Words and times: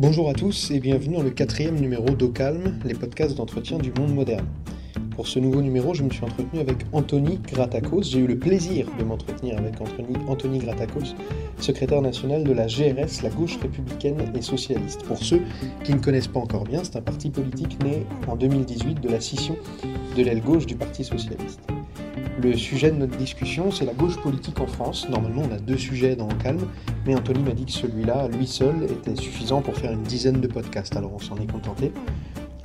Bonjour 0.00 0.30
à 0.30 0.32
tous 0.32 0.70
et 0.70 0.80
bienvenue 0.80 1.16
dans 1.16 1.22
le 1.22 1.28
quatrième 1.28 1.78
numéro 1.78 2.08
d'Au 2.08 2.30
Calme, 2.30 2.78
les 2.86 2.94
podcasts 2.94 3.36
d'entretien 3.36 3.76
du 3.76 3.92
monde 3.92 4.14
moderne. 4.14 4.46
Pour 5.14 5.28
ce 5.28 5.38
nouveau 5.38 5.60
numéro, 5.60 5.92
je 5.92 6.02
me 6.02 6.08
suis 6.08 6.24
entretenu 6.24 6.58
avec 6.58 6.78
Anthony 6.94 7.38
Gratakos. 7.46 8.04
J'ai 8.04 8.20
eu 8.20 8.26
le 8.26 8.38
plaisir 8.38 8.86
de 8.98 9.04
m'entretenir 9.04 9.58
avec 9.58 9.78
Anthony, 9.78 10.16
Anthony 10.26 10.58
Gratakos, 10.60 11.14
secrétaire 11.58 12.00
national 12.00 12.44
de 12.44 12.52
la 12.54 12.66
GRS, 12.66 13.22
la 13.22 13.28
gauche 13.28 13.58
républicaine 13.60 14.32
et 14.34 14.40
socialiste. 14.40 15.02
Pour 15.02 15.18
ceux 15.18 15.42
qui 15.84 15.92
ne 15.92 15.98
connaissent 15.98 16.28
pas 16.28 16.40
encore 16.40 16.64
bien, 16.64 16.82
c'est 16.82 16.96
un 16.96 17.02
parti 17.02 17.28
politique 17.28 17.76
né 17.84 18.06
en 18.26 18.36
2018 18.36 19.02
de 19.02 19.08
la 19.10 19.20
scission 19.20 19.58
de 20.16 20.22
l'aile 20.22 20.40
gauche 20.40 20.64
du 20.64 20.76
Parti 20.76 21.04
socialiste. 21.04 21.60
Le 22.42 22.56
sujet 22.56 22.90
de 22.90 22.96
notre 22.96 23.18
discussion, 23.18 23.70
c'est 23.70 23.84
la 23.84 23.92
gauche 23.92 24.16
politique 24.16 24.58
en 24.60 24.66
France. 24.66 25.06
Normalement, 25.10 25.42
on 25.50 25.54
a 25.54 25.58
deux 25.58 25.76
sujets 25.76 26.16
dans 26.16 26.28
Calme, 26.28 26.66
mais 27.04 27.14
Anthony 27.14 27.42
m'a 27.42 27.50
dit 27.50 27.66
que 27.66 27.72
celui-là, 27.72 28.28
lui 28.28 28.46
seul, 28.46 28.84
était 28.84 29.14
suffisant 29.14 29.60
pour 29.60 29.76
faire 29.76 29.92
une 29.92 30.04
dizaine 30.04 30.40
de 30.40 30.46
podcasts, 30.46 30.96
alors 30.96 31.12
on 31.12 31.18
s'en 31.18 31.36
est 31.36 31.50
contenté. 31.50 31.92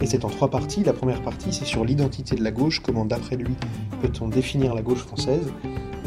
Et 0.02 0.06
c'est 0.06 0.26
en 0.26 0.30
trois 0.30 0.50
parties. 0.50 0.84
La 0.84 0.94
première 0.94 1.22
partie, 1.22 1.54
c'est 1.54 1.66
sur 1.66 1.86
l'identité 1.86 2.36
de 2.36 2.44
la 2.44 2.52
gauche, 2.52 2.82
comment 2.82 3.06
d'après 3.06 3.36
lui 3.36 3.56
peut-on 4.02 4.28
définir 4.28 4.74
la 4.74 4.82
gauche 4.82 5.00
française. 5.00 5.52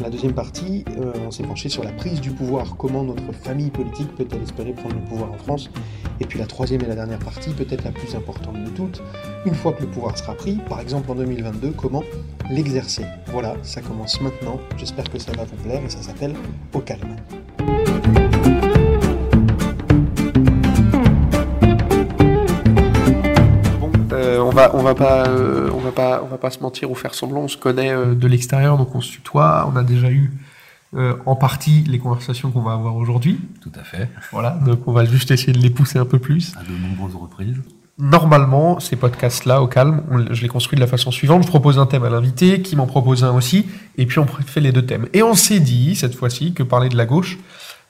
La 0.01 0.09
deuxième 0.09 0.33
partie, 0.33 0.85
euh, 0.97 1.11
on 1.27 1.31
s'est 1.31 1.43
penché 1.43 1.67
sur 1.67 1.83
la 1.83 1.91
prise 1.91 2.21
du 2.21 2.31
pouvoir, 2.31 2.77
comment 2.77 3.03
notre 3.03 3.33
famille 3.33 3.69
politique 3.69 4.15
peut-elle 4.15 4.41
espérer 4.43 4.71
prendre 4.71 4.95
le 4.95 5.01
pouvoir 5.01 5.33
en 5.33 5.37
France. 5.37 5.69
Et 6.21 6.25
puis 6.25 6.39
la 6.39 6.45
troisième 6.45 6.81
et 6.81 6.85
la 6.85 6.95
dernière 6.95 7.19
partie, 7.19 7.49
peut-être 7.51 7.83
la 7.83 7.91
plus 7.91 8.15
importante 8.15 8.63
de 8.63 8.69
toutes, 8.69 9.01
une 9.45 9.55
fois 9.55 9.73
que 9.73 9.81
le 9.81 9.87
pouvoir 9.87 10.17
sera 10.17 10.35
pris, 10.35 10.57
par 10.69 10.79
exemple 10.79 11.11
en 11.11 11.15
2022, 11.15 11.71
comment 11.71 12.03
l'exercer. 12.49 13.03
Voilà, 13.27 13.55
ça 13.61 13.81
commence 13.81 14.21
maintenant, 14.21 14.59
j'espère 14.77 15.09
que 15.09 15.19
ça 15.19 15.33
va 15.33 15.43
vous 15.43 15.57
plaire 15.57 15.83
et 15.83 15.89
ça 15.89 16.01
s'appelle 16.01 16.33
Au 16.73 16.79
calme. 16.79 17.17
Va, 24.59 24.75
on 24.75 24.81
va 24.83 24.95
pas, 24.95 25.27
euh, 25.27 25.69
on 25.73 25.79
va 25.79 25.91
pas, 25.91 26.21
on 26.23 26.27
va 26.27 26.37
pas 26.37 26.49
se 26.51 26.59
mentir 26.59 26.89
ou 26.91 26.95
faire 26.95 27.13
semblant. 27.13 27.41
On 27.41 27.47
se 27.47 27.57
connaît 27.57 27.91
euh, 27.91 28.15
de 28.15 28.27
l'extérieur, 28.27 28.77
donc 28.77 28.93
on 28.95 29.01
se 29.01 29.11
tutoie. 29.11 29.69
On 29.71 29.75
a 29.75 29.83
déjà 29.83 30.09
eu 30.09 30.31
euh, 30.95 31.13
en 31.25 31.35
partie 31.35 31.83
les 31.87 31.99
conversations 31.99 32.51
qu'on 32.51 32.61
va 32.61 32.73
avoir 32.73 32.95
aujourd'hui. 32.95 33.39
Tout 33.61 33.71
à 33.79 33.83
fait. 33.83 34.09
Voilà, 34.31 34.51
donc 34.65 34.87
on 34.87 34.91
va 34.91 35.05
juste 35.05 35.31
essayer 35.31 35.53
de 35.53 35.59
les 35.59 35.69
pousser 35.69 35.99
un 35.99 36.05
peu 36.05 36.19
plus. 36.19 36.53
À 36.59 36.63
de 36.63 36.77
nombreuses 36.77 37.15
reprises. 37.15 37.57
Normalement, 38.01 38.79
ces 38.79 38.95
podcasts-là, 38.95 39.61
au 39.61 39.67
calme, 39.67 40.03
on- 40.09 40.33
je 40.33 40.41
les 40.41 40.47
construis 40.47 40.77
de 40.77 40.81
la 40.81 40.87
façon 40.87 41.11
suivante. 41.11 41.43
Je 41.43 41.47
propose 41.49 41.77
un 41.79 41.85
thème 41.85 42.03
à 42.05 42.09
l'invité, 42.09 42.61
qui 42.61 42.75
m'en 42.77 42.87
propose 42.87 43.25
un 43.25 43.31
aussi, 43.33 43.65
et 43.97 44.05
puis 44.05 44.19
on 44.19 44.25
fait 44.25 44.61
les 44.61 44.71
deux 44.71 44.85
thèmes. 44.85 45.07
Et 45.13 45.21
on 45.21 45.33
s'est 45.35 45.59
dit, 45.59 45.95
cette 45.97 46.15
fois-ci, 46.15 46.53
que 46.53 46.63
parler 46.63 46.87
de 46.87 46.95
la 46.95 47.05
gauche 47.05 47.37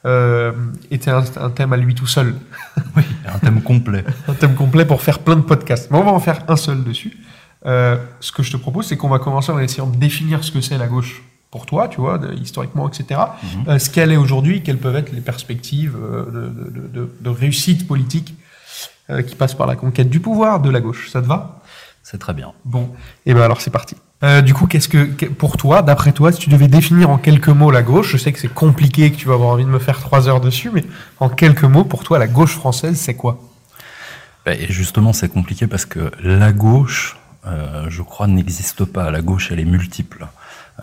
euh, 0.05 0.52
était 0.92 1.11
un, 1.11 1.23
un 1.38 1.50
thème 1.50 1.73
à 1.73 1.78
lui 1.78 1.95
tout 1.95 2.08
seul. 2.08 2.36
Oui, 2.95 3.03
un 3.28 3.38
thème 3.39 3.61
complet. 3.61 4.03
un 4.28 4.33
thème 4.33 4.56
complet 4.56 4.86
pour 4.86 5.02
faire 5.02 5.19
plein 5.19 5.36
de 5.36 5.41
podcasts. 5.41 5.91
Mais 5.91 5.97
on 5.97 6.03
va 6.03 6.11
en 6.11 6.19
faire 6.19 6.39
un 6.47 6.56
seul 6.56 6.83
dessus. 6.83 7.17
Euh, 7.66 7.97
ce 8.22 8.31
que 8.31 8.41
je 8.41 8.52
te 8.52 8.58
propose, 8.58 8.88
c'est 8.88 8.97
qu'on 8.97 9.09
va 9.09 9.19
commencer 9.19 9.52
en 9.52 9.59
essayant 9.59 9.86
de 9.88 9.97
définir 9.97 10.44
ce 10.44 10.52
que 10.52 10.61
c'est 10.61 10.78
la 10.78 10.88
gauche 10.88 11.22
pour 11.52 11.66
toi, 11.66 11.88
tu 11.88 12.00
vois, 12.00 12.17
de- 12.17 12.33
historiquement, 12.33 12.88
etc. 12.89 13.19
Mhm. 13.44 13.50
Euh, 13.67 13.80
ce 13.80 13.89
qu'elle 13.89 14.11
est 14.11 14.17
aujourd'hui, 14.17 14.64
quelles 14.64 14.78
peuvent 14.78 14.95
être 14.95 15.11
les 15.11 15.22
perspectives 15.22 15.95
euh, 16.02 16.25
de, 16.25 16.69
de- 16.72 16.88
de- 16.88 17.11
de 17.19 17.30
réussite 17.30 17.88
politique 17.88 18.34
euh, 19.09 19.22
qui 19.22 19.36
passe 19.36 19.53
par 19.56 19.67
la 19.67 19.75
conquête 19.75 20.09
du 20.09 20.19
pouvoir 20.19 20.61
de 20.61 20.69
la 20.69 20.80
gauche. 20.80 21.09
Ça 21.11 21.22
te 21.22 21.28
va? 21.28 21.61
C'est 22.02 22.17
très 22.19 22.34
bien. 22.34 22.53
Bon, 22.66 22.89
et 23.25 23.34
ben 23.34 23.41
alors 23.41 23.61
c'est 23.61 23.72
parti. 23.72 23.95
Euh, 24.22 24.42
du 24.42 24.53
coup, 24.53 24.67
qu'est-ce 24.67 24.89
que, 24.89 25.25
pour 25.25 25.56
toi, 25.56 25.81
d'après 25.81 26.12
toi, 26.12 26.31
si 26.31 26.39
tu 26.39 26.50
devais 26.50 26.67
définir 26.67 27.09
en 27.09 27.17
quelques 27.17 27.48
mots 27.50 27.72
la 27.72 27.81
gauche, 27.81 28.12
je 28.12 28.17
sais 28.17 28.34
que 28.34 28.39
c'est 28.39 28.53
compliqué, 28.53 29.12
que 29.12 29.16
tu 29.16 29.28
vas 29.28 29.36
avoir 29.36 29.52
envie 29.52 29.64
de 29.64 29.70
me 29.70 29.80
faire 29.80 30.00
trois 30.00 30.28
heures 30.28 30.42
dessus, 30.42 30.72
mais 30.73 30.84
en 31.20 31.30
quelques 31.30 31.64
mots, 31.64 31.85
pour 31.85 32.03
toi, 32.03 32.19
la 32.19 32.28
gauche 32.28 32.53
française, 32.53 32.97
c'est 32.97 33.13
quoi? 33.13 33.40
Bah, 34.46 34.56
Et 34.56 34.68
justement, 34.72 35.13
c'est 35.13 35.29
compliqué 35.29 35.68
parce 35.68 35.85
que 35.85 36.12
la 36.22 36.52
gauche, 36.52 37.18
euh, 37.47 37.85
je 37.90 38.02
crois, 38.02 38.28
n'existe 38.28 38.84
pas. 38.84 39.09
La 39.09 39.22
gauche, 39.22 39.52
elle 39.52 39.59
est 39.59 39.66
multiple. 39.66 40.28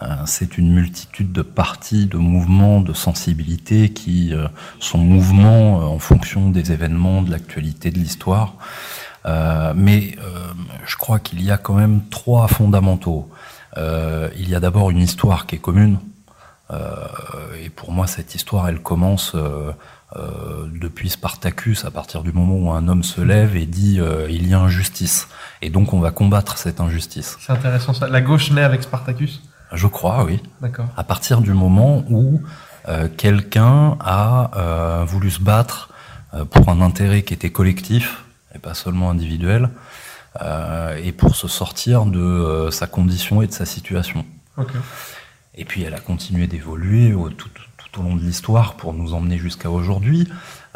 Euh, 0.03 0.15
c'est 0.27 0.59
une 0.59 0.75
multitude 0.75 1.33
de 1.33 1.43
partis, 1.43 2.07
de 2.07 2.19
mouvements, 2.19 2.81
de 2.81 2.93
sensibilités 2.93 3.91
qui 3.91 4.35
euh, 4.35 4.49
sont 4.79 4.99
mouvements 4.99 5.93
en 5.93 5.99
fonction 5.99 6.51
des 6.51 6.73
événements, 6.73 7.23
de 7.23 7.31
l'actualité, 7.31 7.91
de 7.91 7.99
l'histoire. 7.99 8.55
Euh, 9.27 9.73
mais 9.75 10.17
euh, 10.19 10.53
je 10.85 10.97
crois 10.97 11.19
qu'il 11.19 11.43
y 11.43 11.51
a 11.51 11.59
quand 11.59 11.75
même 11.75 12.03
trois 12.11 12.49
fondamentaux. 12.49 13.29
Euh, 13.77 14.31
il 14.39 14.49
y 14.49 14.55
a 14.55 14.61
d'abord 14.61 14.91
une 14.91 15.01
histoire 15.01 15.47
qui 15.47 15.57
est 15.57 15.59
commune. 15.59 15.99
Euh, 16.71 16.95
et 17.63 17.71
pour 17.71 17.93
moi, 17.93 18.07
cette 18.07 18.35
histoire, 18.35 18.69
elle 18.69 18.81
commence 18.81 19.33
euh, 19.35 19.73
euh, 20.17 20.67
depuis 20.81 21.11
Spartacus, 21.11 21.85
à 21.85 21.91
partir 21.91 22.23
du 22.23 22.33
moment 22.33 22.55
où 22.55 22.71
un 22.73 22.89
homme 22.89 23.03
se 23.03 23.21
lève 23.21 23.57
et 23.57 23.67
dit 23.67 24.01
euh, 24.01 24.29
il 24.31 24.49
y 24.49 24.55
a 24.55 24.61
injustice. 24.61 25.29
Et 25.63 25.71
donc, 25.71 25.93
on 25.93 26.01
va 26.01 26.11
combattre 26.11 26.59
cette 26.59 26.81
injustice. 26.81 27.37
C'est 27.41 27.53
intéressant 27.53 27.95
ça. 27.95 28.09
La 28.09 28.21
gauche 28.21 28.51
naît 28.51 28.65
avec 28.65 28.83
Spartacus? 28.83 29.43
Je 29.73 29.87
crois, 29.89 30.25
oui. 30.25 30.41
D'accord. 30.61 30.87
À 30.97 31.05
partir 31.05 31.41
du 31.41 31.53
moment 31.53 32.05
où 32.09 32.41
euh, 32.89 33.09
quelqu'un 33.17 33.97
a 34.01 34.51
euh, 34.57 35.05
voulu 35.05 35.31
se 35.31 35.41
battre 35.41 35.91
euh, 36.35 36.45
pour 36.45 36.69
un 36.69 36.81
intérêt 36.81 37.23
qui 37.23 37.35
était 37.35 37.51
collectif 37.51 38.26
pas 38.66 38.75
seulement 38.75 39.10
individuel, 39.10 39.71
euh, 40.43 40.97
et 41.03 41.12
pour 41.12 41.37
se 41.37 41.47
sortir 41.47 42.04
de 42.04 42.19
euh, 42.21 42.71
sa 42.72 42.88
condition 42.88 43.43
et 43.43 43.47
de 43.47 43.53
sa 43.53 43.65
situation. 43.65 44.25
Et 45.54 45.65
puis 45.65 45.82
elle 45.84 45.94
a 45.94 46.00
continué 46.00 46.49
d'évoluer 46.49 47.15
au- 47.15 47.31
tout, 47.31 47.49
tout 47.78 48.00
au 48.00 48.03
long 48.03 48.16
de 48.16 48.21
l'histoire 48.22 48.75
pour 48.75 48.93
nous 48.93 49.15
emmener 49.15 49.38
jusqu'à 49.38 49.71
aujourd'hui. 49.71 50.28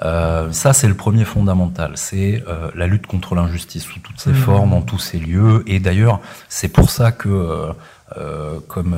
Euh, 0.04 0.52
ça, 0.52 0.72
c'est 0.72 0.86
le 0.88 0.94
premier 0.94 1.24
fondamental, 1.24 1.92
c'est 1.96 2.44
la 2.74 2.86
lutte 2.86 3.06
contre 3.08 3.34
l'injustice 3.34 3.82
sous 3.84 3.98
toutes 3.98 4.20
ses 4.20 4.30
Mhm. 4.30 4.36
formes, 4.36 4.72
en 4.72 4.82
tous 4.82 4.98
ses 5.00 5.18
lieux. 5.18 5.64
Et 5.66 5.80
d'ailleurs, 5.80 6.20
c'est 6.48 6.68
pour 6.68 6.88
ça 6.90 7.10
que, 7.12 7.72
comme 8.68 8.96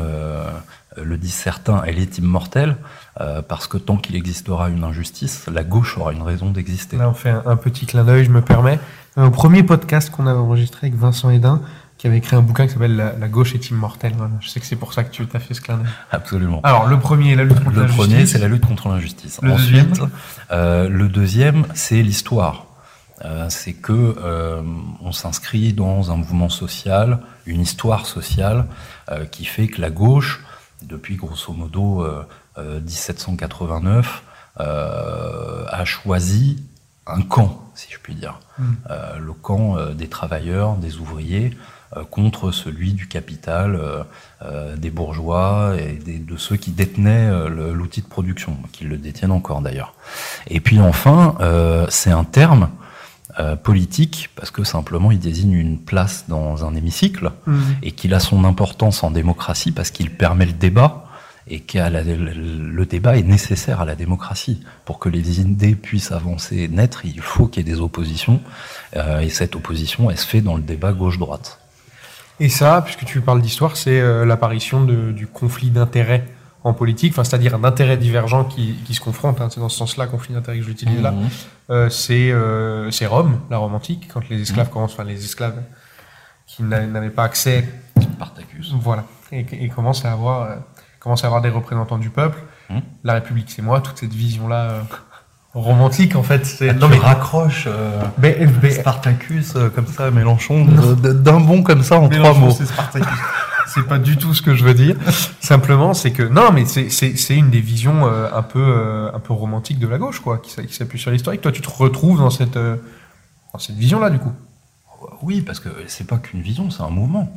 le 0.96 1.16
disent 1.16 1.32
certains, 1.50 1.82
elle 1.86 1.98
est 1.98 2.18
immortelle, 2.18 2.76
euh, 3.20 3.42
parce 3.42 3.66
que 3.66 3.76
tant 3.76 3.96
qu'il 3.96 4.16
existera 4.16 4.68
une 4.70 4.84
injustice, 4.84 5.46
la 5.52 5.64
gauche 5.64 5.98
aura 5.98 6.12
une 6.12 6.22
raison 6.22 6.50
d'exister. 6.50 6.96
Là, 6.96 7.08
on 7.08 7.14
fait 7.14 7.30
un, 7.30 7.42
un 7.46 7.56
petit 7.56 7.86
clin 7.86 8.04
d'œil, 8.04 8.24
je 8.24 8.30
me 8.30 8.40
permets. 8.40 8.78
Euh, 9.18 9.26
Au 9.26 9.30
premier 9.30 9.62
podcast 9.62 10.10
qu'on 10.10 10.26
avait 10.26 10.38
enregistré 10.38 10.86
avec 10.86 10.98
Vincent 10.98 11.28
Hédin, 11.30 11.60
qui 11.98 12.06
avait 12.06 12.16
écrit 12.18 12.34
un 12.34 12.40
bouquin 12.40 12.66
qui 12.66 12.72
s'appelle 12.72 12.96
la, 12.96 13.12
La 13.12 13.28
gauche 13.28 13.54
est 13.54 13.70
immortelle. 13.70 14.14
Voilà. 14.16 14.32
Je 14.40 14.48
sais 14.48 14.58
que 14.58 14.66
c'est 14.66 14.76
pour 14.76 14.92
ça 14.92 15.04
que 15.04 15.10
tu 15.10 15.24
as 15.32 15.38
fait 15.38 15.54
ce 15.54 15.60
clin 15.60 15.76
d'œil. 15.76 15.86
Absolument. 16.10 16.60
Alors, 16.64 16.88
le 16.88 16.98
premier, 16.98 17.36
la 17.36 17.44
lutte 17.44 17.62
contre 17.62 17.76
Le 17.76 17.82
la 17.82 17.88
premier, 17.88 18.26
c'est 18.26 18.38
la 18.38 18.48
lutte 18.48 18.66
contre 18.66 18.88
l'injustice. 18.88 19.38
Le 19.42 19.52
Ensuite, 19.52 19.88
deuxième 19.88 20.10
euh, 20.50 20.88
le 20.88 21.08
deuxième, 21.08 21.66
c'est 21.74 22.02
l'histoire. 22.02 22.66
Euh, 23.24 23.46
c'est 23.50 23.74
que 23.74 24.16
euh, 24.18 24.62
on 25.00 25.12
s'inscrit 25.12 25.74
dans 25.74 26.10
un 26.10 26.16
mouvement 26.16 26.48
social, 26.48 27.20
une 27.46 27.60
histoire 27.60 28.06
sociale 28.06 28.66
qui 29.30 29.44
fait 29.44 29.66
que 29.66 29.80
la 29.80 29.90
gauche, 29.90 30.42
depuis 30.86 31.16
grosso 31.16 31.52
modo 31.52 32.02
euh, 32.04 32.24
euh, 32.58 32.80
1789, 32.80 34.22
euh, 34.60 35.64
a 35.68 35.84
choisi 35.84 36.62
un 37.06 37.22
camp, 37.22 37.60
si 37.74 37.88
je 37.90 37.98
puis 37.98 38.14
dire, 38.14 38.38
Mm. 38.58 38.62
Euh, 38.90 39.18
le 39.18 39.32
camp 39.32 39.78
euh, 39.78 39.94
des 39.94 40.08
travailleurs, 40.08 40.76
des 40.76 40.98
ouvriers, 40.98 41.56
euh, 41.96 42.04
contre 42.04 42.52
celui 42.52 42.92
du 42.92 43.08
capital, 43.08 43.74
euh, 43.76 44.02
euh, 44.42 44.76
des 44.76 44.90
bourgeois 44.90 45.74
et 45.78 45.94
des- 45.94 46.18
de 46.18 46.36
ceux 46.36 46.56
qui 46.56 46.70
détenaient 46.70 47.30
euh, 47.30 47.72
l'outil 47.72 48.02
de 48.02 48.06
production, 48.06 48.58
qui 48.72 48.84
le 48.84 48.98
détiennent 48.98 49.32
encore 49.32 49.62
d'ailleurs. 49.62 49.94
Et 50.48 50.60
puis 50.60 50.80
enfin, 50.80 51.34
euh, 51.40 51.86
c'est 51.88 52.10
un 52.10 52.24
terme 52.24 52.68
euh, 53.38 53.56
politique 53.56 54.30
parce 54.36 54.50
que 54.50 54.64
simplement 54.64 55.10
il 55.10 55.18
désigne 55.18 55.52
une 55.52 55.78
place 55.78 56.26
dans 56.28 56.66
un 56.66 56.74
hémicycle 56.74 57.30
Mhm. 57.46 57.76
et 57.82 57.92
qu'il 57.92 58.12
a 58.14 58.20
son 58.20 58.44
importance 58.44 59.02
en 59.02 59.10
démocratie 59.10 59.72
parce 59.72 59.90
qu'il 59.90 60.10
permet 60.10 60.46
le 60.46 60.52
débat 60.52 61.06
et 61.48 61.60
que 61.60 61.78
le 61.78 62.86
débat 62.86 63.16
est 63.16 63.22
nécessaire 63.22 63.80
à 63.80 63.84
la 63.84 63.94
démocratie. 63.94 64.62
Pour 64.84 64.98
que 64.98 65.08
les 65.08 65.40
idées 65.40 65.74
puissent 65.74 66.12
avancer 66.12 66.58
et 66.58 66.68
naître, 66.68 67.04
il 67.04 67.20
faut 67.20 67.46
qu'il 67.46 67.66
y 67.66 67.70
ait 67.70 67.74
des 67.74 67.80
oppositions 67.80 68.40
euh, 68.96 69.20
et 69.20 69.28
cette 69.28 69.56
opposition, 69.56 70.10
elle 70.10 70.18
se 70.18 70.26
fait 70.26 70.40
dans 70.40 70.54
le 70.54 70.62
débat 70.62 70.92
gauche-droite. 70.92 71.58
Et 72.38 72.48
ça, 72.48 72.82
puisque 72.84 73.04
tu 73.04 73.20
parles 73.20 73.42
d'histoire, 73.42 73.76
c'est 73.76 74.00
euh, 74.00 74.24
l'apparition 74.24 74.84
du 74.84 75.26
conflit 75.26 75.70
d'intérêts 75.70 76.24
en 76.64 76.72
politique, 76.74 77.12
enfin, 77.12 77.24
c'est-à-dire 77.24 77.54
un 77.56 77.64
intérêt 77.64 77.96
divergent 77.96 78.44
qui, 78.44 78.74
qui 78.84 78.94
se 78.94 79.00
confronte. 79.00 79.40
hein. 79.40 79.48
c'est 79.50 79.60
dans 79.60 79.68
ce 79.68 79.76
sens-là, 79.78 80.06
conflit 80.06 80.32
d'intérêts 80.34 80.58
que 80.58 80.64
j'utilise 80.64 81.00
là. 81.02 81.10
Mhm. 81.10 81.28
Euh, 81.70 81.88
c'est 81.88 82.30
euh, 82.30 82.90
c'est 82.90 83.06
Rome, 83.06 83.40
la 83.50 83.56
Rome 83.58 83.74
antique, 83.74 84.08
quand 84.12 84.28
les 84.28 84.40
esclaves 84.42 84.68
Mmh. 84.68 84.70
commencent, 84.70 84.92
enfin 84.92 85.04
les 85.04 85.24
esclaves 85.24 85.60
qui 86.46 86.62
n'a- 86.62 86.86
n'avaient 86.86 87.10
pas 87.10 87.24
accès, 87.24 87.68
Spartacus. 88.00 88.74
voilà, 88.80 89.04
et, 89.32 89.46
et 89.52 89.68
commencent 89.68 90.04
à 90.04 90.12
avoir 90.12 90.42
euh, 90.42 90.56
commencent 91.00 91.24
à 91.24 91.26
avoir 91.28 91.40
des 91.42 91.48
représentants 91.48 91.98
du 91.98 92.10
peuple. 92.10 92.38
Mmh. 92.70 92.78
La 93.04 93.14
République, 93.14 93.50
c'est 93.50 93.62
moi. 93.62 93.80
Toute 93.80 93.98
cette 93.98 94.12
vision-là 94.14 94.70
euh, 94.70 94.80
romantique, 95.54 96.14
en 96.16 96.22
fait, 96.22 96.46
c'est 96.46 96.70
Ah, 96.70 96.74
non 96.74 96.88
mais 96.88 96.96
raccroches 96.98 97.64
euh, 97.66 98.00
Spartacus 98.70 99.54
euh, 99.56 99.68
comme 99.68 99.86
ça, 99.86 100.10
Mélenchon, 100.10 100.64
d'un 100.64 101.40
bond 101.40 101.62
comme 101.62 101.82
ça 101.82 101.98
en 101.98 102.08
trois 102.08 102.34
mots. 102.34 102.50
Spartacus. 102.52 103.08
C'est 103.66 103.86
pas 103.86 103.98
du 103.98 104.16
tout 104.16 104.34
ce 104.34 104.42
que 104.42 104.54
je 104.54 104.64
veux 104.64 104.74
dire. 104.74 104.96
Simplement, 105.40 105.94
c'est 105.94 106.12
que 106.12 106.22
non, 106.22 106.52
mais 106.52 106.64
c'est 106.66 107.36
une 107.36 107.50
des 107.50 107.60
visions 107.60 108.06
euh, 108.06 108.28
un 108.32 108.42
peu 108.42 108.62
euh, 108.62 109.12
un 109.12 109.20
peu 109.20 109.32
romantique 109.32 109.78
de 109.78 109.88
la 109.88 109.98
gauche, 109.98 110.20
quoi, 110.20 110.38
qui, 110.38 110.50
s'appuie 110.50 110.98
sur 110.98 111.10
l'historique. 111.10 111.40
Toi, 111.40 111.52
tu 111.52 111.62
te 111.62 111.70
retrouves 111.70 112.18
dans 112.18 112.30
cette 112.30 112.56
euh, 112.56 112.76
dans 113.52 113.58
cette 113.58 113.76
vision-là, 113.76 114.10
du 114.10 114.18
coup? 114.18 114.32
Oui, 115.22 115.42
parce 115.42 115.60
que 115.60 115.68
c'est 115.86 116.06
pas 116.06 116.18
qu'une 116.18 116.42
vision, 116.42 116.70
c'est 116.70 116.82
un 116.82 116.90
mouvement. 116.90 117.32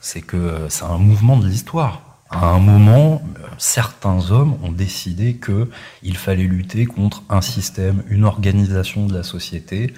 C'est 0.00 0.22
que 0.22 0.66
c'est 0.68 0.84
un 0.84 0.98
mouvement 0.98 1.36
de 1.36 1.46
l'histoire. 1.46 2.02
À 2.30 2.46
un 2.46 2.60
moment, 2.60 3.22
certains 3.58 4.30
hommes 4.30 4.56
ont 4.62 4.70
décidé 4.70 5.40
qu'il 5.44 6.16
fallait 6.16 6.44
lutter 6.44 6.86
contre 6.86 7.24
un 7.28 7.40
système, 7.40 8.04
une 8.08 8.24
organisation 8.24 9.06
de 9.06 9.14
la 9.14 9.24
société 9.24 9.92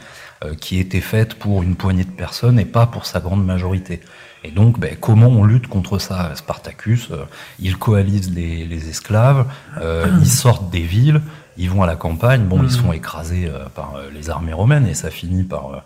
qui 0.58 0.79
était 0.79 1.02
faite 1.02 1.34
pour 1.34 1.62
une 1.62 1.76
poignée 1.76 2.05
de 2.05 2.11
personnes 2.11 2.58
et 2.58 2.64
pas 2.64 2.87
pour 2.87 3.05
sa 3.05 3.20
grande 3.20 3.44
majorité. 3.44 4.00
Et 4.44 4.50
donc, 4.50 4.79
ben, 4.79 4.97
comment 5.00 5.29
on 5.29 5.44
lutte 5.44 5.69
contre 5.69 5.99
ça? 5.99 6.35
Spartacus, 6.35 7.11
euh, 7.11 7.25
il 7.61 7.77
coalise 7.77 8.35
les, 8.35 8.67
les 8.67 8.89
esclaves, 8.89 9.47
euh, 9.81 10.06
ils 10.21 10.29
sortent 10.29 10.71
des 10.71 10.81
villes, 10.81 11.21
ils 11.56 11.71
vont 11.71 11.83
à 11.83 11.87
la 11.87 11.97
campagne, 11.97 12.44
bon, 12.44 12.59
ils 12.59 12.65
mm. 12.65 12.71
sont 12.71 12.93
écrasés 12.93 13.47
euh, 13.47 13.67
par 13.75 13.94
euh, 13.94 14.09
les 14.12 14.31
armées 14.31 14.53
romaines 14.53 14.87
et 14.87 14.94
ça 14.94 15.11
finit 15.11 15.44
par 15.44 15.85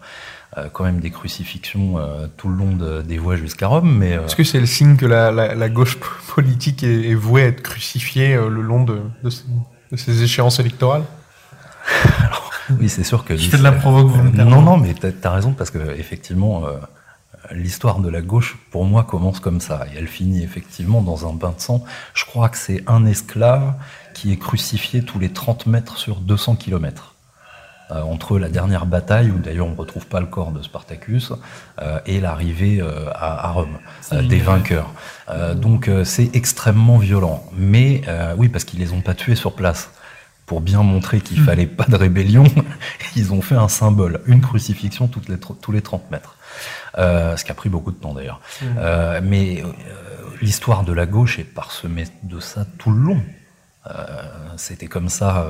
quand 0.73 0.85
même 0.85 1.01
des 1.01 1.11
crucifixions 1.11 1.97
tout 2.39 2.49
le 2.49 2.57
long 2.57 3.03
des 3.03 3.19
voies 3.19 3.37
jusqu'à 3.37 3.67
Rome. 3.67 3.95
Mais 3.99 4.13
est-ce 4.13 4.35
que 4.35 4.45
c'est 4.45 4.61
le 4.61 4.65
signe 4.65 4.97
que 4.97 5.05
la, 5.05 5.31
la, 5.31 5.55
la 5.55 5.69
gauche 5.69 5.99
politique 6.35 6.83
est, 6.83 7.11
est, 7.11 7.15
vouée 7.15 7.43
à 7.43 7.47
être 7.49 7.61
crucifiée 7.61 8.37
le 8.37 8.63
long 8.63 8.85
de, 8.85 9.03
de, 9.23 9.29
ces, 9.29 9.45
de 9.93 9.97
ces 9.99 10.23
échéances 10.23 10.59
électorales? 10.59 11.03
Alors, 12.21 12.51
Oui, 12.81 12.89
c'est 12.89 13.05
sûr 13.05 13.23
que. 13.23 13.37
Je 13.37 13.51
fais 13.51 13.59
de 13.59 13.63
la 13.63 13.73
provoque 13.73 14.11
Non, 14.33 14.63
non, 14.63 14.79
mais 14.79 14.95
t'as 14.95 15.11
as 15.29 15.35
raison 15.35 15.53
parce 15.53 15.69
que 15.69 15.79
effectivement 15.99 16.63
l'histoire 17.53 18.01
de 18.01 18.09
la 18.09 18.21
gauche, 18.21 18.57
pour 18.71 18.85
moi, 18.85 19.05
commence 19.05 19.41
comme 19.41 19.61
ça. 19.61 19.87
Et 19.93 19.99
elle 19.99 20.09
finit 20.09 20.43
effectivement 20.43 21.03
dans 21.03 21.29
un 21.29 21.33
bain 21.33 21.53
de 21.57 21.61
sang. 21.61 21.85
Je 22.15 22.25
crois 22.25 22.49
que 22.49 22.59
c'est 22.59 22.83
un 22.87 23.07
esclave 23.07 23.75
qui 24.15 24.33
est 24.33 24.39
crucifié 24.39 25.03
tous 25.03 25.19
les 25.19 25.33
30 25.33 25.67
mètres 25.67 25.99
sur 25.99 26.17
200 26.17 26.57
kilomètres. 26.57 27.17
Euh, 27.93 28.03
entre 28.03 28.41
la 28.41 28.49
dernière 28.49 28.85
bataille, 28.85 29.31
où 29.31 29.39
d'ailleurs 29.39 29.69
on 29.69 29.71
ne 29.71 29.77
retrouve 29.77 30.07
pas 30.07 30.19
le 30.19 30.27
corps 30.27 30.51
de 30.51 30.61
Spartacus, 30.61 31.33
euh, 31.81 32.01
et 32.05 32.21
l'arrivée 32.21 32.81
euh, 32.81 33.09
à, 33.15 33.47
à, 33.47 33.53
Rome 33.53 33.79
des 34.29 34.41
vainqueurs. 34.41 34.91
donc 35.55 35.89
c'est 36.03 36.35
extrêmement 36.35 36.99
violent. 36.99 37.45
Mais 37.57 38.03
oui, 38.37 38.49
parce 38.49 38.65
qu'ils 38.65 38.81
les 38.81 38.93
ont 38.93 39.03
pas 39.03 39.15
tués 39.15 39.37
sur 39.37 39.55
place. 39.55 39.91
Pour 40.47 40.61
bien 40.61 40.83
montrer 40.83 41.21
qu'il 41.21 41.41
fallait 41.41 41.67
pas 41.67 41.87
de 41.87 41.97
rébellion, 41.97 42.45
ils 43.17 43.33
ont 43.33 43.43
fait 43.43 43.57
un 43.57 43.69
symbole, 43.69 44.21
une 44.27 44.41
crucifixion 44.41 45.09
toutes 45.09 45.29
les, 45.29 45.39
tous 45.39 45.73
les 45.73 45.83
30 45.83 46.11
mètres. 46.11 46.37
Euh, 46.99 47.37
ce 47.37 47.45
qui 47.45 47.51
a 47.51 47.55
pris 47.55 47.69
beaucoup 47.69 47.91
de 47.91 47.97
temps 47.97 48.15
d'ailleurs. 48.15 48.41
Mmh. 48.63 48.65
Euh, 48.79 49.21
mais 49.23 49.63
euh, 49.63 49.73
l'histoire 50.41 50.85
de 50.85 50.93
la 50.93 51.07
gauche 51.07 51.39
est 51.39 51.45
parsemée 51.45 52.05
de 52.23 52.41
ça 52.41 52.65
tout 52.79 52.91
le 52.91 52.99
long. 52.99 53.21
C'était 54.57 54.87
comme 54.87 55.09
ça 55.09 55.47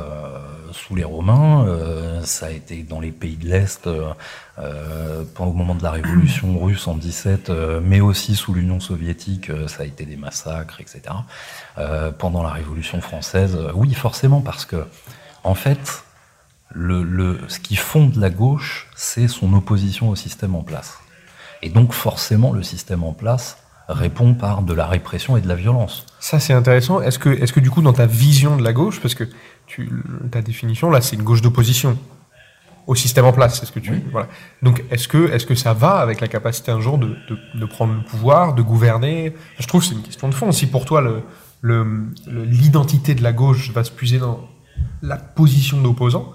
sous 0.73 0.95
les 0.95 1.05
Romains, 1.05 2.21
ça 2.25 2.47
a 2.47 2.51
été 2.51 2.83
dans 2.83 3.01
les 3.01 3.13
pays 3.13 3.37
de 3.37 3.47
l'Est 3.47 3.87
le 3.87 5.53
moment 5.53 5.75
de 5.75 5.83
la 5.83 5.93
Révolution 5.93 6.59
russe 6.63 6.87
en 6.89 6.97
17, 6.97 7.51
mais 7.83 8.01
aussi 8.01 8.35
sous 8.35 8.53
l'Union 8.53 8.81
soviétique, 8.81 9.51
ça 9.69 9.85
a 9.85 9.87
été 9.87 10.05
des 10.05 10.17
massacres, 10.17 10.81
etc. 10.81 11.03
pendant 12.19 12.43
la 12.43 12.51
Révolution 12.51 13.01
française, 13.01 13.57
oui, 13.75 13.95
forcément, 13.95 14.41
parce 14.41 14.65
que 14.65 14.85
en 15.45 15.55
fait, 15.55 16.05
le, 16.73 17.05
le, 17.05 17.39
ce 17.49 17.61
qui 17.61 17.77
fonde 17.77 18.17
la 18.17 18.31
gauche, 18.31 18.89
c'est 18.97 19.29
son 19.29 19.53
opposition 19.55 20.11
au 20.11 20.17
système 20.17 20.55
en 20.55 20.63
place. 20.63 20.99
Et 21.63 21.71
donc 21.71 21.93
forcément, 21.93 22.53
le 22.53 22.63
système 22.63 23.03
en 23.05 23.13
place 23.13 23.59
répond 23.89 24.35
par 24.35 24.63
de 24.63 24.75
la 24.75 24.87
répression 24.87 25.37
et 25.37 25.41
de 25.41 25.49
la 25.49 25.55
violence. 25.55 26.05
Ça, 26.27 26.41
c'est 26.41 26.53
intéressant. 26.53 27.01
Est-ce 27.01 27.21
que, 27.21 27.29
est 27.29 27.53
que 27.53 27.61
du 27.61 27.71
coup, 27.71 27.83
dans 27.83 27.93
ta 27.93 28.07
vision 28.07 28.57
de 28.57 28.65
la 28.65 28.73
gauche, 28.73 28.99
parce 29.01 29.15
que 29.15 29.23
tu, 29.69 29.89
ta 30.33 30.43
définition, 30.43 30.91
là, 30.91 31.01
c'est 31.01 31.15
une 31.15 31.23
gauche 31.23 31.41
d'opposition 31.41 31.97
au 32.89 32.97
système 32.97 33.27
en 33.27 33.33
place, 33.33 33.61
c'est 33.61 33.67
ce 33.67 33.71
que 33.71 33.79
tu... 33.79 34.03
Voilà. 34.11 34.27
Donc, 34.61 34.83
est-ce 34.91 35.07
que, 35.07 35.31
est 35.31 35.47
que 35.47 35.55
ça 35.55 35.73
va 35.73 35.99
avec 35.99 36.21
la 36.21 36.27
capacité 36.27 36.73
un 36.73 36.81
jour 36.81 36.99
de, 36.99 37.17
de, 37.55 37.65
prendre 37.65 37.95
le 37.95 38.03
pouvoir, 38.03 38.55
de 38.55 38.63
gouverner? 38.63 39.37
Je 39.61 39.69
trouve 39.69 39.83
que 39.83 39.87
c'est 39.87 39.95
une 39.95 40.03
question 40.03 40.29
de 40.29 40.35
fond. 40.35 40.51
Si 40.51 40.67
pour 40.67 40.85
toi, 40.85 41.01
l'identité 41.63 43.15
le, 43.15 43.19
de 43.21 43.23
la 43.23 43.33
gauche 43.33 43.71
va 43.71 43.85
se 43.85 43.93
puiser 43.93 44.19
dans 44.19 44.49
la 45.03 45.19
position 45.19 45.81
d'opposant, 45.81 46.33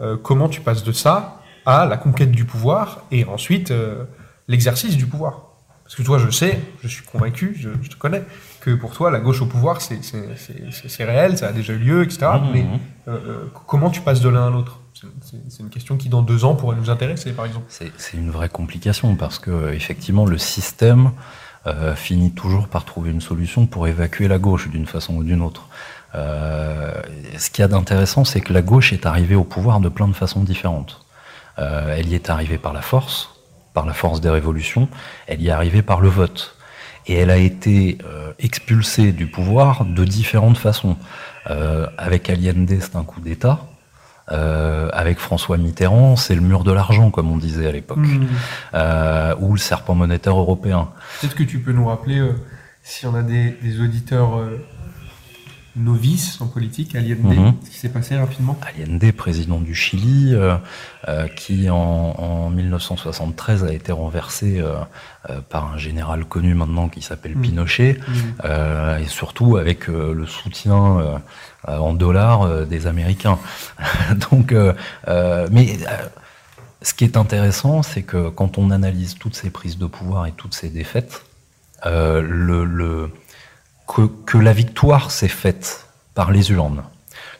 euh, 0.00 0.16
comment 0.16 0.48
tu 0.48 0.62
passes 0.62 0.84
de 0.84 0.92
ça 0.92 1.42
à 1.66 1.84
la 1.84 1.98
conquête 1.98 2.30
du 2.30 2.46
pouvoir 2.46 3.02
et 3.10 3.26
ensuite... 3.26 3.72
Euh, 3.72 4.04
l'exercice 4.48 4.96
du 4.96 5.06
pouvoir? 5.06 5.47
Parce 5.88 5.96
que 5.96 6.02
toi, 6.02 6.18
je 6.18 6.28
sais, 6.28 6.60
je 6.82 6.88
suis 6.88 7.02
convaincu, 7.02 7.56
je, 7.58 7.70
te 7.70 7.96
connais, 7.96 8.22
que 8.60 8.74
pour 8.74 8.92
toi, 8.92 9.10
la 9.10 9.20
gauche 9.20 9.40
au 9.40 9.46
pouvoir, 9.46 9.80
c'est 9.80 11.04
réel, 11.04 11.38
ça 11.38 11.48
a 11.48 11.52
déjà 11.52 11.72
eu 11.72 11.78
lieu, 11.78 12.02
etc. 12.02 12.26
Mmh, 12.26 12.50
Mais 12.52 12.62
mmh. 12.62 12.78
Euh, 13.08 13.10
euh, 13.26 13.52
comment 13.66 13.88
tu 13.88 14.02
passes 14.02 14.20
de 14.20 14.28
l'un 14.28 14.48
à 14.48 14.50
l'autre? 14.50 14.80
C'est 14.92 15.62
une 15.62 15.70
question 15.70 15.96
qui, 15.96 16.10
dans 16.10 16.20
deux 16.20 16.44
ans, 16.44 16.54
pourrait 16.54 16.76
nous 16.76 16.90
intéresser, 16.90 17.32
par 17.32 17.46
exemple. 17.46 17.64
C'est 17.70 18.18
une 18.18 18.30
vraie 18.30 18.50
complication, 18.50 19.16
parce 19.16 19.38
que, 19.38 19.72
effectivement, 19.72 20.26
le 20.26 20.36
système 20.36 21.12
euh, 21.66 21.94
finit 21.94 22.32
toujours 22.32 22.68
par 22.68 22.84
trouver 22.84 23.10
une 23.10 23.22
solution 23.22 23.64
pour 23.64 23.88
évacuer 23.88 24.28
la 24.28 24.38
gauche, 24.38 24.68
d'une 24.68 24.86
façon 24.86 25.16
ou 25.16 25.24
d'une 25.24 25.40
autre. 25.40 25.68
ce 26.12 27.48
qu'il 27.50 27.62
y 27.62 27.64
a 27.64 27.68
d'intéressant, 27.68 28.26
c'est 28.26 28.42
que 28.42 28.52
la 28.52 28.60
gauche 28.60 28.92
est 28.92 29.06
arrivée 29.06 29.36
au 29.36 29.44
pouvoir 29.44 29.80
de 29.80 29.88
plein 29.88 30.08
de 30.08 30.12
façons 30.12 30.44
différentes. 30.44 31.00
elle 31.56 32.08
y 32.10 32.14
est 32.14 32.28
arrivée 32.28 32.58
par 32.58 32.74
la 32.74 32.82
force, 32.82 33.37
par 33.78 33.86
la 33.86 33.94
force 33.94 34.20
des 34.20 34.28
révolutions, 34.28 34.88
elle 35.28 35.40
y 35.40 35.46
est 35.46 35.52
arrivée 35.52 35.82
par 35.82 36.00
le 36.00 36.08
vote. 36.08 36.56
Et 37.06 37.14
elle 37.14 37.30
a 37.30 37.36
été 37.36 37.98
euh, 38.04 38.32
expulsée 38.40 39.12
du 39.12 39.28
pouvoir 39.28 39.84
de 39.84 40.04
différentes 40.04 40.58
façons. 40.58 40.96
Euh, 41.48 41.86
avec 41.96 42.28
Allende, 42.28 42.74
c'est 42.80 42.96
un 42.96 43.04
coup 43.04 43.20
d'État. 43.20 43.60
Euh, 44.32 44.88
avec 44.92 45.20
François 45.20 45.58
Mitterrand, 45.58 46.16
c'est 46.16 46.34
le 46.34 46.40
mur 46.40 46.64
de 46.64 46.72
l'argent, 46.72 47.12
comme 47.12 47.30
on 47.30 47.36
disait 47.36 47.68
à 47.68 47.70
l'époque, 47.70 47.98
mmh. 47.98 49.34
ou 49.38 49.52
le 49.52 49.60
serpent 49.60 49.94
monétaire 49.94 50.36
européen. 50.36 50.88
Peut-être 51.20 51.36
que 51.36 51.44
tu 51.44 51.60
peux 51.60 51.72
nous 51.72 51.86
rappeler, 51.86 52.20
si 52.82 53.06
on 53.06 53.14
a 53.14 53.22
des, 53.22 53.56
des 53.62 53.80
auditeurs 53.80 54.40
novice 55.78 56.40
en 56.40 56.46
politique, 56.46 56.94
Allende. 56.94 57.20
Mhm. 57.24 57.54
Ce 57.64 57.70
qui 57.70 57.78
s'est 57.78 57.88
passé 57.88 58.16
rapidement 58.16 58.58
Allende, 58.62 59.12
président 59.12 59.60
du 59.60 59.74
Chili, 59.74 60.34
euh, 60.34 60.56
euh, 61.08 61.28
qui 61.28 61.70
en, 61.70 61.76
en, 61.76 62.50
1973 62.50 63.64
a 63.64 63.72
été 63.72 63.92
renversé 63.92 64.60
euh, 64.60 64.76
par 65.48 65.72
un 65.72 65.78
général 65.78 66.24
connu 66.24 66.54
maintenant 66.54 66.88
qui 66.88 67.02
s'appelle 67.02 67.36
mhm. 67.36 67.42
Pinochet, 67.42 67.98
mhm. 68.08 69.02
et 69.02 69.06
surtout 69.06 69.56
avec 69.56 69.88
le 69.88 70.26
soutien 70.26 71.20
en 71.66 71.94
dollars 71.94 72.66
des 72.66 72.86
Américains. 72.86 73.38
Donc, 74.30 74.54
mais 75.50 75.78
ce 76.82 76.94
qui 76.94 77.04
est 77.04 77.16
intéressant, 77.16 77.82
c'est 77.82 78.02
que 78.02 78.28
quand 78.28 78.58
on 78.58 78.70
analyse 78.70 79.14
toutes 79.14 79.34
ces 79.34 79.50
prises 79.50 79.78
de 79.78 79.86
pouvoir 79.86 80.26
et 80.26 80.32
toutes 80.32 80.54
ces 80.54 80.68
défaites, 80.68 81.24
le, 81.84 82.64
le 82.64 83.10
que, 83.88 84.38
la 84.38 84.52
victoire 84.52 85.10
s'est 85.10 85.28
faite 85.28 85.86
par 86.14 86.30
les 86.30 86.50
urnes, 86.50 86.82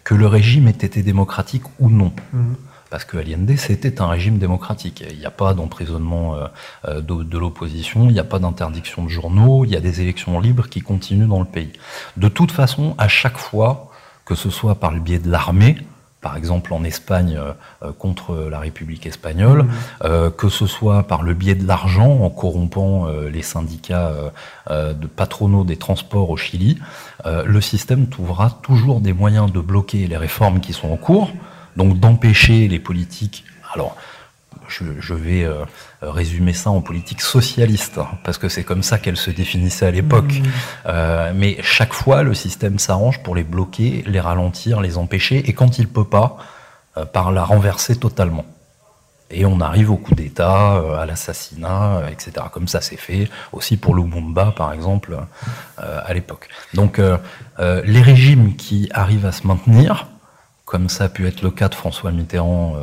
que 0.04 0.14
le 0.14 0.26
régime 0.26 0.68
ait 0.68 0.70
été 0.70 1.02
démocratique 1.02 1.64
ou 1.78 1.90
non. 1.90 2.12
Mhm. 2.32 2.56
Parce 2.90 3.04
que 3.04 3.18
Allende, 3.18 3.54
c'était 3.58 4.00
un 4.00 4.06
régime 4.06 4.38
démocratique. 4.38 5.04
Il 5.10 5.18
n'y 5.18 5.26
a 5.26 5.30
pas 5.30 5.52
d'emprisonnement 5.52 6.36
euh, 6.36 6.46
euh, 6.86 7.00
de, 7.02 7.22
de 7.22 7.38
l'opposition, 7.38 8.06
il 8.06 8.14
n'y 8.14 8.18
a 8.18 8.24
pas 8.24 8.38
d'interdiction 8.38 9.04
de 9.04 9.08
journaux, 9.08 9.66
il 9.66 9.72
y 9.72 9.76
a 9.76 9.80
des 9.80 10.00
élections 10.00 10.40
libres 10.40 10.68
qui 10.68 10.80
continuent 10.80 11.28
dans 11.28 11.40
le 11.40 11.44
pays. 11.44 11.72
De 12.16 12.28
toute 12.28 12.50
façon, 12.50 12.94
à 12.96 13.08
chaque 13.08 13.36
fois, 13.36 13.90
que 14.24 14.34
ce 14.34 14.48
soit 14.48 14.76
par 14.76 14.92
le 14.92 15.00
biais 15.00 15.18
de 15.18 15.30
l'armée, 15.30 15.76
par 16.20 16.36
exemple 16.36 16.74
en 16.74 16.82
Espagne 16.84 17.36
euh, 17.38 17.52
euh, 17.82 17.92
contre 17.92 18.48
la 18.50 18.58
République 18.58 19.06
espagnole, 19.06 19.62
mmh. 19.62 19.70
euh, 20.04 20.30
que 20.30 20.48
ce 20.48 20.66
soit 20.66 21.04
par 21.04 21.22
le 21.22 21.34
biais 21.34 21.54
de 21.54 21.66
l'argent 21.66 22.20
en 22.22 22.30
corrompant 22.30 23.06
les 23.08 23.42
syndicats 23.42 24.12
de 24.70 25.06
patronaux 25.06 25.64
des 25.64 25.76
transports 25.76 26.30
au 26.30 26.36
Chili, 26.36 26.78
le 27.24 27.60
système 27.60 28.08
trouvera 28.08 28.50
toujours 28.62 29.00
des 29.00 29.12
moyens 29.12 29.52
de 29.52 29.60
bloquer 29.60 30.06
les 30.06 30.16
réformes 30.16 30.60
qui 30.60 30.72
sont 30.72 30.90
en 30.90 30.96
cours, 30.96 31.30
donc 31.76 31.98
d'empêcher 31.98 32.68
les 32.68 32.78
politiques. 32.78 33.44
Alors, 33.74 33.96
je, 34.68 35.14
vais 35.14 35.44
euh, 35.44 35.64
résumer 36.02 36.52
ça 36.52 36.70
en 36.70 36.80
politique 36.80 37.20
socialiste, 37.20 37.98
hein, 37.98 38.08
parce 38.24 38.38
que 38.38 38.48
c'est 38.48 38.64
comme 38.64 38.82
ça 38.82 38.98
qu'elle 38.98 39.16
se 39.16 39.30
définissait 39.30 39.86
à 39.86 39.90
l'époque. 39.90 40.32
Mmh. 40.32 40.44
Euh, 40.86 41.32
mais 41.34 41.58
chaque 41.62 41.92
fois, 41.92 42.22
le 42.22 42.34
système 42.34 42.78
s'arrange 42.78 43.22
pour 43.22 43.34
les 43.34 43.44
bloquer, 43.44 44.04
les 44.06 44.20
ralentir, 44.20 44.80
les 44.80 44.98
empêcher, 44.98 45.48
et 45.48 45.52
quand 45.52 45.78
il 45.78 45.88
peut 45.88 46.04
pas, 46.04 46.36
euh, 46.96 47.04
par 47.04 47.32
la 47.32 47.44
renverser 47.44 47.96
totalement. 47.96 48.44
Et 49.30 49.44
on 49.44 49.60
arrive 49.60 49.90
au 49.90 49.96
coup 49.96 50.14
d'État, 50.14 50.82
à 50.98 51.04
l'assassinat, 51.04 52.04
etc. 52.10 52.46
Comme 52.50 52.66
ça 52.66 52.80
s'est 52.80 52.96
fait 52.96 53.28
aussi 53.52 53.76
pour 53.76 53.94
Lumumba, 53.94 54.54
par 54.56 54.72
exemple, 54.72 55.18
à 55.76 56.14
l'époque. 56.14 56.48
Donc, 56.72 56.98
les 57.58 58.00
régimes 58.00 58.56
qui 58.56 58.88
arrivent 58.90 59.26
à 59.26 59.32
se 59.32 59.46
maintenir, 59.46 60.06
comme 60.64 60.88
ça 60.88 61.04
a 61.04 61.08
pu 61.10 61.26
être 61.26 61.42
le 61.42 61.50
cas 61.50 61.68
de 61.68 61.74
François 61.74 62.10
Mitterrand 62.10 62.76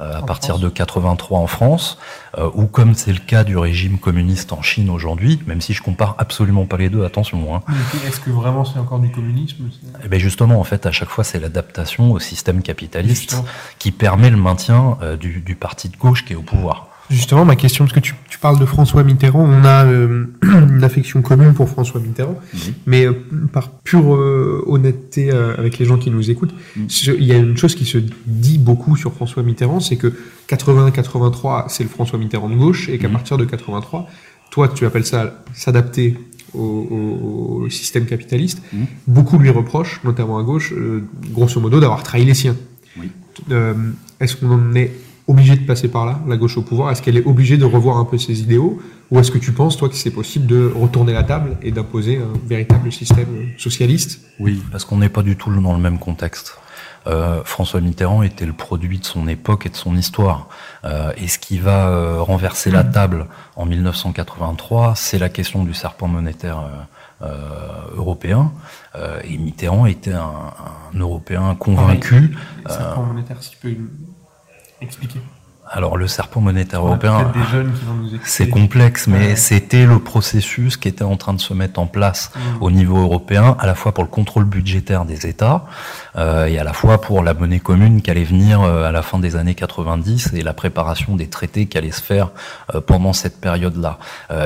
euh, 0.00 0.18
à 0.18 0.22
partir 0.22 0.58
de 0.58 0.68
83 0.68 1.38
en 1.38 1.46
France, 1.46 1.98
euh, 2.38 2.48
ou 2.54 2.66
comme 2.66 2.94
c'est 2.94 3.12
le 3.12 3.18
cas 3.18 3.44
du 3.44 3.56
régime 3.56 3.98
communiste 3.98 4.52
en 4.52 4.62
Chine 4.62 4.88
aujourd'hui, 4.88 5.40
même 5.46 5.60
si 5.60 5.74
je 5.74 5.82
compare 5.82 6.14
absolument 6.18 6.64
pas 6.64 6.78
les 6.78 6.88
deux, 6.88 7.04
attention. 7.04 7.54
Hein. 7.54 7.62
Est-ce 8.06 8.20
que 8.20 8.30
vraiment 8.30 8.64
c'est 8.64 8.78
encore 8.78 9.00
du 9.00 9.10
communisme 9.10 9.68
eh 10.04 10.08
ben 10.08 10.18
justement, 10.18 10.58
en 10.58 10.64
fait, 10.64 10.86
à 10.86 10.92
chaque 10.92 11.08
fois, 11.08 11.24
c'est 11.24 11.38
l'adaptation 11.38 12.12
au 12.12 12.18
système 12.18 12.62
capitaliste 12.62 13.36
qui 13.78 13.92
permet 13.92 14.30
le 14.30 14.36
maintien 14.36 14.98
euh, 15.02 15.16
du, 15.16 15.40
du 15.40 15.54
parti 15.54 15.88
de 15.88 15.96
gauche 15.96 16.24
qui 16.24 16.32
est 16.32 16.36
au 16.36 16.42
pouvoir. 16.42 16.89
Justement, 17.10 17.44
ma 17.44 17.56
question, 17.56 17.84
parce 17.84 17.94
que 17.94 18.00
tu, 18.00 18.14
tu 18.28 18.38
parles 18.38 18.60
de 18.60 18.64
François 18.64 19.02
Mitterrand, 19.02 19.42
on 19.42 19.64
a 19.64 19.84
euh, 19.84 20.26
une 20.42 20.84
affection 20.84 21.22
commune 21.22 21.54
pour 21.54 21.68
François 21.68 22.00
Mitterrand, 22.00 22.38
mais 22.86 23.04
euh, 23.04 23.12
par 23.52 23.70
pure 23.80 24.14
euh, 24.14 24.62
honnêteté 24.68 25.30
avec 25.30 25.78
les 25.78 25.86
gens 25.86 25.98
qui 25.98 26.10
nous 26.10 26.30
écoutent, 26.30 26.54
il 26.76 27.24
y 27.24 27.32
a 27.32 27.36
une 27.36 27.56
chose 27.56 27.74
qui 27.74 27.84
se 27.84 27.98
dit 28.26 28.58
beaucoup 28.58 28.96
sur 28.96 29.12
François 29.12 29.42
Mitterrand, 29.42 29.80
c'est 29.80 29.96
que 29.96 30.14
80-83, 30.48 31.64
c'est 31.68 31.82
le 31.82 31.88
François 31.88 32.16
Mitterrand 32.16 32.48
de 32.48 32.54
gauche, 32.54 32.88
et 32.88 32.98
qu'à 32.98 33.08
partir 33.08 33.36
de 33.36 33.44
83, 33.44 34.08
toi, 34.52 34.68
tu 34.68 34.86
appelles 34.86 35.06
ça 35.06 35.42
s'adapter 35.52 36.16
au, 36.54 37.62
au, 37.62 37.70
système 37.70 38.06
capitaliste. 38.06 38.62
Beaucoup 39.08 39.38
lui 39.38 39.50
reprochent, 39.50 40.00
notamment 40.04 40.38
à 40.38 40.42
gauche, 40.44 40.72
grosso 41.32 41.60
modo, 41.60 41.80
d'avoir 41.80 42.04
trahi 42.04 42.24
les 42.24 42.34
siens. 42.34 42.56
Est-ce 44.20 44.36
qu'on 44.36 44.50
en 44.50 44.74
est 44.74 44.92
obligée 45.30 45.56
de 45.56 45.64
passer 45.64 45.88
par 45.88 46.06
là, 46.06 46.20
la 46.26 46.36
gauche 46.36 46.56
au 46.56 46.62
pouvoir? 46.62 46.90
Est-ce 46.90 47.02
qu'elle 47.02 47.16
est 47.16 47.26
obligée 47.26 47.56
de 47.56 47.64
revoir 47.64 47.98
un 47.98 48.04
peu 48.04 48.18
ses 48.18 48.40
idéaux? 48.40 48.80
Ou 49.10 49.18
est-ce 49.20 49.30
que 49.30 49.38
tu 49.38 49.52
penses, 49.52 49.76
toi, 49.76 49.88
que 49.88 49.94
c'est 49.94 50.10
possible 50.10 50.46
de 50.46 50.72
retourner 50.74 51.12
la 51.12 51.22
table 51.22 51.56
et 51.62 51.70
d'imposer 51.70 52.18
un 52.18 52.38
véritable 52.46 52.92
système 52.92 53.48
socialiste? 53.56 54.20
Oui, 54.38 54.62
parce 54.72 54.84
qu'on 54.84 54.98
n'est 54.98 55.08
pas 55.08 55.22
du 55.22 55.36
tout 55.36 55.50
dans 55.60 55.72
le 55.72 55.80
même 55.80 55.98
contexte. 55.98 56.58
Euh, 57.06 57.42
François 57.44 57.80
Mitterrand 57.80 58.22
était 58.22 58.44
le 58.44 58.52
produit 58.52 58.98
de 58.98 59.04
son 59.04 59.26
époque 59.28 59.66
et 59.66 59.68
de 59.70 59.76
son 59.76 59.96
histoire. 59.96 60.48
Euh, 60.84 61.12
et 61.16 61.28
ce 61.28 61.38
qui 61.38 61.58
va 61.58 61.88
euh, 61.88 62.20
renverser 62.20 62.70
la 62.70 62.84
table 62.84 63.26
en 63.56 63.66
1983, 63.66 64.94
c'est 64.96 65.18
la 65.18 65.28
question 65.28 65.64
du 65.64 65.72
serpent 65.74 66.08
monétaire 66.08 66.58
euh, 66.58 67.26
euh, 67.26 67.96
européen. 67.96 68.52
et 69.24 69.36
Mitterrand 69.38 69.86
était 69.86 70.12
un, 70.12 70.52
un 70.94 70.98
Européen 70.98 71.54
convaincu. 71.58 72.36
Le 72.64 72.70
serpent 72.70 73.04
monétaire, 73.04 73.42
si 73.42 73.50
tu 73.52 73.56
peux 73.58 73.76
expliquer 74.80 75.20
alors 75.72 75.96
le 75.96 76.08
serpent 76.08 76.40
monétaire 76.40 76.84
européen, 76.84 77.32
c'est 78.24 78.48
complexe, 78.48 79.06
mais 79.06 79.28
ouais. 79.28 79.36
c'était 79.36 79.86
le 79.86 80.00
processus 80.00 80.76
qui 80.76 80.88
était 80.88 81.04
en 81.04 81.16
train 81.16 81.32
de 81.32 81.40
se 81.40 81.54
mettre 81.54 81.78
en 81.78 81.86
place 81.86 82.32
mmh. 82.34 82.40
au 82.60 82.72
niveau 82.72 82.98
européen, 82.98 83.56
à 83.60 83.66
la 83.66 83.76
fois 83.76 83.92
pour 83.92 84.02
le 84.02 84.10
contrôle 84.10 84.46
budgétaire 84.46 85.04
des 85.04 85.28
États 85.28 85.66
euh, 86.16 86.46
et 86.46 86.58
à 86.58 86.64
la 86.64 86.72
fois 86.72 87.00
pour 87.00 87.22
la 87.22 87.34
monnaie 87.34 87.60
commune 87.60 88.02
qui 88.02 88.10
allait 88.10 88.24
venir 88.24 88.62
euh, 88.62 88.88
à 88.88 88.90
la 88.90 89.02
fin 89.02 89.20
des 89.20 89.36
années 89.36 89.54
90 89.54 90.32
et 90.34 90.42
la 90.42 90.54
préparation 90.54 91.14
des 91.14 91.28
traités 91.28 91.66
qui 91.66 91.78
allaient 91.78 91.92
se 91.92 92.02
faire 92.02 92.30
euh, 92.74 92.80
pendant 92.80 93.12
cette 93.12 93.40
période-là. 93.40 93.98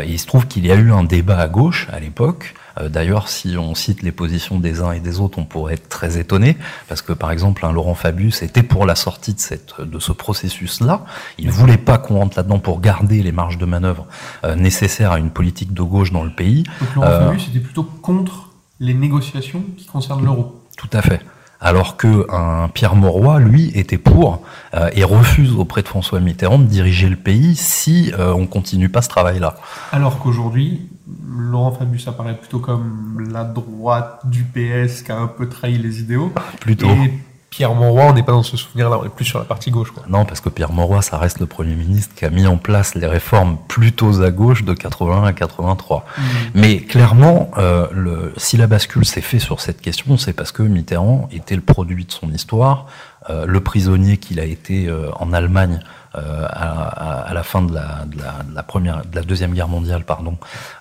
Il 0.06 0.18
se 0.18 0.26
trouve 0.26 0.46
qu'il 0.46 0.66
y 0.66 0.72
a 0.72 0.74
eu 0.74 0.92
un 0.92 1.04
débat 1.04 1.38
à 1.38 1.48
gauche 1.48 1.88
à 1.90 2.00
l'époque. 2.00 2.54
Euh, 2.78 2.88
D'ailleurs, 2.88 3.28
si 3.28 3.56
on 3.56 3.74
cite 3.74 4.02
les 4.02 4.12
positions 4.12 4.58
des 4.58 4.80
uns 4.80 4.92
et 4.92 5.00
des 5.00 5.20
autres, 5.20 5.38
on 5.38 5.44
pourrait 5.44 5.74
être 5.74 5.88
très 5.88 6.18
étonné, 6.18 6.56
parce 6.88 7.02
que 7.02 7.12
par 7.12 7.30
exemple, 7.30 7.64
un 7.66 7.72
Laurent 7.72 7.94
Fabius 7.94 8.42
était 8.42 8.62
pour 8.62 8.86
la 8.86 8.94
sortie 8.94 9.34
de, 9.34 9.40
cette, 9.40 9.80
de 9.80 9.98
ce 9.98 10.12
processus-là. 10.12 11.04
Il 11.38 11.46
ne 11.46 11.52
voulait 11.52 11.76
pas 11.76 11.98
qu'on 11.98 12.18
rentre 12.18 12.36
là-dedans 12.36 12.58
pour 12.58 12.80
garder 12.80 13.22
les 13.22 13.32
marges 13.32 13.58
de 13.58 13.66
manœuvre 13.66 14.06
euh, 14.44 14.54
nécessaires 14.54 15.12
à 15.12 15.18
une 15.18 15.30
politique 15.30 15.72
de 15.72 15.82
gauche 15.82 16.12
dans 16.12 16.24
le 16.24 16.30
pays. 16.30 16.64
Donc 16.80 16.94
Laurent 16.96 17.08
euh, 17.08 17.26
Fabius 17.26 17.48
était 17.48 17.60
plutôt 17.60 17.84
contre 17.84 18.50
les 18.80 18.94
négociations 18.94 19.64
qui 19.76 19.86
concernent 19.86 20.24
l'euro. 20.24 20.60
Tout 20.76 20.90
à 20.92 21.02
fait 21.02 21.20
alors 21.64 21.96
que 21.96 22.30
un 22.30 22.68
Pierre 22.68 22.94
Mauroy, 22.94 23.40
lui, 23.40 23.72
était 23.74 23.98
pour 23.98 24.42
euh, 24.74 24.90
et 24.92 25.02
refuse 25.02 25.54
auprès 25.54 25.82
de 25.82 25.88
François 25.88 26.20
Mitterrand 26.20 26.58
de 26.58 26.64
diriger 26.64 27.08
le 27.08 27.16
pays 27.16 27.56
si 27.56 28.12
euh, 28.18 28.32
on 28.34 28.46
continue 28.46 28.90
pas 28.90 29.00
ce 29.00 29.08
travail-là. 29.08 29.56
Alors 29.90 30.18
qu'aujourd'hui, 30.18 30.82
Laurent 31.06 31.72
Fabius 31.72 32.08
apparaît 32.08 32.36
plutôt 32.36 32.60
comme 32.60 33.28
la 33.30 33.44
droite 33.44 34.20
du 34.24 34.44
PS 34.44 35.02
qui 35.02 35.12
a 35.12 35.18
un 35.18 35.26
peu 35.26 35.48
trahi 35.48 35.78
les 35.78 36.00
idéaux. 36.00 36.32
Plutôt. 36.60 36.88
Et 36.88 37.12
Pierre 37.54 37.74
Mauroy, 37.74 38.06
on 38.06 38.14
n'est 38.14 38.24
pas 38.24 38.32
dans 38.32 38.42
ce 38.42 38.56
souvenir-là, 38.56 38.98
on 38.98 39.04
est 39.04 39.14
plus 39.14 39.26
sur 39.26 39.38
la 39.38 39.44
partie 39.44 39.70
gauche. 39.70 39.92
Quoi. 39.92 40.02
Non, 40.08 40.24
parce 40.24 40.40
que 40.40 40.48
Pierre 40.48 40.72
Mauroy, 40.72 41.02
ça 41.02 41.18
reste 41.18 41.38
le 41.38 41.46
Premier 41.46 41.76
ministre 41.76 42.12
qui 42.16 42.24
a 42.24 42.30
mis 42.30 42.48
en 42.48 42.56
place 42.56 42.96
les 42.96 43.06
réformes 43.06 43.58
plutôt 43.68 44.22
à 44.22 44.32
gauche 44.32 44.64
de 44.64 44.72
81 44.72 45.22
à 45.22 45.32
83. 45.32 46.04
Mmh. 46.04 46.22
Mais 46.56 46.78
clairement, 46.78 47.52
euh, 47.56 47.86
le, 47.92 48.32
si 48.36 48.56
la 48.56 48.66
bascule 48.66 49.04
s'est 49.04 49.20
fait 49.20 49.38
sur 49.38 49.60
cette 49.60 49.80
question, 49.80 50.16
c'est 50.16 50.32
parce 50.32 50.50
que 50.50 50.64
Mitterrand 50.64 51.28
était 51.30 51.54
le 51.54 51.62
produit 51.62 52.06
de 52.06 52.10
son 52.10 52.28
histoire, 52.32 52.86
euh, 53.30 53.46
le 53.46 53.60
prisonnier 53.60 54.16
qu'il 54.16 54.40
a 54.40 54.44
été 54.44 54.88
euh, 54.88 55.12
en 55.20 55.32
Allemagne 55.32 55.78
euh, 56.16 56.46
à, 56.48 57.32
la 57.32 57.42
fin 57.42 57.62
de 57.62 57.74
la, 57.74 58.62
première, 58.62 59.04
de 59.04 59.16
la 59.16 59.22
deuxième 59.22 59.52
guerre 59.52 59.68
mondiale, 59.68 60.04
pardon, 60.04 60.36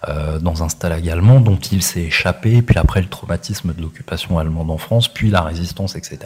euh, 0.08 0.40
dans 0.40 0.64
un 0.64 0.70
stalag 0.70 1.10
allemand 1.10 1.40
dont 1.40 1.58
il 1.58 1.82
s'est 1.82 2.04
échappé, 2.04 2.62
puis 2.62 2.78
après 2.78 3.02
le 3.02 3.08
traumatisme 3.08 3.74
de 3.74 3.82
l'occupation 3.82 4.40
allemande 4.40 4.72
en 4.72 4.78
France, 4.78 5.08
puis 5.08 5.30
la 5.30 5.42
résistance, 5.42 5.96
etc. 5.96 6.20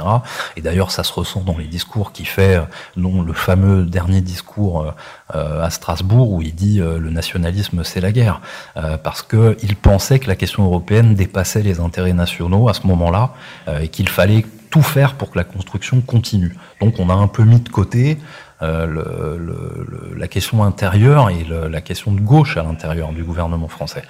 Et 0.55 0.61
d'ailleurs, 0.61 0.91
ça 0.91 1.03
se 1.03 1.13
ressent 1.13 1.41
dans 1.41 1.57
les 1.57 1.67
discours 1.67 2.11
qu'il 2.11 2.27
fait, 2.27 2.61
dont 2.95 3.21
le 3.21 3.33
fameux 3.33 3.83
dernier 3.83 4.21
discours 4.21 4.93
euh, 5.35 5.61
à 5.61 5.69
Strasbourg 5.69 6.31
où 6.31 6.41
il 6.41 6.55
dit 6.55 6.79
euh, 6.79 6.99
le 6.99 7.09
nationalisme 7.09 7.83
c'est 7.83 7.99
la 7.99 8.13
guerre, 8.13 8.39
euh, 8.77 8.97
parce 8.97 9.21
que 9.21 9.57
il 9.61 9.75
pensait 9.75 10.19
que 10.19 10.27
la 10.27 10.37
question 10.37 10.63
européenne 10.63 11.15
dépassait 11.15 11.61
les 11.61 11.81
intérêts 11.81 12.13
nationaux 12.13 12.69
à 12.69 12.73
ce 12.73 12.87
moment-là 12.87 13.33
et 13.81 13.89
qu'il 13.89 14.07
fallait 14.07 14.45
tout 14.69 14.81
faire 14.81 15.15
pour 15.15 15.31
que 15.31 15.37
la 15.37 15.43
construction 15.43 15.99
continue. 15.99 16.55
Donc 16.79 16.95
on 16.99 17.09
a 17.09 17.13
un 17.13 17.27
peu 17.27 17.43
mis 17.43 17.59
de 17.59 17.67
côté 17.67 18.17
euh, 18.61 18.85
le, 18.85 19.37
le, 19.37 20.15
la 20.17 20.27
question 20.27 20.63
intérieure 20.63 21.29
et 21.29 21.43
le, 21.43 21.67
la 21.67 21.81
question 21.81 22.11
de 22.11 22.21
gauche 22.21 22.57
à 22.57 22.63
l'intérieur 22.63 23.11
du 23.13 23.23
gouvernement 23.23 23.67
français. 23.67 24.03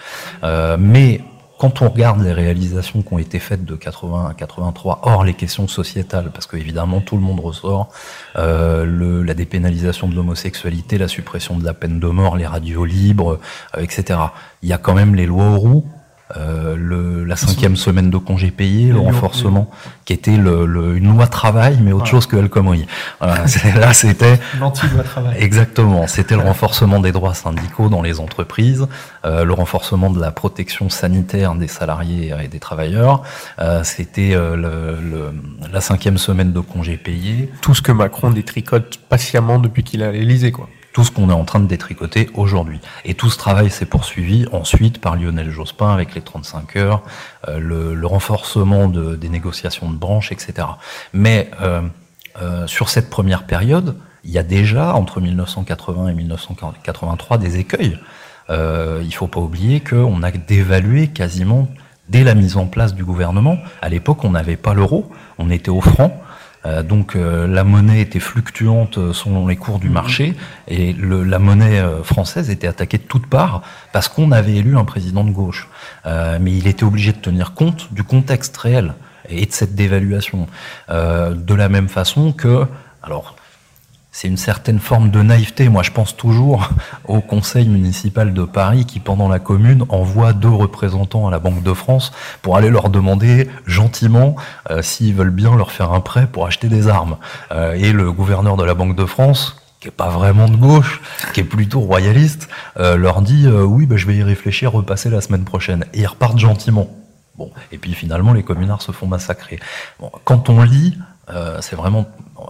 Euh, 0.44 0.78
mais 0.80 1.22
quand 1.58 1.82
on 1.82 1.90
regarde 1.90 2.22
les 2.22 2.34
réalisations 2.34 3.02
qui 3.02 3.14
ont 3.14 3.18
été 3.18 3.40
faites 3.40 3.66
de 3.66 3.76
80 3.76 4.30
à 4.30 4.34
83, 4.36 5.02
hors 5.04 5.24
les 5.24 5.34
questions 5.34 5.68
sociétales, 5.68 6.30
parce 6.32 6.46
qu'évidemment 6.46 7.02
tout 7.02 7.16
le 7.16 7.24
monde 7.24 7.40
ressort, 7.40 7.90
euh, 8.36 8.86
le, 8.86 9.24
la 9.24 9.34
dépénalisation 9.34 10.08
de 10.08 10.16
l'homosexualité, 10.16 10.98
la 11.00 11.08
suppression 11.08 11.58
de 11.58 11.66
la 11.66 11.74
peine 11.74 12.00
de 12.00 12.08
mort, 12.08 12.38
les 12.38 12.46
radios 12.46 12.86
libres, 12.86 13.40
euh, 13.76 13.82
etc. 13.82 14.20
Il 14.62 14.70
y 14.70 14.74
a 14.74 14.78
quand 14.78 14.94
même 14.94 15.16
les 15.16 15.26
lois 15.26 15.50
aux 15.50 15.58
roues, 15.58 15.86
euh, 16.36 16.76
le, 16.78 17.24
la 17.24 17.36
cinquième 17.36 17.78
semaine 17.78 18.10
de 18.10 18.18
congé 18.18 18.52
payé, 18.52 18.92
le 18.92 19.00
renforcement, 19.00 19.70
qui 20.06 20.14
était 20.14 20.36
le, 20.36 20.66
le, 20.66 20.98
une 20.98 21.14
loi 21.14 21.28
travail, 21.28 21.78
mais 21.82 21.94
autre 21.94 22.06
chose 22.06 22.28
que 22.28 22.36
El 22.36 22.50
Khomri. 22.50 22.86
Voilà, 23.20 23.46
là, 23.80 23.94
c'était 23.94 24.40
l'anti-loi 24.60 25.04
travail. 25.04 25.38
Exactement, 25.40 26.08
c'était 26.08 26.36
le 26.36 26.42
renforcement 26.42 27.00
des 27.00 27.12
droits 27.12 27.34
syndicaux 27.34 27.88
dans 27.90 28.02
les 28.02 28.20
entreprises, 28.20 28.88
euh, 29.26 29.46
le 29.46 29.54
renforcement 29.54 30.10
de 30.10 30.20
la 30.20 30.32
protection 30.32 30.90
sanitaire 30.90 31.56
des 31.56 31.68
salariés 31.68 32.34
et 32.44 32.48
des 32.48 32.60
travailleurs. 32.60 33.24
Euh, 33.60 33.84
c'était 33.84 34.34
euh, 34.34 34.56
le, 34.56 35.34
la 35.72 35.82
cinquième 35.82 36.18
semaine 36.18 36.52
de 36.52 36.60
congé 36.60 36.98
payé. 36.98 37.50
Tout 37.62 37.74
ce 37.74 37.82
que 37.82 37.92
Macron 37.92 38.32
détricote 38.32 38.98
patiemment 39.10 39.60
depuis 39.60 39.84
qu'il 39.84 40.04
a 40.04 40.12
l'Élysée, 40.12 40.52
quoi 40.52 40.70
tout 40.98 41.04
ce 41.04 41.12
qu'on 41.12 41.30
est 41.30 41.34
en 41.34 41.46
train 41.46 41.60
de 41.60 41.68
détricoter 41.68 42.28
aujourd'hui. 42.34 42.80
Et 43.06 43.14
tout 43.14 43.30
ce 43.30 43.38
travail 43.38 43.70
s'est 43.70 43.86
poursuivi 43.86 44.48
ensuite 44.52 45.00
par 45.00 45.16
Lionel 45.16 45.52
Jospin 45.52 45.94
avec 45.94 46.16
les 46.16 46.22
35 46.22 46.76
heures, 46.76 47.04
euh, 47.48 47.60
le, 47.60 47.94
le, 47.94 48.08
renforcement 48.08 48.88
de, 48.88 49.16
des 49.16 49.30
négociations 49.30 49.92
de 49.92 49.96
branches, 49.96 50.32
etc. 50.32 50.70
Mais 51.14 51.52
euh, 51.62 51.82
euh, 52.42 52.66
sur 52.66 52.90
cette 52.90 53.12
première 53.12 53.44
période, 53.44 53.96
il 54.24 54.32
y 54.32 54.40
a 54.40 54.44
déjà, 54.44 54.96
entre 54.96 55.22
1980 55.22 56.08
et 56.08 56.14
1983, 56.16 57.38
des 57.38 57.60
écueils. 57.60 58.00
Euh, 58.50 59.04
il 59.06 59.14
faut 59.14 59.28
pas 59.28 59.40
oublier 59.40 59.82
qu'on 59.82 60.24
a 60.24 60.32
dévalué 60.32 61.10
quasiment 61.10 61.68
dès 62.10 62.24
la 62.24 62.34
mise 62.34 62.58
en 62.58 62.66
place 62.66 62.96
du 62.96 63.06
gouvernement. 63.06 63.60
À 63.84 63.90
l'époque, 63.90 64.24
on 64.24 64.32
n'avait 64.32 64.58
pas 64.58 64.74
l'euro, 64.74 65.12
on 65.38 65.52
était 65.52 65.70
au 65.70 65.80
franc. 65.80 66.20
Euh, 66.68 66.84
donc 66.84 67.16
euh, 67.16 67.48
la 67.48 67.64
monnaie 67.64 68.02
était 68.02 68.20
fluctuante 68.20 68.98
euh, 68.98 69.14
selon 69.14 69.48
les 69.48 69.56
cours 69.56 69.80
du 69.80 69.90
marché 69.90 70.36
et 70.68 70.94
le, 70.94 71.24
la 71.24 71.40
monnaie 71.40 71.82
française 72.04 72.50
était 72.50 72.68
attaquée 72.68 72.98
de 72.98 73.04
toutes 73.04 73.28
parts 73.28 73.62
parce 73.94 74.10
qu'on 74.10 74.32
avait 74.32 74.56
élu 74.56 74.78
un 74.78 74.84
président 74.84 75.24
de 75.24 75.32
gauche. 75.32 75.70
mais 76.06 76.52
il 76.52 76.68
était 76.68 76.84
obligé 76.84 77.14
de 77.14 77.18
tenir 77.18 77.54
compte 77.54 77.94
du 77.94 78.04
contexte 78.04 78.56
réel 78.58 78.94
et 79.30 79.46
de 79.46 79.52
cette 79.52 79.76
dévaluation. 79.76 80.48
de 80.90 81.54
la 81.54 81.70
même 81.70 81.88
façon 81.88 82.34
que, 82.34 82.66
alors 83.02 83.37
c'est 84.18 84.28
une 84.28 84.38
certaine 84.38 84.80
forme 84.80 85.12
de 85.12 85.22
naïveté. 85.22 85.70
Moi, 85.70 85.84
je 85.84 85.92
pense 85.92 86.18
toujours 86.18 86.72
au 87.08 87.22
conseil 87.22 87.70
municipal 87.70 88.34
de 88.34 88.44
Paris 88.46 88.86
qui, 88.88 89.00
pendant 89.00 89.30
la 89.30 89.38
commune, 89.38 89.86
envoie 89.90 90.34
deux 90.34 90.50
représentants 90.50 91.28
à 91.28 91.30
la 91.30 91.38
Banque 91.38 91.62
de 91.62 91.72
France 91.72 92.12
pour 92.42 92.58
aller 92.58 92.72
leur 92.72 92.90
demander 92.90 93.48
gentiment 93.68 94.36
euh, 94.72 94.82
s'ils 94.82 95.14
veulent 95.14 95.30
bien 95.30 95.56
leur 95.56 95.72
faire 95.72 95.94
un 95.94 96.00
prêt 96.00 96.26
pour 96.26 96.48
acheter 96.48 96.68
des 96.68 96.88
armes. 96.88 97.18
Euh, 97.52 97.74
et 97.74 97.92
le 97.92 98.12
gouverneur 98.12 98.58
de 98.58 98.64
la 98.64 98.74
Banque 98.74 98.96
de 98.96 99.06
France, 99.06 99.62
qui 99.80 99.90
est 99.90 99.92
pas 99.92 100.10
vraiment 100.10 100.50
de 100.50 100.56
gauche, 100.56 101.00
qui 101.36 101.42
est 101.42 101.44
plutôt 101.44 101.82
royaliste, 101.82 102.50
euh, 102.80 102.96
leur 102.98 103.22
dit 103.22 103.48
oui, 103.48 103.86
bah, 103.86 103.98
je 103.98 104.08
vais 104.08 104.16
y 104.16 104.24
réfléchir, 104.24 104.72
repasser 104.72 105.12
la 105.12 105.22
semaine 105.22 105.44
prochaine. 105.44 105.86
Et 105.94 106.00
ils 106.00 106.08
repartent 106.08 106.40
gentiment. 106.40 106.90
Bon, 107.38 107.52
et 107.72 107.78
puis 107.78 107.94
finalement, 107.94 108.34
les 108.34 108.42
communards 108.42 108.82
se 108.82 108.92
font 108.92 109.06
massacrer. 109.06 109.60
Bon, 110.00 110.12
quand 110.24 110.50
on 110.50 110.64
lit, 110.64 110.98
euh, 111.30 111.60
c'est 111.62 111.76
vraiment 111.76 112.06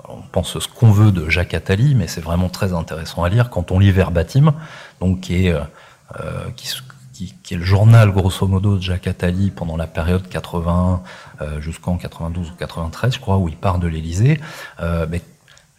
on 0.10 0.22
pense 0.32 0.60
ce 0.60 0.68
qu'on 0.68 0.92
veut 0.92 1.12
de 1.12 1.30
Jacques 1.30 1.54
Attali, 1.54 1.96
mais 1.96 2.08
c'est 2.08 2.22
vraiment 2.22 2.50
très 2.50 2.74
intéressant 2.74 3.24
à 3.24 3.30
lire 3.30 3.50
quand 3.50 3.72
on 3.72 3.80
lit 3.80 3.92
Verbatim, 3.92 4.54
donc 5.00 5.22
qui 5.22 5.48
est, 5.48 5.54
euh, 5.54 6.50
qui, 6.56 7.34
qui, 7.44 7.54
est 7.54 7.58
le 7.58 7.64
journal 7.64 8.12
grosso 8.12 8.46
modo 8.48 8.78
de 8.78 8.82
Jacques 8.82 9.08
Attali 9.08 9.50
pendant 9.50 9.78
la 9.78 9.88
période 9.88 10.28
80 10.28 11.02
euh, 11.42 11.62
jusqu'en 11.62 11.98
92 11.98 12.52
ou 12.52 12.54
93, 12.56 13.16
je 13.16 13.20
crois, 13.20 13.38
où 13.38 13.48
il 13.48 13.56
part 13.56 13.80
de 13.80 13.88
l'Élysée. 13.88 14.40
Euh, 14.82 15.06
mais 15.10 15.22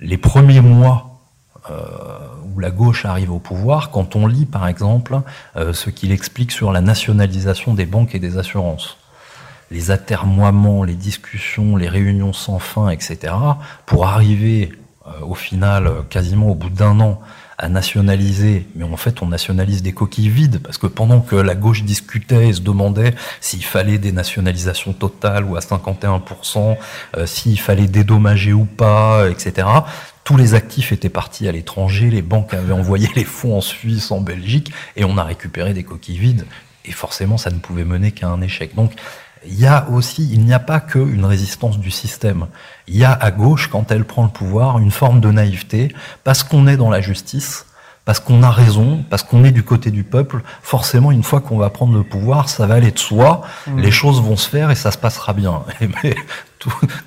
les 0.01 0.19
premiers 0.19 0.61
mois 0.61 1.19
euh, 1.71 1.75
où 2.55 2.61
la 2.61 2.71
gauche 2.71 3.05
arrive 3.05 3.31
au 3.31 3.39
pouvoir, 3.39 3.91
quand 3.91 4.17
on 4.17 4.27
lit 4.27 4.47
par 4.47 4.67
exemple 4.67 5.21
euh, 5.57 5.73
ce 5.73 5.91
qu'il 5.91 6.13
explique 6.13 6.51
sur 6.51 6.73
la 6.73 6.81
nationalisation 6.81 7.75
des 7.75 7.85
banques 7.85 8.15
et 8.15 8.19
des 8.19 8.39
assurances, 8.39 8.97
les 9.71 9.91
atermoiements, 9.91 10.85
les 10.85 10.95
discussions, 10.95 11.77
les 11.77 11.89
réunions 11.89 12.33
sans 12.33 12.59
fin, 12.59 12.89
etc., 12.91 13.35
pour 13.87 14.07
arriver 14.07 14.73
euh, 15.07 15.25
au 15.25 15.35
final, 15.35 15.91
quasiment 16.11 16.51
au 16.51 16.55
bout 16.55 16.71
d'un 16.71 17.01
an, 17.01 17.21
à 17.59 17.69
nationaliser, 17.69 18.69
mais 18.77 18.85
en 18.85 18.97
fait 18.97 19.21
on 19.21 19.27
nationalise 19.27 19.83
des 19.83 19.93
coquilles 19.93 20.29
vides, 20.29 20.61
parce 20.63 20.79
que 20.79 20.87
pendant 20.87 21.21
que 21.21 21.35
la 21.35 21.57
gauche 21.57 21.83
discutait 21.83 22.49
et 22.49 22.53
se 22.53 22.61
demandait 22.61 23.15
s'il 23.41 23.65
fallait 23.65 23.99
des 23.99 24.13
nationalisations 24.13 24.93
totales 24.93 25.45
ou 25.45 25.57
à 25.57 25.61
51%, 25.61 26.77
euh, 27.17 27.27
s'il 27.27 27.59
fallait 27.59 27.89
dédommager 27.89 28.53
ou 28.53 28.65
pas, 28.65 29.29
etc., 29.29 29.67
tous 30.23 30.37
les 30.37 30.55
actifs 30.55 30.93
étaient 30.93 31.09
partis 31.09 31.49
à 31.49 31.53
l'étranger, 31.53 32.11
les 32.11 32.23
banques 32.23 32.55
avaient 32.55 32.73
envoyé 32.73 33.09
les 33.17 33.25
fonds 33.25 33.57
en 33.57 33.61
Suisse, 33.61 34.13
en 34.13 34.21
Belgique, 34.21 34.73
et 34.95 35.05
on 35.05 35.19
a 35.19 35.25
récupéré 35.25 35.75
des 35.75 35.83
coquilles 35.83 36.19
vides, 36.19 36.47
et 36.85 36.93
forcément 36.93 37.39
ça 37.39 37.51
ne 37.51 37.59
pouvait 37.59 37.85
mener 37.85 38.13
qu'à 38.13 38.29
un 38.29 38.41
échec. 38.41 38.77
Donc 38.77 38.93
il 39.47 39.59
y 39.59 39.67
a 39.67 39.89
aussi, 39.91 40.29
il 40.33 40.45
n'y 40.45 40.53
a 40.53 40.59
pas 40.59 40.81
qu'une 40.81 41.25
résistance 41.25 41.79
du 41.79 41.91
système. 41.91 42.47
Il 42.87 42.97
y 42.97 43.05
a 43.05 43.13
à 43.13 43.31
gauche, 43.31 43.69
quand 43.69 43.91
elle 43.91 44.05
prend 44.05 44.25
le 44.25 44.31
pouvoir, 44.31 44.79
une 44.79 44.91
forme 44.91 45.21
de 45.21 45.31
naïveté, 45.31 45.95
parce 46.25 46.43
qu'on 46.43 46.67
est 46.67 46.77
dans 46.77 46.91
la 46.91 47.01
justice, 47.01 47.67
parce 48.05 48.21
qu'on 48.21 48.43
a 48.43 48.51
raison, 48.51 49.05
parce 49.11 49.23
qu'on 49.23 49.45
est 49.45 49.51
du 49.51 49.63
côté 49.63 49.91
du 49.91 50.03
peuple, 50.03 50.43
forcément, 50.63 51.13
une 51.13 51.23
fois 51.23 51.41
qu'on 51.41 51.59
va 51.59 51.69
prendre 51.69 51.95
le 51.95 52.05
pouvoir, 52.05 52.49
ça 52.49 52.67
va 52.67 52.75
aller 52.75 52.91
de 52.91 52.99
soi, 52.99 53.43
mmh. 53.67 53.81
les 53.81 53.91
choses 53.91 54.23
vont 54.23 54.37
se 54.37 54.49
faire 54.49 54.71
et 54.71 54.75
ça 54.75 54.91
se 54.91 54.99
passera 54.99 55.35
bien. 55.35 55.63
Mais 56.03 56.15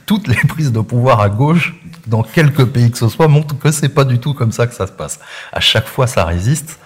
toutes 0.06 0.28
les 0.28 0.36
prises 0.48 0.72
de 0.72 0.80
pouvoir 0.80 1.20
à 1.20 1.30
gauche, 1.30 1.74
dans 2.06 2.24
quelques 2.24 2.66
pays 2.66 2.92
que 2.92 2.98
ce 2.98 3.10
soit, 3.10 3.28
montrent 3.28 3.58
que 3.58 3.72
c'est 3.72 3.90
pas 3.90 4.06
du 4.06 4.20
tout 4.20 4.34
comme 4.34 4.52
ça 4.52 4.68
que 4.68 4.76
ça 4.76 4.88
se 4.88 4.92
passe. 4.92 5.20
À 5.52 5.60
chaque 5.60 5.88
fois, 5.88 6.08
ça 6.08 6.24
résiste, 6.24 6.80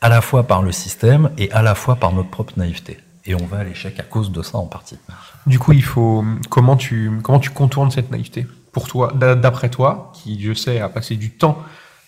à 0.00 0.08
la 0.10 0.20
fois 0.20 0.46
par 0.46 0.62
le 0.62 0.70
système 0.70 1.30
et 1.38 1.50
à 1.52 1.62
la 1.62 1.74
fois 1.74 1.96
par 1.96 2.12
notre 2.12 2.28
propre 2.28 2.52
naïveté 2.58 2.98
et 3.26 3.34
on 3.34 3.46
va 3.46 3.58
à 3.58 3.64
l'échec 3.64 3.98
à 3.98 4.02
cause 4.02 4.30
de 4.30 4.42
ça 4.42 4.58
en 4.58 4.66
partie. 4.66 4.98
Du 5.46 5.58
coup, 5.58 5.72
il 5.72 5.82
faut 5.82 6.24
comment 6.50 6.76
tu 6.76 7.10
comment 7.22 7.40
tu 7.40 7.50
contournes 7.50 7.90
cette 7.90 8.10
naïveté 8.10 8.46
pour 8.72 8.88
toi, 8.88 9.12
d'après 9.14 9.70
toi, 9.70 10.10
qui 10.14 10.42
je 10.42 10.52
sais 10.52 10.80
a 10.80 10.88
passé 10.88 11.14
du 11.16 11.30
temps 11.30 11.62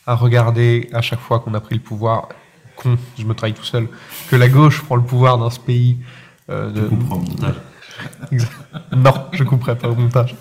à 0.07 0.15
regarder 0.15 0.91
à 0.93 1.01
chaque 1.01 1.21
fois 1.21 1.41
qu'on 1.41 1.55
a 1.55 1.61
pris 1.61 1.77
le 1.77 1.81
pouvoir, 1.81 2.29
con, 2.77 2.97
je 3.19 3.25
me 3.25 3.35
trahis 3.35 3.55
tout 3.55 3.65
seul, 3.65 3.89
que 4.29 4.37
la 4.37 4.49
gauche 4.49 4.83
prend 4.83 4.97
le 4.97 5.03
pouvoir 5.03 5.39
dans 5.39 5.51
ce 5.51 5.61
pays. 5.61 5.99
Euh, 6.51 6.71
de... 6.71 6.89
Tu 6.89 6.95
au 6.95 7.19
montage. 7.19 7.55
non, 8.93 9.15
je 9.33 9.45
couperai 9.45 9.77
pas 9.77 9.89
au 9.89 9.95
montage. 9.95 10.37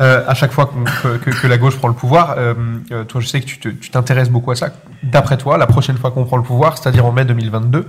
Euh, 0.00 0.24
à 0.28 0.34
chaque 0.34 0.52
fois 0.52 0.70
que, 1.02 1.18
que, 1.18 1.46
la 1.48 1.58
gauche 1.58 1.76
prend 1.76 1.88
le 1.88 1.94
pouvoir, 1.94 2.36
euh, 2.38 2.54
euh, 2.92 3.02
toi 3.02 3.20
je 3.20 3.26
sais 3.26 3.40
que 3.40 3.46
tu 3.46 3.90
t'intéresses 3.90 4.30
beaucoup 4.30 4.52
à 4.52 4.54
ça. 4.54 4.70
D'après 5.02 5.36
toi, 5.36 5.58
la 5.58 5.66
prochaine 5.66 5.96
fois 5.96 6.12
qu'on 6.12 6.24
prend 6.24 6.36
le 6.36 6.44
pouvoir, 6.44 6.78
c'est-à-dire 6.78 7.04
en 7.04 7.10
mai 7.10 7.24
2022, 7.24 7.88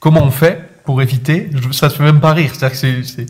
comment 0.00 0.22
on 0.22 0.32
fait 0.32 0.68
pour 0.84 1.02
éviter. 1.02 1.50
Ça 1.72 1.90
se 1.90 1.96
fait 1.96 2.04
même 2.04 2.20
pas 2.20 2.32
rire. 2.32 2.52
C'est-à-dire 2.54 2.80
que 2.80 3.02
c'est, 3.02 3.26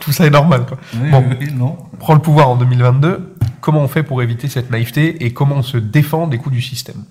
tout 0.00 0.12
ça 0.12 0.26
est 0.26 0.30
normal. 0.30 0.66
Quoi. 0.66 0.78
bon, 1.10 1.24
non. 1.54 1.78
prend 1.98 2.14
le 2.14 2.20
pouvoir 2.20 2.48
en 2.48 2.56
2022. 2.56 3.34
Comment 3.60 3.80
on 3.80 3.88
fait 3.88 4.02
pour 4.02 4.22
éviter 4.22 4.48
cette 4.48 4.70
naïveté 4.70 5.24
et 5.24 5.32
comment 5.32 5.56
on 5.56 5.62
se 5.62 5.76
défend 5.76 6.26
des 6.26 6.38
coups 6.38 6.54
du 6.54 6.62
système? 6.62 7.04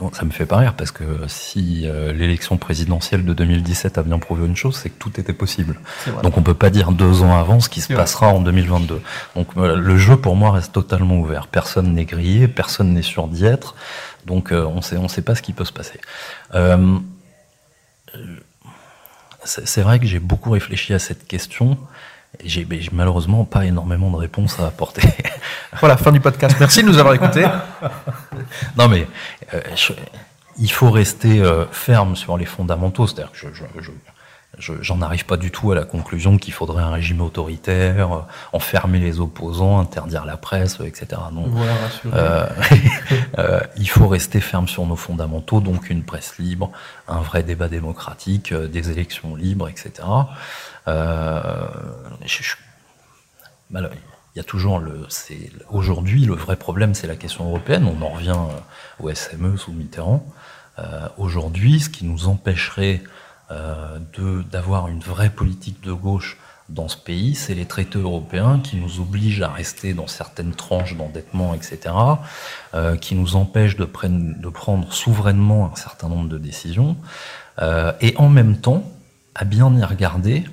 Bon, 0.00 0.10
ça 0.12 0.24
me 0.24 0.30
fait 0.30 0.44
pas 0.44 0.56
rire 0.56 0.74
parce 0.74 0.90
que 0.90 1.04
si 1.28 1.82
euh, 1.84 2.12
l'élection 2.12 2.56
présidentielle 2.56 3.24
de 3.24 3.32
2017 3.32 3.96
a 3.98 4.02
bien 4.02 4.18
prouvé 4.18 4.44
une 4.44 4.56
chose, 4.56 4.76
c'est 4.76 4.90
que 4.90 4.98
tout 4.98 5.20
était 5.20 5.32
possible. 5.32 5.78
Donc 6.24 6.36
on 6.36 6.42
peut 6.42 6.54
pas 6.54 6.70
dire 6.70 6.90
deux 6.90 7.22
ans 7.22 7.38
avant 7.38 7.60
ce 7.60 7.68
qui 7.68 7.80
se 7.80 7.92
passera 7.92 8.28
en 8.28 8.40
2022. 8.40 9.00
Donc 9.36 9.48
euh, 9.56 9.76
le 9.76 9.96
jeu 9.96 10.16
pour 10.16 10.34
moi 10.34 10.50
reste 10.50 10.72
totalement 10.72 11.16
ouvert. 11.18 11.46
Personne 11.46 11.94
n'est 11.94 12.06
grillé, 12.06 12.48
personne 12.48 12.92
n'est 12.92 13.02
sûr 13.02 13.28
d'y 13.28 13.44
être. 13.44 13.76
Donc 14.26 14.50
euh, 14.50 14.66
on 14.66 14.82
sait 14.82 14.96
on 14.96 15.06
sait 15.06 15.22
pas 15.22 15.36
ce 15.36 15.42
qui 15.42 15.52
peut 15.52 15.64
se 15.64 15.72
passer. 15.72 16.00
C'est 19.44 19.82
vrai 19.82 19.98
que 19.98 20.06
j'ai 20.06 20.20
beaucoup 20.20 20.50
réfléchi 20.50 20.94
à 20.94 20.98
cette 20.98 21.26
question. 21.26 21.78
J'ai 22.44 22.66
malheureusement 22.92 23.44
pas 23.44 23.64
énormément 23.64 24.10
de 24.10 24.16
réponses 24.16 24.58
à 24.58 24.66
apporter. 24.66 25.02
voilà, 25.80 25.96
fin 25.96 26.10
du 26.10 26.20
podcast. 26.20 26.56
Merci 26.58 26.82
de 26.82 26.88
nous 26.88 26.98
avoir 26.98 27.14
écoutés. 27.14 27.46
non 28.76 28.88
mais 28.88 29.06
euh, 29.52 29.60
il 30.58 30.70
faut 30.70 30.90
rester 30.90 31.40
euh, 31.40 31.64
ferme 31.70 32.16
sur 32.16 32.36
les 32.36 32.44
fondamentaux. 32.44 33.06
C'est-à-dire 33.06 33.32
que 33.32 33.38
je, 33.38 33.48
je, 33.80 33.90
j'en 34.58 35.02
arrive 35.02 35.24
pas 35.26 35.36
du 35.36 35.50
tout 35.50 35.72
à 35.72 35.74
la 35.74 35.84
conclusion 35.84 36.38
qu'il 36.38 36.52
faudrait 36.52 36.82
un 36.82 36.90
régime 36.90 37.20
autoritaire, 37.20 38.12
euh, 38.12 38.20
enfermer 38.52 38.98
les 38.98 39.20
opposants, 39.20 39.78
interdire 39.80 40.24
la 40.24 40.36
presse, 40.36 40.78
etc. 40.84 41.20
Non. 41.32 41.50
euh, 42.12 42.46
euh, 43.38 43.60
il 43.76 43.88
faut 43.88 44.08
rester 44.08 44.40
ferme 44.40 44.68
sur 44.68 44.86
nos 44.86 44.96
fondamentaux, 44.96 45.60
donc 45.60 45.90
une 45.90 46.04
presse 46.04 46.38
libre, 46.38 46.70
un 47.08 47.20
vrai 47.20 47.42
débat 47.42 47.68
démocratique, 47.68 48.52
euh, 48.52 48.68
des 48.68 48.90
élections 48.90 49.36
libres, 49.36 49.68
etc. 49.68 49.92
Euh, 50.88 51.66
il 53.72 54.36
y 54.36 54.40
a 54.40 54.44
toujours 54.44 54.78
le. 54.78 55.06
Aujourd'hui, 55.70 56.24
le 56.26 56.34
vrai 56.34 56.56
problème, 56.56 56.94
c'est 56.94 57.06
la 57.06 57.16
question 57.16 57.46
européenne. 57.46 57.86
On 57.86 58.02
en 58.04 58.10
revient 58.10 58.38
au 59.00 59.12
SME 59.12 59.56
sous 59.56 59.72
Mitterrand. 59.72 60.26
Aujourd'hui, 61.18 61.80
ce 61.80 61.88
qui 61.88 62.04
nous 62.04 62.26
empêcherait 62.28 63.02
d'avoir 64.50 64.88
une 64.88 65.00
vraie 65.00 65.30
politique 65.30 65.82
de 65.82 65.92
gauche 65.92 66.38
dans 66.68 66.88
ce 66.88 66.96
pays, 66.96 67.34
c'est 67.34 67.54
les 67.54 67.66
traités 67.66 67.98
européens 67.98 68.60
qui 68.62 68.76
nous 68.76 69.00
obligent 69.00 69.42
à 69.42 69.50
rester 69.50 69.92
dans 69.92 70.06
certaines 70.06 70.54
tranches 70.54 70.96
d'endettement, 70.96 71.54
etc., 71.54 71.94
euh, 72.74 72.96
qui 72.96 73.14
nous 73.14 73.36
empêchent 73.36 73.76
de, 73.76 73.84
prendre 73.84 74.92
souverainement 74.92 75.70
un 75.72 75.76
certain 75.76 76.08
nombre 76.08 76.28
de 76.28 76.38
décisions, 76.38 76.96
euh, 77.60 77.92
et 78.00 78.14
en 78.16 78.28
même 78.28 78.56
temps, 78.58 78.82
à 79.34 79.44
bien 79.44 79.74
y 79.76 79.84
regarder, 79.84 80.44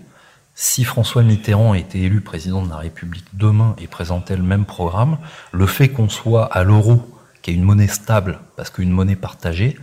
si 0.53 0.83
François 0.83 1.23
Mitterrand 1.23 1.73
était 1.73 1.99
élu 1.99 2.19
président 2.19 2.61
de 2.61 2.69
la 2.69 2.77
République 2.77 3.25
demain 3.33 3.75
et 3.79 3.87
présentait 3.87 4.35
le 4.35 4.43
même 4.43 4.65
programme, 4.65 5.17
le 5.53 5.65
fait 5.65 5.89
qu'on 5.89 6.09
soit 6.09 6.45
à 6.45 6.63
l'euro, 6.63 7.01
qui 7.41 7.51
est 7.51 7.53
une 7.53 7.63
monnaie 7.63 7.87
stable, 7.87 8.39
parce 8.57 8.69
qu'une 8.69 8.91
monnaie 8.91 9.15
partagée, 9.15 9.77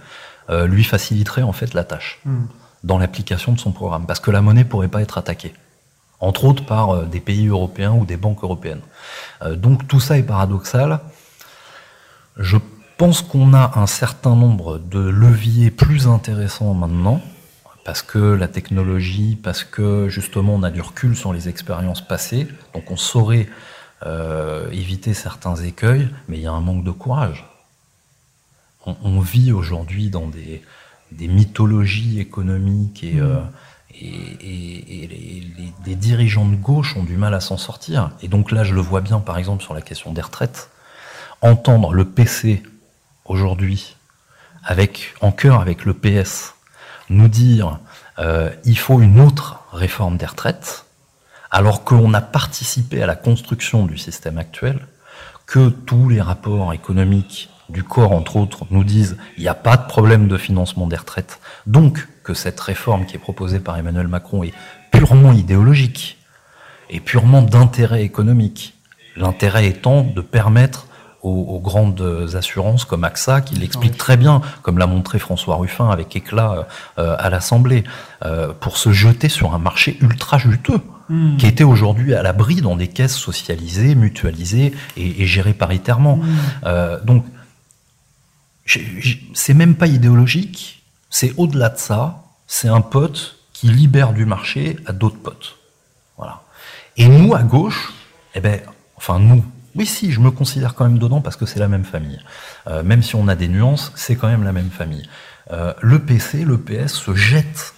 euh, 0.51 0.67
lui 0.67 0.85
faciliterait 0.85 1.43
en 1.43 1.53
fait 1.53 1.73
la 1.73 1.85
tâche. 1.85 2.21
Hmm 2.27 2.45
dans 2.85 2.99
l'application 2.99 3.53
de 3.53 3.59
son 3.59 3.73
programme, 3.73 4.07
parce 4.07 4.21
que 4.21 4.31
la 4.31 4.41
monnaie 4.41 4.65
pourrait 4.65 4.89
pas 4.89 5.03
être 5.03 5.19
attaquée, 5.19 5.55
entre 6.21 6.45
autres 6.45 6.65
par 6.65 6.91
euh, 6.91 7.05
des 7.05 7.21
pays 7.21 7.49
européens 7.49 7.93
ou 7.93 8.05
des 8.05 8.17
banques 8.17 8.43
européennes. 8.43 8.83
Euh, 9.43 9.57
donc 9.57 9.89
tout 9.89 10.01
ça 10.01 10.19
est 10.19 10.23
paradoxal. 10.23 11.01
Je 12.37 12.57
pense 12.97 13.23
qu'on 13.23 13.53
a 13.55 13.79
un 13.79 13.87
certain 13.87 14.37
nombre 14.37 14.79
de 14.79 15.01
leviers 15.01 15.71
plus 15.71 16.07
intéressants 16.07 16.75
maintenant, 16.75 17.21
parce 17.85 18.03
que 18.03 18.19
la 18.19 18.49
technologie, 18.49 19.37
parce 19.43 19.65
que 19.65 20.09
justement 20.09 20.55
on 20.55 20.63
a 20.63 20.71
du 20.71 20.81
recul 20.81 21.17
sur 21.17 21.33
les 21.33 21.49
expériences 21.49 22.07
passées, 22.07 22.47
donc 22.75 22.91
on 22.91 22.97
saurait 22.97 23.49
euh, 24.07 24.71
éviter 24.71 25.15
certains 25.15 25.57
écueils, 25.57 26.09
mais 26.29 26.37
il 26.37 26.43
y 26.43 26.47
a 26.47 26.53
un 26.53 26.61
manque 26.61 26.85
de 26.85 26.93
courage. 26.93 27.45
on 28.87 29.21
vit 29.21 29.53
aujourd'hui 29.53 30.09
dans 30.09 30.29
des, 30.29 30.63
des 31.13 31.29
mythologies 31.29 32.21
économiques 32.21 33.05
et, 33.05 33.15
mm. 33.15 33.23
euh, 33.23 33.41
et, 34.01 35.73
les, 35.87 35.95
dirigeants 35.95 36.47
de 36.47 36.57
gauche 36.57 36.97
ont 36.97 37.05
du 37.05 37.17
mal 37.17 37.35
à 37.35 37.41
s'en 37.41 37.57
sortir. 37.57 38.11
Et 38.23 38.29
donc 38.29 38.53
là, 38.53 38.63
je 38.63 38.75
le 38.75 38.81
vois 38.81 39.01
bien, 39.01 39.21
par 39.21 39.39
exemple, 39.39 39.63
sur 39.63 39.75
la 39.75 39.81
question 39.81 40.13
des 40.13 40.21
retraites. 40.21 40.71
Entendre 41.41 41.93
le 41.93 42.05
PC 42.05 42.63
aujourd'hui, 43.25 43.97
avec 44.65 45.15
en 45.21 45.33
cœur 45.33 45.61
avec 45.61 45.85
le 45.85 45.95
PS, 45.95 46.55
nous 47.11 47.29
dire 47.29 47.81
euh, 48.19 48.51
il 48.65 48.79
faut 48.79 49.01
une 49.01 49.21
autre 49.21 49.61
réforme 49.73 50.17
des 50.17 50.27
retraites, 50.27 50.85
alors 51.51 51.85
qu'on 51.85 52.13
a 52.15 52.21
participé 52.21 53.03
à 53.03 53.07
la 53.07 53.17
construction 53.17 53.87
du 53.87 53.97
système 53.97 54.39
actuel, 54.39 54.87
que 55.47 55.71
tous 55.71 56.09
les 56.09 56.21
rapports 56.21 56.73
économiques 56.73 57.49
du 57.69 57.83
corps, 57.83 58.13
entre 58.13 58.37
autres, 58.37 58.67
nous 58.71 58.85
disent 58.85 59.17
il 59.37 59.43
n'y 59.43 59.49
a 59.49 59.55
pas 59.55 59.77
de 59.77 59.87
problème 59.87 60.29
de 60.29 60.37
financement 60.37 60.87
des 60.87 60.97
retraites. 60.97 61.41
Donc, 61.67 62.07
que 62.25 62.35
cette 62.35 62.61
réforme 62.61 63.07
qui 63.07 63.17
est 63.17 63.21
proposée 63.21 63.59
par 63.59 63.77
Emmanuel 63.79 64.09
Macron 64.09 64.43
est 64.43 64.53
purement 64.91 65.33
idéologique 65.33 66.19
et 66.91 67.01
purement 67.01 67.43
d'intérêt 67.43 68.03
économique. 68.03 68.75
L'intérêt 69.17 69.67
étant 69.67 70.03
de 70.03 70.21
permettre 70.21 70.89
aux, 71.23 71.61
grandes 71.61 72.31
assurances 72.35 72.85
comme 72.85 73.05
AXA, 73.05 73.41
qui 73.41 73.57
l'explique 73.57 73.97
très 73.97 74.17
bien, 74.17 74.41
comme 74.63 74.79
l'a 74.79 74.87
montré 74.87 75.19
François 75.19 75.57
Ruffin 75.57 75.91
avec 75.91 76.15
éclat 76.15 76.69
euh, 76.99 77.17
à 77.19 77.29
l'Assemblée, 77.29 77.85
euh, 78.25 78.53
pour 78.59 78.77
se 78.77 78.93
jeter 78.93 79.29
sur 79.29 79.55
un 79.55 79.59
marché 79.59 79.99
ultra 80.01 80.39
juteux 80.39 80.81
mmh. 81.09 81.37
qui 81.37 81.47
étaient 81.47 81.65
aujourd'hui 81.65 82.15
à 82.15 82.23
l'abri 82.23 82.61
dans 82.61 82.77
des 82.77 82.89
caisses 82.89 83.17
socialisées, 83.17 83.95
mutualisées 83.95 84.73
et, 84.97 85.27
gérées 85.27 85.55
paritairement. 85.55 86.17
Mmh. 86.17 86.27
Euh, 86.67 86.99
donc, 87.05 87.25
c'est 89.35 89.55
même 89.55 89.77
pas 89.77 89.87
idéologique, 89.87 90.83
c'est 91.11 91.33
au-delà 91.37 91.71
de 91.71 91.79
ça, 91.79 92.25
c'est 92.47 92.69
un 92.69 92.81
pote 92.81 93.37
qui 93.53 93.69
libère 93.69 94.13
du 94.13 94.27
marché 94.27 94.77
à 94.87 94.93
d'autres 94.93 95.19
potes. 95.19 95.57
Voilà. 96.17 96.43
Et 96.97 97.09
nous, 97.09 97.35
à 97.35 97.43
gauche, 97.43 97.93
eh 98.35 98.41
ben, 98.41 98.61
enfin 98.97 99.19
nous, 99.19 99.45
oui, 99.75 99.87
si, 99.87 100.13
je 100.13 100.21
me 100.21 100.31
considère 100.31 100.75
quand 100.75 100.85
même 100.85 100.99
dedans 100.99 101.21
parce 101.21 101.37
que 101.37 101.47
c'est 101.47 101.61
la 101.61 101.69
même 101.69 101.85
famille. 101.85 102.19
Euh, 102.67 102.83
même 102.83 103.03
si 103.03 103.15
on 103.15 103.29
a 103.29 103.35
des 103.35 103.49
nuances, 103.49 103.93
c'est 103.95 104.17
quand 104.17 104.29
même 104.29 104.43
la 104.43 104.53
même 104.53 104.71
famille. 104.71 105.09
Euh, 105.53 105.73
le 105.81 106.01
PC, 106.01 106.45
le 106.45 106.59
PS 106.59 106.95
se 106.95 107.15
jette 107.15 107.75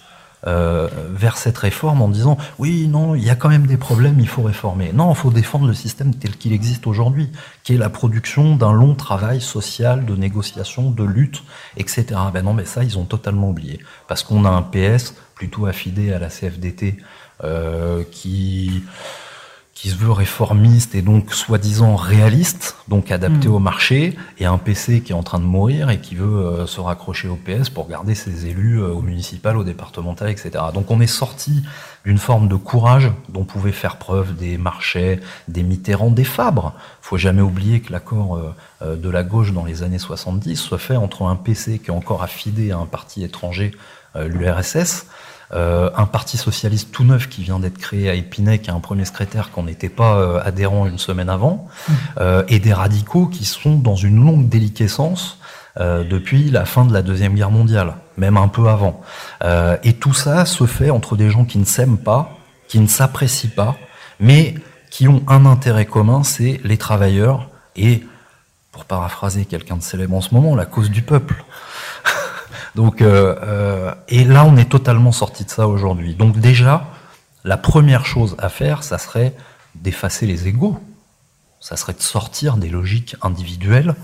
euh, 0.47 0.87
vers 1.11 1.37
cette 1.37 1.57
réforme 1.57 2.01
en 2.01 2.09
disant 2.09 2.37
oui, 2.57 2.87
non, 2.87 3.13
il 3.13 3.23
y 3.23 3.29
a 3.29 3.35
quand 3.35 3.49
même 3.49 3.67
des 3.67 3.77
problèmes, 3.77 4.19
il 4.19 4.27
faut 4.27 4.41
réformer. 4.41 4.91
Non, 4.93 5.11
il 5.11 5.15
faut 5.15 5.29
défendre 5.29 5.67
le 5.67 5.73
système 5.73 6.15
tel 6.15 6.35
qu'il 6.35 6.53
existe 6.53 6.87
aujourd'hui, 6.87 7.31
qui 7.63 7.75
est 7.75 7.77
la 7.77 7.89
production 7.89 8.55
d'un 8.55 8.73
long 8.73 8.95
travail 8.95 9.39
social, 9.39 10.05
de 10.05 10.15
négociation, 10.15 10.89
de 10.89 11.03
lutte, 11.03 11.43
etc. 11.77 12.05
Ben 12.33 12.43
non, 12.43 12.53
mais 12.53 12.65
ça, 12.65 12.83
ils 12.83 12.97
ont 12.97 13.05
totalement 13.05 13.49
oublié. 13.49 13.79
Parce 14.07 14.23
qu'on 14.23 14.45
a 14.45 14.49
un 14.49 14.63
PS 14.63 15.13
plutôt 15.35 15.65
affidé 15.65 16.11
à 16.13 16.19
la 16.19 16.29
CFDT 16.29 16.97
euh, 17.43 18.03
qui 18.11 18.83
qui 19.81 19.89
se 19.89 19.95
veut 19.95 20.11
réformiste 20.11 20.93
et 20.93 21.01
donc 21.01 21.33
soi-disant 21.33 21.95
réaliste, 21.95 22.75
donc 22.87 23.09
adapté 23.09 23.47
hmm. 23.47 23.53
au 23.53 23.57
marché, 23.57 24.15
et 24.37 24.45
un 24.45 24.59
PC 24.59 25.01
qui 25.01 25.11
est 25.11 25.15
en 25.15 25.23
train 25.23 25.39
de 25.39 25.43
mourir 25.43 25.89
et 25.89 25.99
qui 25.99 26.13
veut 26.13 26.45
euh, 26.45 26.67
se 26.67 26.79
raccrocher 26.79 27.27
au 27.27 27.35
PS 27.35 27.71
pour 27.71 27.87
garder 27.87 28.13
ses 28.13 28.45
élus 28.45 28.77
euh, 28.77 28.89
au 28.89 29.01
municipal, 29.01 29.57
au 29.57 29.63
départemental, 29.63 30.29
etc. 30.29 30.51
Donc 30.71 30.91
on 30.91 31.01
est 31.01 31.07
sorti 31.07 31.63
d'une 32.05 32.19
forme 32.19 32.47
de 32.47 32.55
courage 32.55 33.09
dont 33.29 33.43
pouvaient 33.43 33.71
faire 33.71 33.97
preuve 33.97 34.35
des 34.35 34.59
marchés, 34.59 35.19
des 35.47 35.63
Mitterrand, 35.63 36.11
des 36.11 36.25
Fabres. 36.25 36.75
Faut 37.01 37.17
jamais 37.17 37.41
oublier 37.41 37.79
que 37.81 37.91
l'accord 37.91 38.37
euh, 38.83 38.95
de 38.95 39.09
la 39.09 39.23
gauche 39.23 39.51
dans 39.51 39.65
les 39.65 39.81
années 39.81 39.97
70 39.97 40.57
se 40.57 40.77
fait 40.77 40.95
entre 40.95 41.23
un 41.23 41.35
PC 41.35 41.79
qui 41.79 41.87
est 41.87 41.93
encore 41.93 42.21
affidé 42.21 42.69
à 42.69 42.77
un 42.77 42.85
parti 42.85 43.23
étranger, 43.23 43.71
l'URSS, 44.15 45.07
un 45.53 46.05
parti 46.05 46.37
socialiste 46.37 46.91
tout 46.91 47.03
neuf 47.03 47.27
qui 47.27 47.43
vient 47.43 47.59
d'être 47.59 47.77
créé 47.77 48.09
à 48.09 48.13
Épinay, 48.13 48.59
qui 48.59 48.69
a 48.69 48.73
un 48.73 48.79
premier 48.79 49.05
secrétaire 49.05 49.51
qu'on 49.51 49.63
n'était 49.63 49.89
pas 49.89 50.15
euh, 50.15 50.41
adhérent 50.43 50.87
une 50.87 50.97
semaine 50.97 51.29
avant, 51.29 51.67
mmh. 51.67 51.93
euh, 52.19 52.43
et 52.47 52.59
des 52.59 52.73
radicaux 52.73 53.27
qui 53.27 53.45
sont 53.45 53.77
dans 53.77 53.95
une 53.95 54.23
longue 54.23 54.49
déliquescence 54.49 55.37
depuis 55.77 56.51
la 56.51 56.65
fin 56.65 56.83
de 56.83 56.91
la 56.91 57.01
Deuxième 57.01 57.33
Guerre 57.33 57.49
mondiale, 57.49 57.93
même 58.17 58.35
un 58.35 58.49
peu 58.49 58.67
avant. 58.67 58.99
et 59.83 59.93
tout 59.93 60.13
ça 60.13 60.45
se 60.45 60.65
fait 60.65 60.89
entre 60.89 61.15
des 61.15 61.29
gens 61.29 61.45
qui 61.45 61.59
ne 61.59 61.63
s'aiment 61.63 61.97
pas, 61.97 62.37
qui 62.67 62.77
ne 62.81 62.87
s'apprécient 62.87 63.51
pas, 63.55 63.77
mais 64.19 64.55
qui 64.91 65.07
ont 65.07 65.23
un 65.27 65.45
intérêt 65.45 65.85
commun, 65.85 66.23
c'est 66.23 66.59
les 66.63 66.77
travailleurs 66.77 67.49
et, 67.75 68.03
pour 68.71 68.85
paraphraser 68.85 69.45
quelqu'un 69.45 69.77
de 69.77 69.81
célèbre 69.81 70.15
en 70.15 70.21
ce 70.21 70.35
moment, 70.35 70.55
la 70.55 70.65
cause 70.65 70.91
du 70.91 71.01
peuple. 71.01 71.43
Donc, 72.75 73.01
euh, 73.01 73.35
euh, 73.43 73.93
et 74.07 74.23
là, 74.23 74.45
on 74.45 74.55
est 74.57 74.69
totalement 74.69 75.11
sorti 75.11 75.43
de 75.43 75.49
ça 75.49 75.67
aujourd'hui. 75.67 76.15
Donc 76.15 76.37
déjà, 76.37 76.85
la 77.43 77.57
première 77.57 78.05
chose 78.05 78.35
à 78.39 78.49
faire, 78.49 78.83
ça 78.83 78.97
serait 78.97 79.33
d'effacer 79.75 80.25
les 80.25 80.47
égaux. 80.47 80.79
Ça 81.59 81.75
serait 81.75 81.93
de 81.93 82.01
sortir 82.01 82.57
des 82.57 82.69
logiques 82.69 83.15
individuelles 83.21 83.95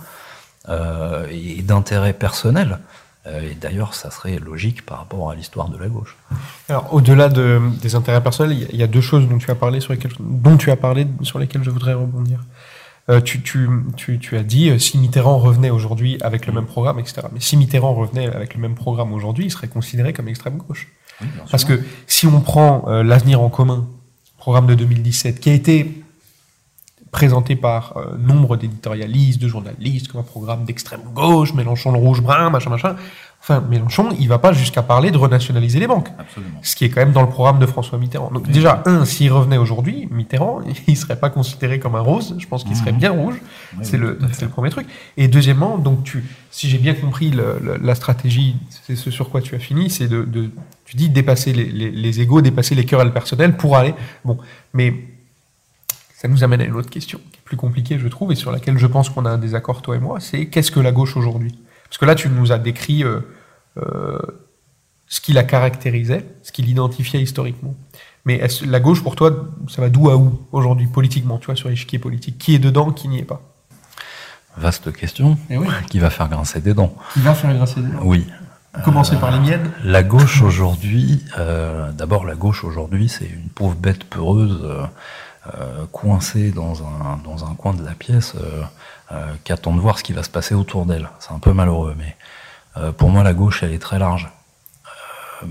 euh, 0.69 1.25
et 1.31 1.61
d'intérêts 1.61 2.13
personnels. 2.13 2.79
Et 3.41 3.55
d'ailleurs, 3.55 3.93
ça 3.93 4.09
serait 4.09 4.39
logique 4.39 4.85
par 4.85 4.99
rapport 4.99 5.29
à 5.29 5.35
l'histoire 5.35 5.67
de 5.67 5.77
la 5.77 5.89
gauche. 5.89 6.15
Alors, 6.69 6.93
au-delà 6.93 7.27
de, 7.27 7.59
des 7.81 7.93
intérêts 7.95 8.23
personnels, 8.23 8.69
il 8.71 8.79
y, 8.79 8.83
a 8.83 8.87
deux 8.87 9.01
choses 9.01 9.27
dont 9.27 9.37
tu 9.37 9.51
as 9.51 9.55
parlé 9.55 9.81
sur 9.81 9.91
lesquelles, 9.91 10.13
dont 10.17 10.55
tu 10.55 10.71
as 10.71 10.77
parlé 10.77 11.05
sur 11.23 11.37
lesquelles 11.37 11.65
je 11.65 11.69
voudrais 11.69 11.93
rebondir. 11.93 12.39
Euh, 13.09 13.21
tu, 13.21 13.41
tu, 13.41 13.69
tu, 13.95 14.19
tu, 14.19 14.35
as 14.35 14.43
dit 14.43 14.69
euh, 14.69 14.79
si 14.79 14.97
Mitterrand 14.97 15.37
revenait 15.37 15.69
aujourd'hui 15.69 16.17
avec 16.21 16.45
le 16.45 16.51
même 16.51 16.65
programme, 16.65 16.99
etc. 16.99 17.21
Mais 17.31 17.39
si 17.39 17.55
Mitterrand 17.55 17.93
revenait 17.93 18.27
avec 18.27 18.53
le 18.53 18.59
même 18.59 18.75
programme 18.75 19.13
aujourd'hui, 19.13 19.45
il 19.45 19.51
serait 19.51 19.69
considéré 19.69 20.11
comme 20.11 20.27
extrême 20.27 20.57
gauche. 20.57 20.89
Parce 21.49 21.63
que 21.63 21.81
si 22.05 22.27
on 22.27 22.41
prend 22.41 22.83
euh, 22.87 23.03
l'avenir 23.03 23.41
en 23.41 23.49
commun, 23.49 23.87
programme 24.37 24.67
de 24.67 24.75
2017, 24.75 25.39
qui 25.39 25.49
a 25.49 25.53
été 25.53 26.03
présenté 27.11 27.55
par 27.55 27.95
nombre 28.19 28.57
d'éditorialistes, 28.57 29.41
de 29.41 29.47
journalistes, 29.47 30.09
comme 30.09 30.21
un 30.21 30.23
programme 30.23 30.65
d'extrême 30.65 31.01
gauche, 31.13 31.53
Mélenchon 31.53 31.91
le 31.91 31.99
rouge-brun, 31.99 32.49
machin, 32.49 32.69
machin. 32.69 32.95
Enfin, 33.41 33.63
Mélenchon, 33.69 34.09
il 34.19 34.27
va 34.27 34.39
pas 34.39 34.51
jusqu'à 34.51 34.81
parler 34.81 35.11
de 35.11 35.17
renationaliser 35.17 35.79
les 35.79 35.87
banques. 35.87 36.09
Absolument. 36.19 36.59
Ce 36.63 36.75
qui 36.75 36.85
est 36.85 36.89
quand 36.89 36.99
même 36.99 37.13
dans 37.13 37.21
le 37.21 37.29
programme 37.29 37.59
de 37.59 37.65
François 37.65 37.97
Mitterrand. 37.97 38.31
Donc, 38.31 38.49
déjà, 38.49 38.81
un, 38.85 39.05
s'il 39.05 39.31
revenait 39.31 39.57
aujourd'hui, 39.57 40.07
Mitterrand, 40.11 40.61
il 40.87 40.97
serait 40.97 41.19
pas 41.19 41.29
considéré 41.29 41.79
comme 41.79 41.95
un 41.95 42.01
rose. 42.01 42.35
Je 42.39 42.47
pense 42.47 42.63
qu'il 42.63 42.75
serait 42.75 42.91
mmh. 42.91 42.97
bien 42.97 43.11
rouge. 43.11 43.35
c'est 43.83 43.97
le, 43.97 44.19
c'est 44.33 44.41
le 44.41 44.49
premier 44.49 44.69
truc. 44.69 44.87
Et 45.15 45.27
deuxièmement, 45.27 45.77
donc, 45.77 46.03
tu, 46.03 46.25
si 46.51 46.67
j'ai 46.67 46.77
bien 46.77 46.93
compris 46.93 47.29
le, 47.29 47.77
la 47.81 47.95
stratégie, 47.95 48.57
c'est 48.85 48.97
ce 48.97 49.11
sur 49.11 49.29
quoi 49.29 49.39
tu 49.39 49.55
as 49.55 49.59
fini, 49.59 49.89
c'est 49.89 50.07
de, 50.07 50.23
de, 50.23 50.49
tu 50.83 50.97
dis 50.97 51.07
dépasser 51.07 51.53
les, 51.53 51.65
les, 51.65 51.91
les 51.91 52.21
égaux, 52.21 52.41
dépasser 52.41 52.75
les 52.75 52.85
querelles 52.85 53.13
personnelles 53.13 53.55
pour 53.55 53.77
aller, 53.77 53.93
bon, 54.25 54.37
mais 54.73 54.93
ça 56.19 56.27
nous 56.27 56.43
amène 56.43 56.61
à 56.61 56.63
une 56.63 56.73
autre 56.73 56.89
question, 56.89 57.19
qui 57.31 57.37
est 57.37 57.43
plus 57.45 57.57
compliquée, 57.57 57.99
je 57.99 58.07
trouve, 58.07 58.31
et 58.31 58.35
sur 58.35 58.51
laquelle 58.51 58.79
je 58.79 58.87
pense 58.87 59.07
qu'on 59.07 59.25
a 59.25 59.29
un 59.29 59.37
désaccord, 59.37 59.83
toi 59.83 59.95
et 59.95 59.99
moi, 59.99 60.19
c'est 60.19 60.47
qu'est-ce 60.47 60.71
que 60.71 60.79
la 60.79 60.91
gauche 60.91 61.15
aujourd'hui? 61.15 61.55
Parce 61.83 61.99
que 61.99 62.05
là, 62.05 62.15
tu 62.15 62.27
nous 62.27 62.51
as 62.51 62.57
décrit 62.57 63.03
euh, 63.03 63.19
euh, 63.77 64.17
ce 65.05 65.21
qui 65.21 65.31
la 65.31 65.43
caractérisait, 65.43 66.25
ce 66.41 66.51
qui 66.51 66.63
l'identifiait 66.63 67.21
historiquement. 67.21 67.75
Mais 68.25 68.41
la 68.65 68.79
gauche, 68.79 69.03
pour 69.03 69.15
toi, 69.15 69.47
ça 69.69 69.79
va 69.79 69.89
d'où 69.89 70.09
à 70.09 70.17
où 70.17 70.41
aujourd'hui, 70.51 70.87
politiquement, 70.87 71.37
tu 71.37 71.45
vois, 71.45 71.55
sur 71.55 71.69
l'échiquier 71.69 71.99
politique? 71.99 72.39
Qui 72.39 72.55
est 72.55 72.59
dedans, 72.59 72.91
qui 72.91 73.09
n'y 73.09 73.19
est 73.19 73.23
pas? 73.23 73.43
Vaste 74.57 74.91
question. 74.91 75.37
Eh 75.51 75.57
oui. 75.57 75.67
Qui 75.87 75.99
va 75.99 76.09
faire 76.09 76.29
grincer 76.29 76.61
des 76.61 76.73
dents 76.73 76.95
Qui 77.13 77.19
va 77.19 77.35
faire 77.35 77.53
grincer 77.53 77.79
des 77.79 77.91
dents 77.91 78.01
Oui. 78.01 78.25
Commencer 78.83 79.15
par 79.17 79.31
les 79.31 79.39
miennes 79.39 79.71
La 79.83 80.03
gauche 80.03 80.41
aujourd'hui, 80.41 81.23
euh, 81.37 81.91
d'abord 81.91 82.25
la 82.25 82.35
gauche 82.35 82.63
aujourd'hui, 82.63 83.07
c'est 83.07 83.25
une 83.25 83.49
pauvre 83.49 83.75
bête 83.75 84.03
peureuse 84.03 84.61
euh, 84.63 84.85
coincée 85.91 86.51
dans 86.51 86.83
un, 86.83 87.17
dans 87.23 87.45
un 87.45 87.55
coin 87.55 87.73
de 87.73 87.83
la 87.83 87.93
pièce 87.93 88.35
euh, 89.09 89.33
qui 89.45 89.53
attend 89.53 89.73
de 89.73 89.79
voir 89.79 89.97
ce 89.97 90.03
qui 90.03 90.11
va 90.11 90.21
se 90.21 90.29
passer 90.29 90.53
autour 90.53 90.85
d'elle. 90.85 91.09
C'est 91.19 91.31
un 91.31 91.39
peu 91.39 91.53
malheureux, 91.53 91.95
mais 91.97 92.17
euh, 92.75 92.91
pour 92.91 93.09
moi, 93.09 93.23
la 93.23 93.33
gauche, 93.33 93.63
elle 93.63 93.71
est 93.71 93.79
très 93.79 93.99
large. 93.99 94.29
Euh, 95.43 95.47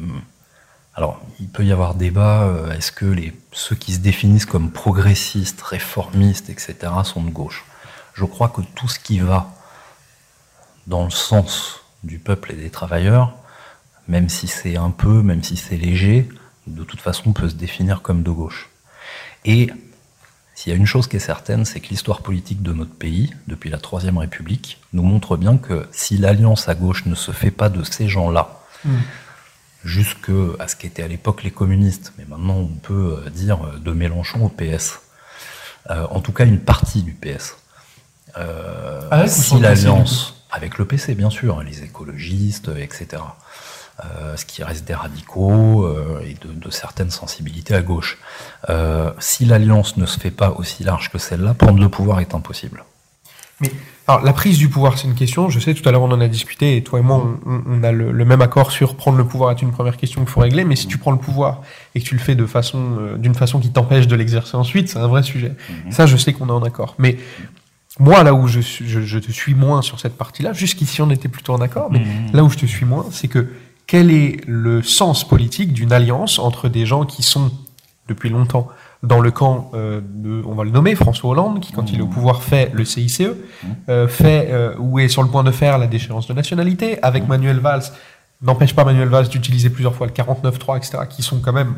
alors, 0.95 1.19
il 1.41 1.49
peut 1.49 1.65
y 1.65 1.73
avoir 1.73 1.95
débat, 1.95 2.51
est-ce 2.77 2.93
que 2.93 3.07
les, 3.07 3.35
ceux 3.53 3.75
qui 3.75 3.95
se 3.95 4.01
définissent 4.01 4.45
comme 4.45 4.71
progressistes, 4.71 5.63
réformistes, 5.63 6.51
etc., 6.51 6.77
sont 7.05 7.23
de 7.23 7.31
gauche? 7.31 7.65
Je 8.13 8.27
crois 8.27 8.51
que 8.51 8.61
tout 8.61 8.89
ce 8.89 8.99
qui 8.99 9.21
va 9.21 9.51
dans 10.87 11.05
le 11.05 11.11
sens 11.11 11.81
du 12.03 12.19
peuple 12.19 12.53
et 12.53 12.57
des 12.57 12.71
travailleurs, 12.71 13.33
même 14.07 14.29
si 14.29 14.49
c'est 14.49 14.77
un 14.77 14.91
peu, 14.91 15.23
même 15.23 15.43
si 15.43 15.57
c'est 15.57 15.79
léger, 15.79 16.29
de 16.67 16.85
toute 16.85 17.01
façon 17.01 17.33
peut 17.33 17.49
se 17.49 17.55
définir 17.55 18.03
comme 18.03 18.23
de 18.23 18.31
gauche. 18.31 18.69
Et 19.47 19.71
s'il 20.57 20.73
y 20.73 20.75
a 20.75 20.79
une 20.79 20.87
chose 20.87 21.07
qui 21.07 21.17
est 21.17 21.21
certaine, 21.21 21.67
c'est 21.67 21.81
que 21.81 21.89
l'histoire 21.89 22.23
politique 22.23 22.63
de 22.63 22.73
notre 22.73 22.95
pays, 22.95 23.35
depuis 23.47 23.69
la 23.69 23.77
Troisième 23.77 24.17
République, 24.17 24.81
nous 24.95 25.03
montre 25.03 25.37
bien 25.37 25.59
que 25.59 25.87
si 25.93 26.17
l'alliance 26.17 26.67
à 26.67 26.75
gauche 26.75 27.05
ne 27.05 27.15
se 27.15 27.31
fait 27.31 27.51
pas 27.51 27.69
de 27.69 27.85
ces 27.85 28.09
gens-là, 28.09 28.63
mm. 28.87 28.97
jusque 29.85 30.33
à 30.59 30.67
ce 30.67 30.75
qu'étaient 30.75 31.03
à 31.03 31.09
l'époque 31.09 31.43
les 31.43 31.51
communistes, 31.51 32.15
mais 32.17 32.25
maintenant 32.25 32.57
on 32.57 32.69
peut 32.69 33.21
euh, 33.27 33.29
dire 33.29 33.67
euh, 33.67 33.79
de 33.79 33.93
Mélenchon 33.93 34.47
au 34.47 34.49
PS, 34.49 35.01
euh, 35.91 36.07
en 36.11 36.21
tout 36.21 36.33
cas 36.33 36.47
une 36.47 36.61
partie 36.61 37.03
du 37.03 37.13
PS. 37.13 37.59
Euh, 38.39 39.27
si 39.27 39.61
l'alliance, 39.61 40.43
avec 40.51 40.79
le 40.79 40.87
PC 40.87 41.15
bien 41.15 41.31
sûr, 41.31 41.63
les 41.63 41.83
écologistes, 41.83 42.71
etc. 42.79 43.23
Euh, 44.05 44.37
ce 44.37 44.45
qui 44.45 44.63
reste 44.63 44.87
des 44.87 44.93
radicaux 44.93 45.87
euh, 45.87 46.21
et 46.23 46.37
de, 46.47 46.71
certaines 46.71 47.11
sensibilités 47.11 47.75
à 47.75 47.81
gauche. 47.81 48.19
Euh, 48.69 49.11
si 49.21 49.47
l'alliance 49.47 49.97
ne 49.97 50.05
se 50.05 50.21
fait 50.21 50.31
pas 50.31 50.51
aussi 50.51 50.85
large 50.85 51.11
que 51.11 51.17
celle-là, 51.17 51.55
prendre 51.55 51.81
le 51.81 51.89
pouvoir 51.89 52.21
est 52.21 52.35
impossible. 52.35 52.85
Mais 53.61 53.71
alors 54.07 54.23
la 54.23 54.35
prise 54.35 54.59
du 54.59 54.69
pouvoir, 54.69 54.99
c'est 54.99 55.09
une 55.09 55.15
question. 55.15 55.49
Je 55.49 55.59
sais, 55.61 55.73
tout 55.73 55.89
à 55.89 55.93
l'heure 55.93 56.03
on 56.03 56.13
en 56.13 56.21
a 56.21 56.29
discuté 56.29 56.77
et 56.77 56.83
toi 56.83 56.99
et 56.99 57.03
moi 57.03 57.27
on, 57.47 57.83
a 57.83 57.91
le, 57.91 58.13
même 58.27 58.43
accord 58.43 58.71
sur 58.71 58.97
prendre 58.97 59.17
le 59.17 59.25
pouvoir 59.25 59.51
est 59.51 59.63
une 59.63 59.73
première 59.73 59.97
question 59.97 60.21
qu'il 60.21 60.31
faut 60.31 60.41
régler. 60.41 60.65
Mais 60.65 60.77
si 60.77 60.89
tu 60.89 60.99
prends 60.99 61.13
le 61.13 61.19
pouvoir 61.19 61.63
et 61.95 62.01
que 62.03 62.05
tu 62.05 62.15
le 62.15 62.21
fais 62.21 62.35
de 62.35 62.45
façon, 62.45 63.17
d'une 63.17 63.35
façon 63.35 63.61
qui 63.61 63.71
t'empêche 63.71 64.07
de 64.07 64.15
l'exercer 64.15 64.59
ensuite, 64.59 64.91
c'est 64.91 64.99
un 64.99 65.09
vrai 65.09 65.23
sujet. 65.23 65.55
Mhm. 65.71 65.93
Ça, 65.93 66.05
je 66.05 66.19
sais 66.19 66.35
qu'on 66.35 66.49
est 66.49 66.53
en 66.53 66.63
accord. 66.65 66.97
Mais 66.99 67.17
moi, 67.99 68.23
là 68.25 68.35
où 68.35 68.47
je, 68.47 68.61
je, 68.61 69.19
te 69.19 69.33
suis 69.33 69.55
moins 69.55 69.81
sur 69.81 70.01
cette 70.01 70.19
partie-là, 70.19 70.53
jusqu'ici 70.53 71.01
on 71.01 71.11
était 71.11 71.29
plutôt 71.29 71.55
en 71.55 71.63
accord, 71.63 71.89
mais 71.91 72.01
mhm. 72.01 72.33
là 72.35 72.45
où 72.45 72.51
je 72.51 72.59
te 72.59 72.67
suis 72.67 72.85
moins, 72.85 73.07
c'est 73.11 73.29
que 73.29 73.49
quel 73.87 74.11
est 74.11 74.41
le 74.47 74.83
sens 74.83 75.27
politique 75.27 75.73
d'une 75.73 75.93
alliance 75.93 76.39
entre 76.39 76.69
des 76.69 76.87
gens 76.87 77.05
qui 77.05 77.23
sont 77.23 77.51
depuis 78.09 78.29
longtemps 78.29 78.69
dans 79.03 79.21
le 79.21 79.31
camp 79.31 79.71
euh, 79.75 80.01
de, 80.03 80.43
on 80.47 80.55
va 80.55 80.65
le 80.65 80.71
nommer, 80.71 80.95
François 80.95 81.31
Hollande, 81.31 81.61
qui 81.61 81.73
quand 81.73 81.93
il 81.93 81.99
est 81.99 82.03
au 82.03 82.07
pouvoir 82.07 82.43
fait 82.43 82.71
le 82.73 82.85
CICE, 82.85 83.23
euh, 83.89 84.09
fait 84.09 84.49
euh, 84.51 84.75
ou 84.79 84.99
est 84.99 85.09
sur 85.09 85.23
le 85.23 85.29
point 85.29 85.45
de 85.45 85.51
faire 85.51 85.79
la 85.79 85.87
déchéance 85.87 86.27
de 86.27 86.33
nationalité, 86.33 87.01
avec 87.03 87.29
Manuel 87.29 87.59
Valls, 87.59 87.85
n'empêche 88.43 88.75
pas 88.75 88.85
Manuel 88.85 89.09
Valls 89.09 89.29
d'utiliser 89.29 89.71
plusieurs 89.71 89.95
fois 89.95 90.07
le 90.07 90.13
49.3, 90.13 90.79
etc., 90.79 90.99
qui 91.09 91.23
sont 91.23 91.41
quand 91.41 91.53
même 91.53 91.75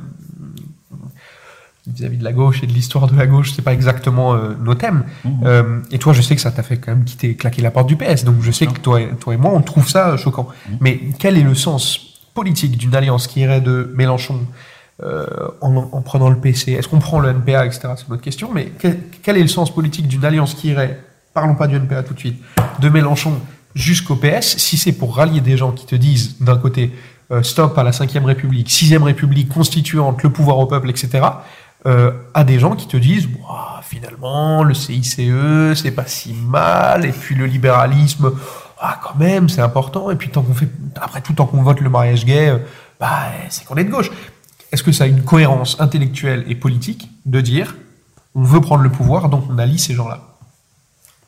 vis-à-vis 1.94 2.18
de 2.18 2.24
la 2.24 2.32
gauche 2.32 2.62
et 2.62 2.66
de 2.66 2.72
l'histoire 2.72 3.06
de 3.06 3.16
la 3.16 3.26
gauche, 3.26 3.52
c'est 3.54 3.62
pas 3.62 3.72
exactement 3.72 4.34
euh, 4.34 4.54
nos 4.62 4.74
thèmes. 4.74 5.04
Mmh. 5.24 5.28
Euh, 5.44 5.80
et 5.90 5.98
toi, 5.98 6.12
je 6.12 6.22
sais 6.22 6.34
que 6.34 6.40
ça 6.40 6.50
t'a 6.50 6.62
fait 6.62 6.76
quand 6.78 6.92
même 6.92 7.04
quitter, 7.04 7.34
claquer 7.34 7.62
la 7.62 7.70
porte 7.70 7.86
du 7.86 7.96
PS. 7.96 8.24
Donc 8.24 8.36
je 8.42 8.50
sais 8.50 8.66
que 8.66 8.78
toi, 8.78 9.00
et- 9.00 9.08
toi 9.20 9.34
et 9.34 9.36
moi, 9.36 9.52
on 9.54 9.62
trouve 9.62 9.88
ça 9.88 10.16
choquant. 10.16 10.48
Mmh. 10.48 10.72
Mais 10.80 11.00
quel 11.18 11.36
est 11.38 11.42
le 11.42 11.54
sens 11.54 12.00
politique 12.34 12.76
d'une 12.76 12.94
alliance 12.94 13.26
qui 13.26 13.40
irait 13.40 13.60
de 13.60 13.92
Mélenchon 13.96 14.40
euh, 15.02 15.26
en, 15.60 15.76
en 15.76 16.02
prenant 16.02 16.28
le 16.28 16.36
PC 16.36 16.72
Est-ce 16.72 16.88
qu'on 16.88 16.98
prend 16.98 17.20
le 17.20 17.30
NPA, 17.30 17.66
etc. 17.66 17.88
C'est 17.96 18.06
une 18.06 18.14
autre 18.14 18.22
question. 18.22 18.50
Mais 18.52 18.72
quel, 18.78 18.98
quel 19.22 19.36
est 19.36 19.42
le 19.42 19.48
sens 19.48 19.72
politique 19.74 20.08
d'une 20.08 20.24
alliance 20.24 20.54
qui 20.54 20.68
irait, 20.68 21.00
parlons 21.34 21.54
pas 21.54 21.66
du 21.66 21.76
NPA 21.76 22.02
tout 22.02 22.14
de 22.14 22.18
suite, 22.18 22.42
de 22.80 22.88
Mélenchon 22.88 23.34
jusqu'au 23.74 24.16
PS, 24.16 24.56
si 24.58 24.76
c'est 24.76 24.92
pour 24.92 25.16
rallier 25.16 25.40
des 25.40 25.56
gens 25.56 25.72
qui 25.72 25.86
te 25.86 25.94
disent 25.94 26.36
d'un 26.40 26.56
côté 26.56 26.92
euh, 27.30 27.42
stop 27.42 27.76
à 27.78 27.82
la 27.82 27.90
5ème 27.90 28.24
République, 28.24 28.68
6ème 28.70 29.02
République 29.02 29.48
constituante, 29.48 30.22
le 30.22 30.30
pouvoir 30.30 30.58
au 30.58 30.66
peuple, 30.66 30.90
etc., 30.90 31.20
euh, 31.86 32.12
à 32.34 32.44
des 32.44 32.58
gens 32.58 32.74
qui 32.74 32.88
te 32.88 32.96
disent 32.96 33.26
Ouah, 33.26 33.80
finalement 33.82 34.64
le 34.64 34.74
CICE 34.74 35.20
c'est 35.74 35.90
pas 35.92 36.06
si 36.06 36.32
mal 36.32 37.04
et 37.04 37.12
puis 37.12 37.34
le 37.34 37.46
libéralisme 37.46 38.32
ah 38.80 38.98
quand 39.02 39.16
même 39.16 39.48
c'est 39.48 39.60
important 39.60 40.10
et 40.10 40.16
puis 40.16 40.30
tant 40.30 40.42
qu'on 40.42 40.54
fait 40.54 40.68
après 41.00 41.20
tout 41.20 41.34
tant 41.34 41.46
qu'on 41.46 41.62
vote 41.62 41.80
le 41.80 41.90
mariage 41.90 42.24
gay 42.24 42.48
euh, 42.48 42.58
bah 42.98 43.26
c'est 43.48 43.64
qu'on 43.64 43.76
est 43.76 43.84
de 43.84 43.90
gauche 43.90 44.10
est-ce 44.72 44.82
que 44.82 44.92
ça 44.92 45.04
a 45.04 45.06
une 45.06 45.22
cohérence 45.22 45.80
intellectuelle 45.80 46.44
et 46.48 46.54
politique 46.54 47.08
de 47.26 47.40
dire 47.40 47.76
on 48.34 48.42
veut 48.42 48.60
prendre 48.60 48.82
le 48.82 48.90
pouvoir 48.90 49.28
donc 49.28 49.44
on 49.50 49.58
allie 49.58 49.78
ces 49.78 49.94
gens-là? 49.94 50.20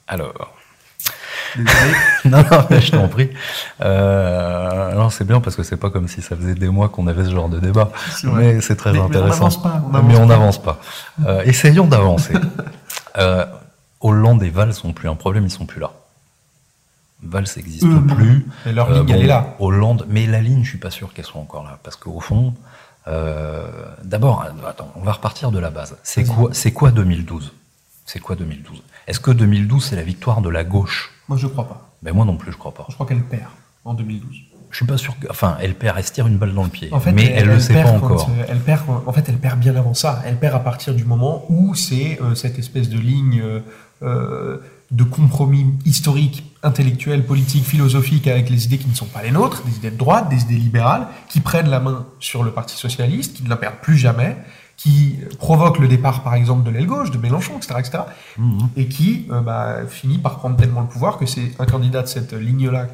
Alors. 0.06 0.59
non, 2.24 2.38
non, 2.50 2.66
mais 2.70 2.80
je 2.80 2.92
t'en 2.92 3.08
prie. 3.08 3.30
Euh, 3.80 4.94
non, 4.94 5.10
c'est 5.10 5.24
bien 5.24 5.40
parce 5.40 5.56
que 5.56 5.62
c'est 5.62 5.76
pas 5.76 5.90
comme 5.90 6.08
si 6.08 6.22
ça 6.22 6.36
faisait 6.36 6.54
des 6.54 6.68
mois 6.68 6.88
qu'on 6.88 7.06
avait 7.06 7.24
ce 7.24 7.30
genre 7.30 7.48
de 7.48 7.58
débat. 7.58 7.90
Mais 8.24 8.60
c'est 8.60 8.76
très 8.76 8.92
Mais- 8.92 8.98
mais 8.98 9.04
on 9.04 9.06
intéressant. 9.08 9.34
n'avance 9.36 9.62
pas, 9.62 9.82
on 9.86 10.02
mais 10.02 10.14
on 10.16 10.20
pas. 10.20 10.26
n'avance 10.26 10.62
pas. 10.62 10.80
Euh, 11.26 11.42
essayons 11.44 11.86
d'avancer. 11.86 12.34
euh, 13.18 13.44
Hollande 14.00 14.42
et 14.42 14.50
Valls 14.50 14.72
sont 14.74 14.92
plus 14.92 15.08
un 15.08 15.14
problème, 15.16 15.44
ils 15.44 15.50
sont 15.50 15.66
plus 15.66 15.80
là. 15.80 15.90
Valls 17.22 17.46
n'existe 17.56 17.82
non. 17.84 18.14
plus. 18.14 18.46
Et 18.66 18.72
leur 18.72 18.90
Euh, 18.90 19.00
ligne, 19.00 19.10
elle 19.10 19.22
est 19.24 19.26
là. 19.26 19.54
Hollande, 19.58 20.06
mais 20.08 20.26
la 20.26 20.40
ligne, 20.40 20.64
je 20.64 20.70
suis 20.70 20.78
pas 20.78 20.90
sûr 20.90 21.12
qu'elle 21.12 21.26
soit 21.26 21.40
encore 21.40 21.64
là, 21.64 21.78
parce 21.82 21.96
qu'au 21.96 22.18
fond, 22.20 22.54
euh, 23.08 23.66
d'abord, 24.04 24.46
attends, 24.66 24.90
on 24.96 25.02
va 25.02 25.12
repartir 25.12 25.50
de 25.50 25.58
la 25.58 25.70
base. 25.70 25.96
C'est 26.02 26.22
Vas-y. 26.22 26.34
quoi, 26.36 26.50
c'est 26.52 26.72
quoi 26.72 26.90
2012 26.92 27.52
C'est 28.06 28.20
quoi 28.20 28.36
2012 28.36 28.82
Est-ce 29.06 29.20
que 29.20 29.30
2012 29.32 29.84
c'est 29.84 29.96
la 29.96 30.02
victoire 30.02 30.40
de 30.40 30.48
la 30.48 30.64
gauche? 30.64 31.12
Moi 31.30 31.38
je 31.38 31.46
crois 31.46 31.68
pas 31.68 31.92
Ben 32.02 32.12
moi 32.12 32.24
non 32.24 32.36
plus, 32.36 32.50
je 32.50 32.58
crois 32.58 32.74
pas. 32.74 32.84
je 32.88 32.94
crois 32.94 33.06
qu'elle 33.06 33.22
perd 33.22 33.50
en 33.84 33.94
2012 33.94 34.28
Je 34.70 34.76
suis 34.76 34.84
pas 34.84 34.98
sûr 34.98 35.16
que, 35.20 35.28
enfin, 35.30 35.56
elle 35.60 35.74
perd, 35.76 35.96
elle 35.96 36.04
se 36.04 36.10
tire 36.12 36.26
une 36.26 36.38
balle 36.38 36.52
dans 36.52 36.64
le 36.64 36.68
pied, 36.70 36.88
En 36.92 36.98
fait, 36.98 37.12
mais 37.12 37.26
elle, 37.36 37.46
le 37.46 37.60
sait 37.60 37.72
pas 37.72 37.84
quand, 37.84 37.96
encore. 37.98 38.28
euh, 38.36 38.44
elle 38.48 38.58
perd, 38.58 38.82
en 39.06 39.12
fait, 39.12 39.28
elle 39.28 39.38
perd 39.38 39.60
bien 39.60 39.76
avant 39.76 39.94
ça. 39.94 40.22
Elle 40.26 40.38
perd 40.38 40.56
à 40.56 40.58
partir 40.58 40.92
du 40.92 41.04
moment 41.04 41.44
où 41.48 41.74
c'est 41.76 42.18
euh, 42.20 42.34
cette 42.34 42.58
espèce 42.58 42.88
de 42.88 42.98
ligne 42.98 43.40
euh, 43.40 43.60
euh, 44.02 44.58
de 44.90 45.04
compromis 45.04 45.66
historique, 45.84 46.42
intellectuel, 46.64 47.24
politique, 47.24 47.64
philosophique 47.64 48.26
avec 48.26 48.50
les 48.50 48.64
idées 48.64 48.78
qui 48.78 48.88
ne 48.88 48.94
sont 48.94 49.06
pas 49.06 49.22
les 49.22 49.30
nôtres, 49.30 49.62
des 49.64 49.76
idées 49.76 49.92
de 49.92 49.96
droite, 49.96 50.28
des 50.28 50.42
idées 50.42 50.56
libérales, 50.56 51.06
qui 51.28 51.38
prennent 51.38 51.70
la 51.70 51.78
main 51.78 52.06
sur 52.18 52.42
le 52.42 52.50
Parti 52.50 52.76
socialiste, 52.76 53.36
qui 53.36 53.44
ne 53.44 53.48
la 53.48 53.56
perdent 53.56 53.80
plus 53.80 53.96
jamais, 53.96 54.36
qui 54.80 55.16
provoquent 55.38 55.78
le 55.78 55.88
départ, 55.88 56.22
par 56.22 56.34
exemple, 56.34 56.62
de 56.64 56.70
l'aile 56.70 56.86
gauche, 56.86 57.10
de 57.10 57.18
Mélenchon, 57.18 57.54
etc., 57.58 57.74
etc., 57.78 57.98
Mhm. 58.38 58.68
et 58.76 58.86
qui 58.88 59.26
euh, 59.30 59.40
bah, 59.40 59.80
finit 59.88 60.16
par 60.18 60.38
prendre 60.38 60.56
tellement 60.56 60.80
le 60.80 60.86
pouvoir 60.86 61.18
que 61.18 61.26
c'est 61.26 61.52
un 61.58 61.66
candidat 61.66 62.00
de 62.02 62.06
cette 62.08 62.32
ligne-là, 62.32 62.86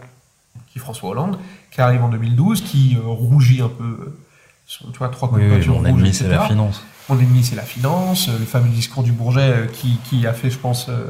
qui 0.69 0.79
est 0.79 0.81
François 0.81 1.11
Hollande, 1.11 1.39
qui 1.71 1.81
arrive 1.81 2.03
en 2.03 2.09
2012, 2.09 2.63
qui 2.63 2.97
euh, 2.97 3.07
rougit 3.07 3.61
un 3.63 3.69
peu, 3.69 3.85
euh, 3.85 4.19
son- 4.67 4.91
tu 4.91 4.99
vois, 4.99 5.11
trois 5.11 5.29
coups 5.29 5.43
Oui, 5.43 5.49
de 5.49 5.55
oui, 5.61 5.69
mon 5.69 5.75
rouge, 5.79 5.87
ennemi 5.89 6.13
c'est 6.15 6.29
la 6.29 6.41
finance. 6.49 6.83
Mon 7.09 7.21
ennemi, 7.21 7.45
c'est 7.45 7.55
la 7.55 7.63
finance, 7.63 8.29
le 8.29 8.45
fameux 8.47 8.69
discours 8.71 9.05
du 9.05 9.13
Bourget 9.13 9.69
qui, 9.73 9.99
qui 10.07 10.27
a 10.27 10.33
fait, 10.33 10.51
je 10.51 10.59
pense, 10.59 10.89
euh, 10.89 11.05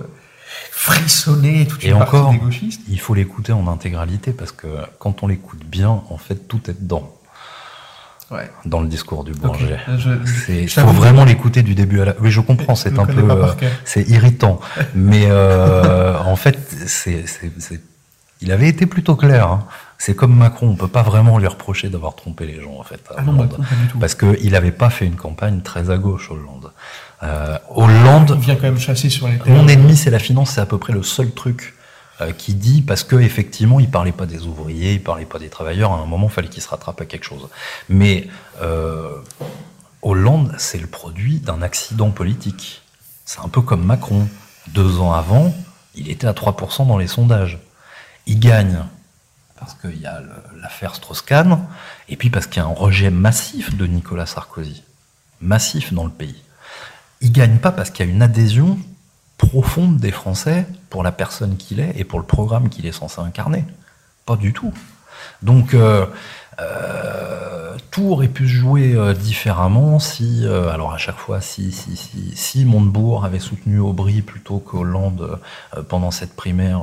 frissonner 0.71 1.67
toute 1.67 1.83
Et 1.85 1.89
une 1.89 1.99
partie 1.99 2.17
encore, 2.17 2.33
des 2.33 2.39
gauchistes. 2.39 2.83
il 2.89 3.01
faut 3.01 3.15
l'écouter 3.15 3.53
en 3.53 3.67
intégralité 3.67 4.33
parce 4.33 4.53
que 4.53 4.67
quand 4.99 5.23
on 5.23 5.27
l'écoute 5.27 5.65
bien, 5.65 6.03
en 6.11 6.19
fait, 6.19 6.47
tout 6.49 6.61
est 6.71 6.79
dedans 6.83 7.13
Ouais. 8.31 8.51
dans 8.65 8.81
le 8.81 8.89
discours 8.89 9.23
du. 9.23 9.33
Bourget. 9.33 9.79
Je 9.99 10.67
faut 10.81 10.87
vraiment 10.89 11.25
l'écouter 11.25 11.63
du 11.63 11.75
début 11.77 12.01
à 12.01 12.07
la. 12.07 12.15
Oui, 12.21 12.31
je 12.33 12.41
comprends, 12.41 12.75
c'est 12.75 12.99
un 12.99 13.07
peu, 13.07 13.31
euh, 13.31 13.53
c'est 13.85 14.03
irritant, 14.09 14.59
mais 14.95 15.27
euh, 15.29 16.19
en 16.19 16.35
fait, 16.35 16.59
c'est, 16.87 17.25
il 18.41 18.51
avait 18.53 18.69
été 18.69 18.87
plutôt 18.87 19.15
clair. 19.15 19.47
hein. 19.49 19.67
C'est 19.99 20.15
comme 20.15 20.37
Macron, 20.37 20.69
on 20.69 20.77
peut 20.77 20.89
pas 20.89 21.03
vraiment 21.03 21.39
lui 21.39 21.47
reprocher 21.47 21.89
d'avoir 21.89 22.17
trompé 22.17 22.47
les 22.47 22.61
gens 22.61 22.75
en 22.79 22.83
fait. 22.83 23.01
à 23.11 23.15
Ah 23.19 23.23
non, 23.23 23.33
Hollande. 23.33 23.57
Pas 23.57 23.75
du 23.81 23.87
tout. 23.89 23.99
parce 23.99 24.15
qu'il 24.15 24.51
n'avait 24.51 24.73
pas 24.73 24.91
fait 24.91 25.07
une 25.07 25.17
campagne 25.17 25.61
très 25.63 25.91
à 25.91 25.97
gauche, 25.97 26.31
Hollande. 26.31 26.73
Euh, 27.23 27.57
Il 27.77 27.83
Hollande, 27.83 28.37
vient 28.41 28.57
quand 28.57 28.65
même 28.65 28.79
chasser 28.79 29.09
sur 29.09 29.29
les 29.29 29.39
mon 29.47 29.69
ennemi, 29.69 29.97
c'est 29.97 30.11
la 30.11 30.19
finance, 30.19 30.51
c'est 30.51 30.61
à 30.61 30.67
peu 30.67 30.79
près 30.79 30.93
le 30.93 31.03
seul 31.03 31.31
truc 31.31 31.76
qui 32.39 32.55
dit, 32.55 32.83
parce 32.83 33.05
que 33.05 33.17
effectivement, 33.17 33.79
il 33.81 33.91
parlait 33.91 34.13
pas 34.13 34.27
des 34.27 34.47
ouvriers, 34.47 34.95
il 34.95 35.03
parlait 35.03 35.27
pas 35.27 35.39
des 35.39 35.49
travailleurs. 35.49 35.93
À 35.93 35.97
un 35.97 36.07
moment, 36.07 36.29
il 36.29 36.33
fallait 36.33 36.49
qu'il 36.49 36.63
se 36.63 36.69
rattrape 36.69 37.01
à 37.01 37.05
quelque 37.05 37.25
chose. 37.25 37.49
Mais 37.89 38.29
euh, 38.63 39.11
Hollande, 40.03 40.55
c'est 40.59 40.79
le 40.79 40.87
produit 40.87 41.41
d'un 41.41 41.63
accident 41.63 42.11
politique. 42.11 42.83
C'est 43.25 43.41
un 43.41 43.49
peu 43.49 43.61
comme 43.61 43.85
Macron. 43.85 44.29
Deux 44.69 44.99
ans 44.99 45.13
avant, 45.13 45.55
il 45.95 46.11
était 46.11 46.27
à 46.27 46.33
3% 46.33 46.87
dans 46.87 46.99
les 46.99 47.07
sondages. 47.07 47.59
Il 48.27 48.41
gagne 48.41 48.85
parce 49.59 49.75
qu'il 49.75 50.01
y 50.01 50.07
a 50.07 50.23
l'affaire 50.61 50.95
Strauss-Kahn, 50.95 51.67
et 52.09 52.17
puis 52.17 52.31
parce 52.31 52.47
qu'il 52.47 52.63
y 52.63 52.65
a 52.65 52.69
un 52.69 52.75
rejet 52.75 53.11
massif 53.11 53.75
de 53.75 53.87
Nicolas 53.87 54.27
Sarkozy. 54.27 54.83
Massif 55.41 55.93
dans 55.93 56.05
le 56.05 56.11
pays. 56.11 56.43
Il 57.21 57.33
gagne 57.33 57.59
pas 57.59 57.73
parce 57.73 57.91
qu'il 57.91 58.07
y 58.07 58.09
a 58.09 58.13
une 58.13 58.23
adhésion 58.23 58.79
profonde 59.39 59.99
des 59.99 60.11
Français 60.11 60.67
pour 60.91 61.03
la 61.03 61.13
personne 61.13 61.57
qu'il 61.57 61.81
est 61.81 61.93
et 61.97 62.05
pour 62.05 62.19
le 62.19 62.25
programme 62.25 62.69
qu'il 62.69 62.87
est 62.87 62.93
censé 62.93 63.21
incarner. 63.21 63.65
Pas 64.25 64.37
du 64.37 64.53
tout. 64.53 64.73
Donc, 65.43 65.75
euh, 65.75 66.07
euh, 66.61 67.56
tout 67.97 68.11
aurait 68.11 68.29
pu 68.29 68.47
se 68.47 68.53
jouer 68.53 68.93
euh, 68.93 69.15
différemment 69.15 69.99
si, 69.99 70.43
euh, 70.45 70.69
alors 70.69 70.93
à 70.93 70.99
chaque 70.99 71.17
fois, 71.17 71.41
si, 71.41 71.73
si, 71.73 71.97
si, 71.97 72.33
si 72.35 72.67
Montebourg 72.67 73.25
avait 73.25 73.39
soutenu 73.39 73.79
Aubry 73.79 74.21
plutôt 74.21 74.59
qu'Hollande 74.59 75.41
euh, 75.75 75.83
pendant 75.83 76.11
cette 76.11 76.37
primaire 76.37 76.83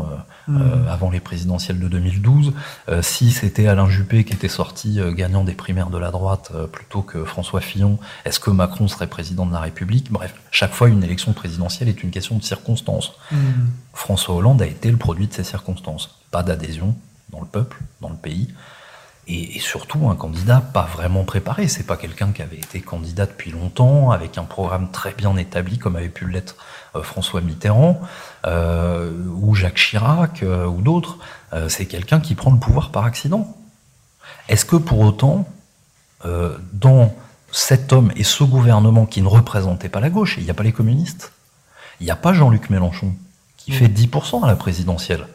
euh, 0.49 0.89
avant 0.89 1.11
les 1.11 1.19
présidentielles 1.19 1.79
de 1.79 1.87
2012, 1.87 2.53
euh, 2.89 3.03
si 3.03 3.29
c'était 3.29 3.67
Alain 3.67 3.87
Juppé 3.87 4.23
qui 4.23 4.33
était 4.33 4.47
sorti 4.47 4.99
gagnant 5.11 5.43
des 5.43 5.53
primaires 5.53 5.91
de 5.91 5.99
la 5.99 6.09
droite 6.09 6.51
plutôt 6.71 7.03
que 7.03 7.23
François 7.25 7.61
Fillon, 7.61 7.99
est-ce 8.25 8.39
que 8.39 8.49
Macron 8.49 8.87
serait 8.87 9.05
président 9.05 9.45
de 9.45 9.53
la 9.53 9.59
République? 9.59 10.11
Bref, 10.11 10.33
chaque 10.49 10.73
fois, 10.73 10.89
une 10.89 11.03
élection 11.03 11.33
présidentielle 11.33 11.89
est 11.89 12.01
une 12.01 12.09
question 12.09 12.37
de 12.37 12.43
circonstances. 12.43 13.13
Hmm. 13.31 13.67
François 13.93 14.33
Hollande 14.33 14.63
a 14.63 14.65
été 14.65 14.89
le 14.89 14.97
produit 14.97 15.27
de 15.27 15.33
ces 15.33 15.43
circonstances. 15.43 16.17
Pas 16.31 16.41
d'adhésion 16.41 16.95
dans 17.29 17.39
le 17.39 17.45
peuple, 17.45 17.77
dans 18.01 18.09
le 18.09 18.15
pays, 18.15 18.47
et, 19.27 19.55
et 19.55 19.59
surtout 19.59 20.09
un 20.09 20.15
candidat 20.15 20.61
pas 20.61 20.83
vraiment 20.91 21.23
préparé. 21.23 21.67
C'est 21.67 21.85
pas 21.85 21.97
quelqu'un 21.97 22.31
qui 22.31 22.41
avait 22.41 22.57
été 22.57 22.81
candidat 22.81 23.25
depuis 23.25 23.51
longtemps, 23.51 24.11
avec 24.11 24.37
un 24.37 24.43
programme 24.43 24.91
très 24.91 25.13
bien 25.13 25.35
établi, 25.37 25.77
comme 25.77 25.95
avait 25.95 26.09
pu 26.09 26.27
l'être 26.27 26.55
euh, 26.95 27.03
François 27.03 27.41
Mitterrand, 27.41 28.01
euh, 28.45 29.11
ou 29.41 29.55
Jacques 29.55 29.75
Chirac, 29.75 30.43
euh, 30.43 30.65
ou 30.65 30.81
d'autres. 30.81 31.17
C'est 31.67 31.85
quelqu'un 31.85 32.19
qui 32.19 32.33
prend 32.33 32.51
le 32.51 32.57
pouvoir 32.57 32.89
par 32.89 33.05
accident. 33.05 33.55
Est-ce 34.49 34.65
que 34.65 34.75
pour 34.75 35.01
autant, 35.01 35.47
dans 36.25 37.13
cet 37.51 37.93
homme 37.93 38.11
et 38.15 38.23
ce 38.23 38.43
gouvernement 38.43 39.05
qui 39.05 39.21
ne 39.21 39.27
représentaient 39.27 39.87
pas 39.87 39.99
la 39.99 40.09
gauche, 40.09 40.37
il 40.39 40.45
n'y 40.45 40.49
a 40.49 40.55
pas 40.55 40.63
les 40.63 40.71
communistes, 40.71 41.31
il 41.99 42.05
n'y 42.05 42.11
a 42.11 42.15
pas 42.15 42.33
Jean-Luc 42.33 42.71
Mélenchon, 42.71 43.13
qui 43.55 43.71
Mm. 43.71 43.75
fait 43.75 43.87
10% 43.87 44.43
à 44.43 44.47
la 44.47 44.55
présidentielle, 44.55 45.27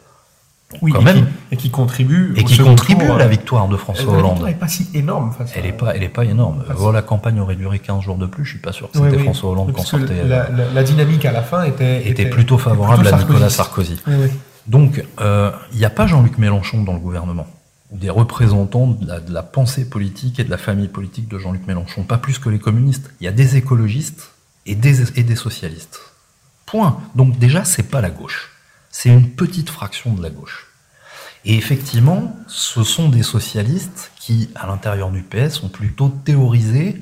Oui, 0.83 0.91
quand 0.91 1.01
et, 1.01 1.03
même. 1.03 1.25
Qui, 1.25 1.31
et 1.51 1.57
qui 1.57 1.69
contribue. 1.71 2.33
et 2.37 2.41
au 2.41 2.43
qui 2.43 2.55
second 2.55 2.69
contribue 2.69 3.05
tour, 3.05 3.15
à 3.15 3.17
la 3.17 3.25
euh, 3.25 3.27
victoire 3.27 3.67
de 3.67 3.75
François 3.75 4.13
la 4.13 4.19
Hollande. 4.19 4.43
n'est 4.45 4.53
pas 4.53 4.67
si 4.67 4.87
énorme 4.93 5.31
face 5.31 5.51
Elle 5.55 5.63
n'est 5.63 5.73
pas, 5.73 5.95
elle 5.95 6.03
est 6.03 6.09
pas 6.09 6.25
énorme. 6.25 6.63
Face- 6.67 6.77
Voilà, 6.77 6.99
la 6.99 7.01
campagne 7.01 7.39
aurait 7.39 7.55
duré 7.55 7.79
15 7.79 8.03
jours 8.03 8.17
de 8.17 8.27
plus, 8.27 8.45
je 8.45 8.51
suis 8.51 8.59
pas 8.59 8.71
sûr 8.71 8.91
que 8.91 8.99
c'était 8.99 9.17
oui. 9.17 9.23
François 9.23 9.49
Hollande 9.51 9.73
qui 9.73 9.81
en 9.81 9.83
sortait. 9.83 10.23
la, 10.23 10.45
euh, 10.45 10.55
la- 10.55 10.71
la 10.73 10.83
dynamique 10.83 11.25
à 11.25 11.31
la 11.31 11.41
fin 11.41 11.63
était, 11.63 12.07
était 12.07 12.27
plutôt 12.29 12.57
favorable 12.59 13.01
plutôt 13.01 13.15
à 13.15 13.17
Nicolas. 13.19 13.49
Sarkozy. 13.49 13.99
Donc, 14.67 15.03
euh, 15.21 15.51
il 15.73 15.79
n'y 15.79 15.85
a 15.85 15.89
pas 15.89 16.05
Jean-Luc 16.05 16.37
Mélenchon 16.37 16.83
dans 16.83 16.93
le 16.93 16.99
gouvernement, 16.99 17.47
ou 17.91 17.97
des 17.97 18.11
représentants 18.11 18.85
de 18.87 19.07
la, 19.07 19.19
de 19.19 19.33
la 19.33 19.41
pensée 19.41 19.89
politique 19.89 20.39
et 20.39 20.43
de 20.43 20.51
la 20.51 20.59
famille 20.59 20.87
politique 20.89 21.27
de 21.27 21.39
Jean-Luc 21.39 21.65
Mélenchon, 21.65 22.03
pas 22.03 22.19
plus 22.19 22.37
que 22.37 22.49
les 22.49 22.59
communistes. 22.59 23.09
Il 23.21 23.25
y 23.25 23.27
a 23.27 23.31
des 23.31 23.55
écologistes 23.57 24.29
et 24.67 24.75
des, 24.75 25.17
et 25.19 25.23
des 25.23 25.35
socialistes. 25.35 25.99
Point. 26.67 26.99
Donc 27.15 27.39
déjà, 27.39 27.63
c'est 27.65 27.81
pas 27.89 28.01
la 28.01 28.11
gauche. 28.11 28.51
C'est 29.01 29.07
une 29.09 29.29
petite 29.29 29.69
fraction 29.69 30.13
de 30.13 30.21
la 30.21 30.29
gauche. 30.29 30.67
Et 31.45 31.55
effectivement, 31.55 32.35
ce 32.47 32.83
sont 32.83 33.07
des 33.07 33.23
socialistes 33.23 34.11
qui, 34.19 34.49
à 34.55 34.67
l'intérieur 34.67 35.09
du 35.09 35.21
PS, 35.21 35.63
ont 35.63 35.69
plutôt 35.69 36.09
théorisé 36.09 37.01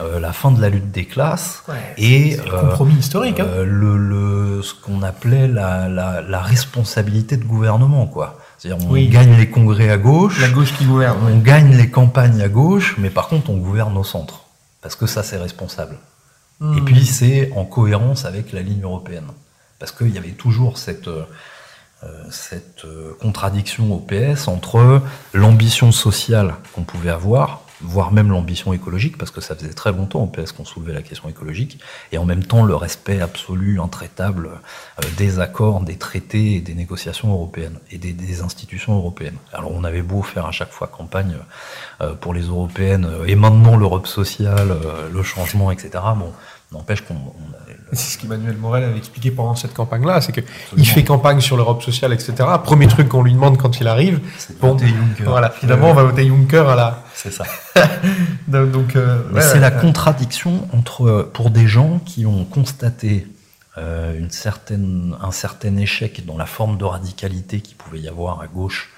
euh, 0.00 0.20
la 0.20 0.32
fin 0.32 0.52
de 0.52 0.60
la 0.60 0.68
lutte 0.68 0.92
des 0.92 1.04
classes 1.04 1.64
Ouais, 1.68 1.74
et 1.98 2.36
le 2.36 2.54
euh, 2.54 2.60
compromis 2.60 2.94
historique. 2.94 3.40
hein. 3.40 3.46
euh, 3.48 3.64
le, 3.64 3.96
le- 3.96 4.62
ce 4.62 4.72
qu'on 4.74 5.02
appelait 5.02 5.48
la, 5.48 5.88
la, 5.88 6.22
la 6.22 6.40
responsabilité 6.40 7.36
de 7.36 7.44
gouvernement, 7.44 8.06
quoi. 8.06 8.38
C'est-à-dire, 8.58 8.86
on 8.86 8.92
Oui. 8.92 9.08
gagne 9.08 9.36
les 9.36 9.50
congrès 9.50 9.90
à 9.90 9.96
gauche, 9.98 10.40
La 10.40 10.48
gauche 10.48 10.72
qui 10.78 10.84
gouverne. 10.84 11.18
on 11.26 11.38
gagne 11.38 11.74
les 11.76 11.90
campagnes 11.90 12.40
à 12.42 12.48
gauche, 12.48 12.94
mais 12.98 13.10
par 13.10 13.26
contre, 13.26 13.50
on 13.50 13.56
gouverne 13.56 13.96
au 13.96 14.04
centre. 14.04 14.42
Parce 14.80 14.94
que 14.94 15.06
ça, 15.06 15.24
c'est 15.24 15.38
responsable. 15.38 15.96
Et 16.76 16.80
puis 16.82 17.04
c'est 17.04 17.50
en 17.56 17.64
cohérence 17.64 18.24
avec 18.26 18.52
la 18.52 18.62
ligne 18.62 18.82
européenne. 18.84 19.26
Parce 19.78 19.92
qu'il 19.92 20.10
y 20.10 20.18
avait 20.18 20.30
toujours 20.30 20.78
cette, 20.78 21.08
euh, 21.08 21.24
euh, 22.84 23.12
contradiction 23.20 23.92
au 23.92 23.98
PS 23.98 24.48
entre 24.48 25.02
l'ambition 25.32 25.92
sociale 25.92 26.54
qu'on 26.72 26.82
pouvait 26.82 27.10
avoir, 27.10 27.62
voire 27.82 28.10
même 28.10 28.30
l'ambition 28.30 28.72
écologique, 28.72 29.18
parce 29.18 29.30
que 29.30 29.42
ça 29.42 29.54
faisait 29.54 29.74
très 29.74 29.92
longtemps 29.92 30.22
au 30.22 30.26
PS 30.26 30.52
qu'on 30.52 30.64
soulevait 30.64 30.94
la 30.94 31.02
question 31.02 31.28
écologique, 31.28 31.78
et 32.10 32.16
en 32.16 32.24
même 32.24 32.42
temps 32.42 32.64
le 32.64 32.74
respect 32.74 33.20
absolu, 33.20 33.80
intraitable 33.80 34.48
euh, 34.48 35.02
des 35.18 35.40
accords, 35.40 35.80
des 35.80 35.96
traités 35.96 36.54
et 36.54 36.60
des 36.60 36.74
négociations 36.74 37.30
européennes 37.30 37.78
et 37.90 37.98
des, 37.98 38.14
des 38.14 38.40
institutions 38.40 38.96
européennes. 38.96 39.36
Alors 39.52 39.72
on 39.72 39.84
avait 39.84 40.02
beau 40.02 40.22
faire 40.22 40.46
à 40.46 40.52
chaque 40.52 40.72
fois 40.72 40.86
campagne 40.86 41.36
pour 42.20 42.32
les 42.32 42.42
européennes, 42.42 43.08
et 43.26 43.36
maintenant 43.36 43.76
l'Europe 43.76 44.06
sociale, 44.06 44.74
le 45.12 45.22
changement, 45.22 45.70
etc. 45.70 45.90
Bon, 46.16 46.32
n'empêche 46.72 47.02
qu'on... 47.02 47.16
C'est 47.92 48.14
ce 48.14 48.18
qu'Emmanuel 48.18 48.56
Morel 48.56 48.82
avait 48.82 48.98
expliqué 48.98 49.30
pendant 49.30 49.54
cette 49.54 49.72
campagne-là, 49.72 50.20
c'est 50.20 50.32
que 50.32 50.40
il 50.40 50.46
Absolument. 50.46 50.94
fait 50.94 51.04
campagne 51.04 51.40
sur 51.40 51.56
l'Europe 51.56 51.82
sociale, 51.82 52.12
etc. 52.12 52.34
Premier 52.64 52.88
truc 52.88 53.08
qu'on 53.08 53.22
lui 53.22 53.32
demande 53.32 53.58
quand 53.58 53.80
il 53.80 53.86
arrive, 53.86 54.20
c'est 54.38 54.58
bon, 54.58 54.72
voter 54.72 54.88
Juncker. 54.88 55.24
voilà, 55.24 55.50
finalement, 55.50 55.90
on 55.90 55.94
va 55.94 56.02
voter 56.02 56.26
Juncker 56.26 56.68
à 56.68 56.74
la. 56.74 57.04
C'est 57.14 57.32
ça. 57.32 57.44
Donc, 58.48 58.96
euh, 58.96 59.22
ouais, 59.32 59.40
c'est 59.40 59.54
ouais, 59.54 59.60
la 59.60 59.70
ouais. 59.70 59.80
contradiction 59.80 60.68
entre, 60.72 61.30
pour 61.32 61.50
des 61.50 61.68
gens 61.68 62.00
qui 62.04 62.26
ont 62.26 62.44
constaté 62.44 63.28
euh, 63.78 64.18
une 64.18 64.30
certaine, 64.30 65.14
un 65.20 65.30
certain 65.30 65.76
échec 65.76 66.24
dans 66.26 66.38
la 66.38 66.46
forme 66.46 66.78
de 66.78 66.84
radicalité 66.84 67.60
qu'il 67.60 67.76
pouvait 67.76 68.00
y 68.00 68.08
avoir 68.08 68.40
à 68.40 68.46
gauche 68.46 68.90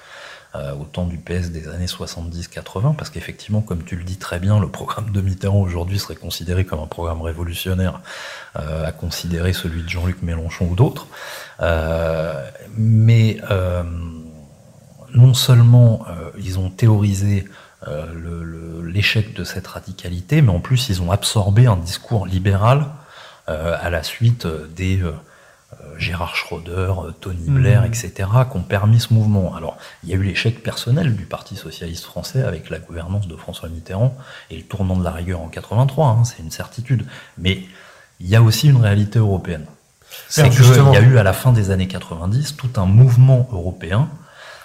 euh, 0.55 0.73
au 0.73 0.83
temps 0.85 1.05
du 1.05 1.17
PS 1.17 1.51
des 1.51 1.67
années 1.67 1.85
70-80, 1.85 2.95
parce 2.95 3.11
qu'effectivement, 3.11 3.61
comme 3.61 3.83
tu 3.83 3.95
le 3.95 4.03
dis 4.03 4.17
très 4.17 4.39
bien, 4.39 4.59
le 4.59 4.67
programme 4.67 5.11
de 5.11 5.21
Mitterrand 5.21 5.61
aujourd'hui 5.61 5.99
serait 5.99 6.15
considéré 6.15 6.65
comme 6.65 6.79
un 6.79 6.87
programme 6.87 7.21
révolutionnaire 7.21 8.01
euh, 8.57 8.85
à 8.85 8.91
considérer 8.91 9.53
celui 9.53 9.83
de 9.83 9.89
Jean-Luc 9.89 10.23
Mélenchon 10.23 10.67
ou 10.71 10.75
d'autres. 10.75 11.07
Euh, 11.61 12.49
mais 12.77 13.37
euh, 13.51 13.83
non 15.13 15.33
seulement 15.33 16.05
euh, 16.09 16.31
ils 16.37 16.57
ont 16.57 16.69
théorisé 16.69 17.45
euh, 17.87 18.83
l'échec 18.85 19.33
de 19.35 19.43
cette 19.43 19.67
radicalité, 19.67 20.41
mais 20.41 20.51
en 20.51 20.59
plus 20.59 20.89
ils 20.89 21.01
ont 21.01 21.11
absorbé 21.11 21.67
un 21.67 21.77
discours 21.77 22.25
libéral 22.25 22.87
à 23.47 23.89
la 23.89 24.03
suite 24.03 24.45
des 24.75 25.01
Gérard 25.97 26.35
Schroeder, 26.35 26.93
euh, 27.05 27.11
Tony 27.21 27.47
Blair, 27.49 27.81
Mhm. 27.81 27.87
etc., 27.87 28.11
qui 28.49 28.57
ont 28.57 28.61
permis 28.63 28.99
ce 28.99 29.13
mouvement. 29.13 29.55
Alors, 29.55 29.77
il 30.03 30.09
y 30.09 30.13
a 30.13 30.15
eu 30.15 30.23
l'échec 30.23 30.63
personnel 30.63 31.15
du 31.15 31.25
Parti 31.25 31.55
socialiste 31.55 32.05
français 32.05 32.41
avec 32.43 32.69
la 32.69 32.79
gouvernance 32.79 33.27
de 33.27 33.35
François 33.35 33.69
Mitterrand 33.69 34.15
et 34.49 34.57
le 34.57 34.63
tournant 34.63 34.97
de 34.97 35.03
la 35.03 35.11
rigueur 35.11 35.41
en 35.41 35.47
83, 35.47 36.07
hein, 36.07 36.23
c'est 36.23 36.39
une 36.41 36.51
certitude. 36.51 37.05
Mais 37.37 37.63
il 38.19 38.27
y 38.27 38.35
a 38.35 38.41
aussi 38.41 38.69
une 38.69 38.77
réalité 38.81 39.19
européenne. 39.19 39.65
C'est 40.27 40.49
qu'il 40.49 40.65
y 40.65 40.97
a 40.97 41.01
eu 41.01 41.17
à 41.19 41.23
la 41.23 41.33
fin 41.33 41.51
des 41.51 41.69
années 41.69 41.87
90 41.87 42.55
tout 42.57 42.71
un 42.77 42.85
mouvement 42.85 43.47
européen 43.51 44.09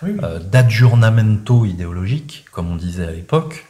Oui, 0.03 0.17
euh, 0.23 0.39
d'adjournamento 0.39 1.65
idéologique, 1.65 2.45
comme 2.53 2.71
on 2.71 2.77
disait 2.77 3.07
à 3.07 3.11
l'époque, 3.11 3.67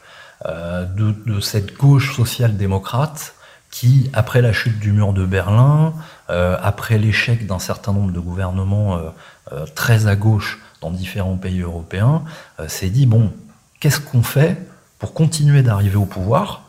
euh, 0.47 0.85
de, 0.85 1.13
de 1.27 1.41
cette 1.41 1.77
gauche 1.77 2.15
social-démocrate 2.17 3.35
qui, 3.71 4.09
après 4.13 4.41
la 4.41 4.53
chute 4.53 4.79
du 4.79 4.93
mur 4.93 5.13
de 5.13 5.25
Berlin, 5.27 5.95
euh, 5.97 6.01
après 6.29 6.99
l'échec 6.99 7.47
d'un 7.47 7.59
certain 7.59 7.93
nombre 7.93 8.13
de 8.13 8.21
gouvernements 8.21 8.97
euh, 8.97 9.11
euh, 9.53 9.67
très 9.75 10.07
à 10.07 10.17
gauche 10.17 10.59
dans 10.81 10.91
différents 10.91 11.37
pays 11.37 11.61
européens, 11.61 12.23
euh, 12.61 12.69
s'est 12.69 12.91
dit, 12.91 13.07
bon, 13.07 13.33
qu'est-ce 13.81 14.01
qu'on 14.01 14.23
fait 14.23 14.57
pour 14.99 15.13
continuer 15.15 15.63
d'arriver 15.63 15.97
au 15.97 16.07
pouvoir? 16.07 16.63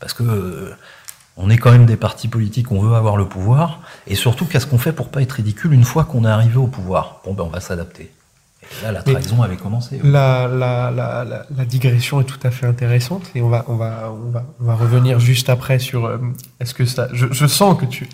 Parce 0.00 0.12
que... 0.12 0.22
euh, 0.22 0.76
on 1.38 1.50
est 1.50 1.58
quand 1.58 1.70
même 1.70 1.84
des 1.84 1.98
partis 1.98 2.28
politiques, 2.28 2.72
on 2.72 2.80
veut 2.80 2.94
avoir 2.94 3.18
le 3.18 3.26
pouvoir, 3.26 3.80
et 4.06 4.14
surtout, 4.14 4.46
qu'est-ce 4.46 4.66
qu'on 4.66 4.78
fait 4.78 4.92
pour 4.92 5.10
pas 5.10 5.20
être 5.20 5.32
ridicule 5.32 5.74
une 5.74 5.84
fois 5.84 6.04
qu'on 6.04 6.24
est 6.24 6.30
arrivé 6.30 6.56
au 6.56 6.66
pouvoir? 6.66 7.20
Bon, 7.26 7.34
ben, 7.34 7.44
on 7.44 7.50
va 7.50 7.60
s'adapter. 7.60 8.10
Et 8.62 8.84
là, 8.84 8.90
la 8.92 9.02
Mais- 9.04 9.12
trahison 9.12 9.42
avait 9.42 9.58
commencé. 9.58 10.00
La, 10.02 10.48
la, 10.48 10.90
la, 10.90 11.24
la, 11.24 11.46
la 11.54 11.64
digression 11.66 12.22
est 12.22 12.24
tout 12.24 12.40
à 12.42 12.50
fait 12.50 12.64
intéressante 12.64 13.24
et 13.34 13.42
on 13.42 13.50
va, 13.50 13.66
on 13.68 13.76
va, 13.76 14.10
on 14.12 14.30
va, 14.30 14.44
on 14.60 14.64
va 14.64 14.74
revenir 14.76 15.20
juste 15.20 15.50
après 15.50 15.78
sur 15.78 16.06
euh, 16.06 16.16
est-ce 16.58 16.72
que 16.72 16.86
ça. 16.86 17.08
Je, 17.12 17.26
je 17.30 17.46
sens 17.46 17.78
que 17.78 17.84
tu, 17.84 18.08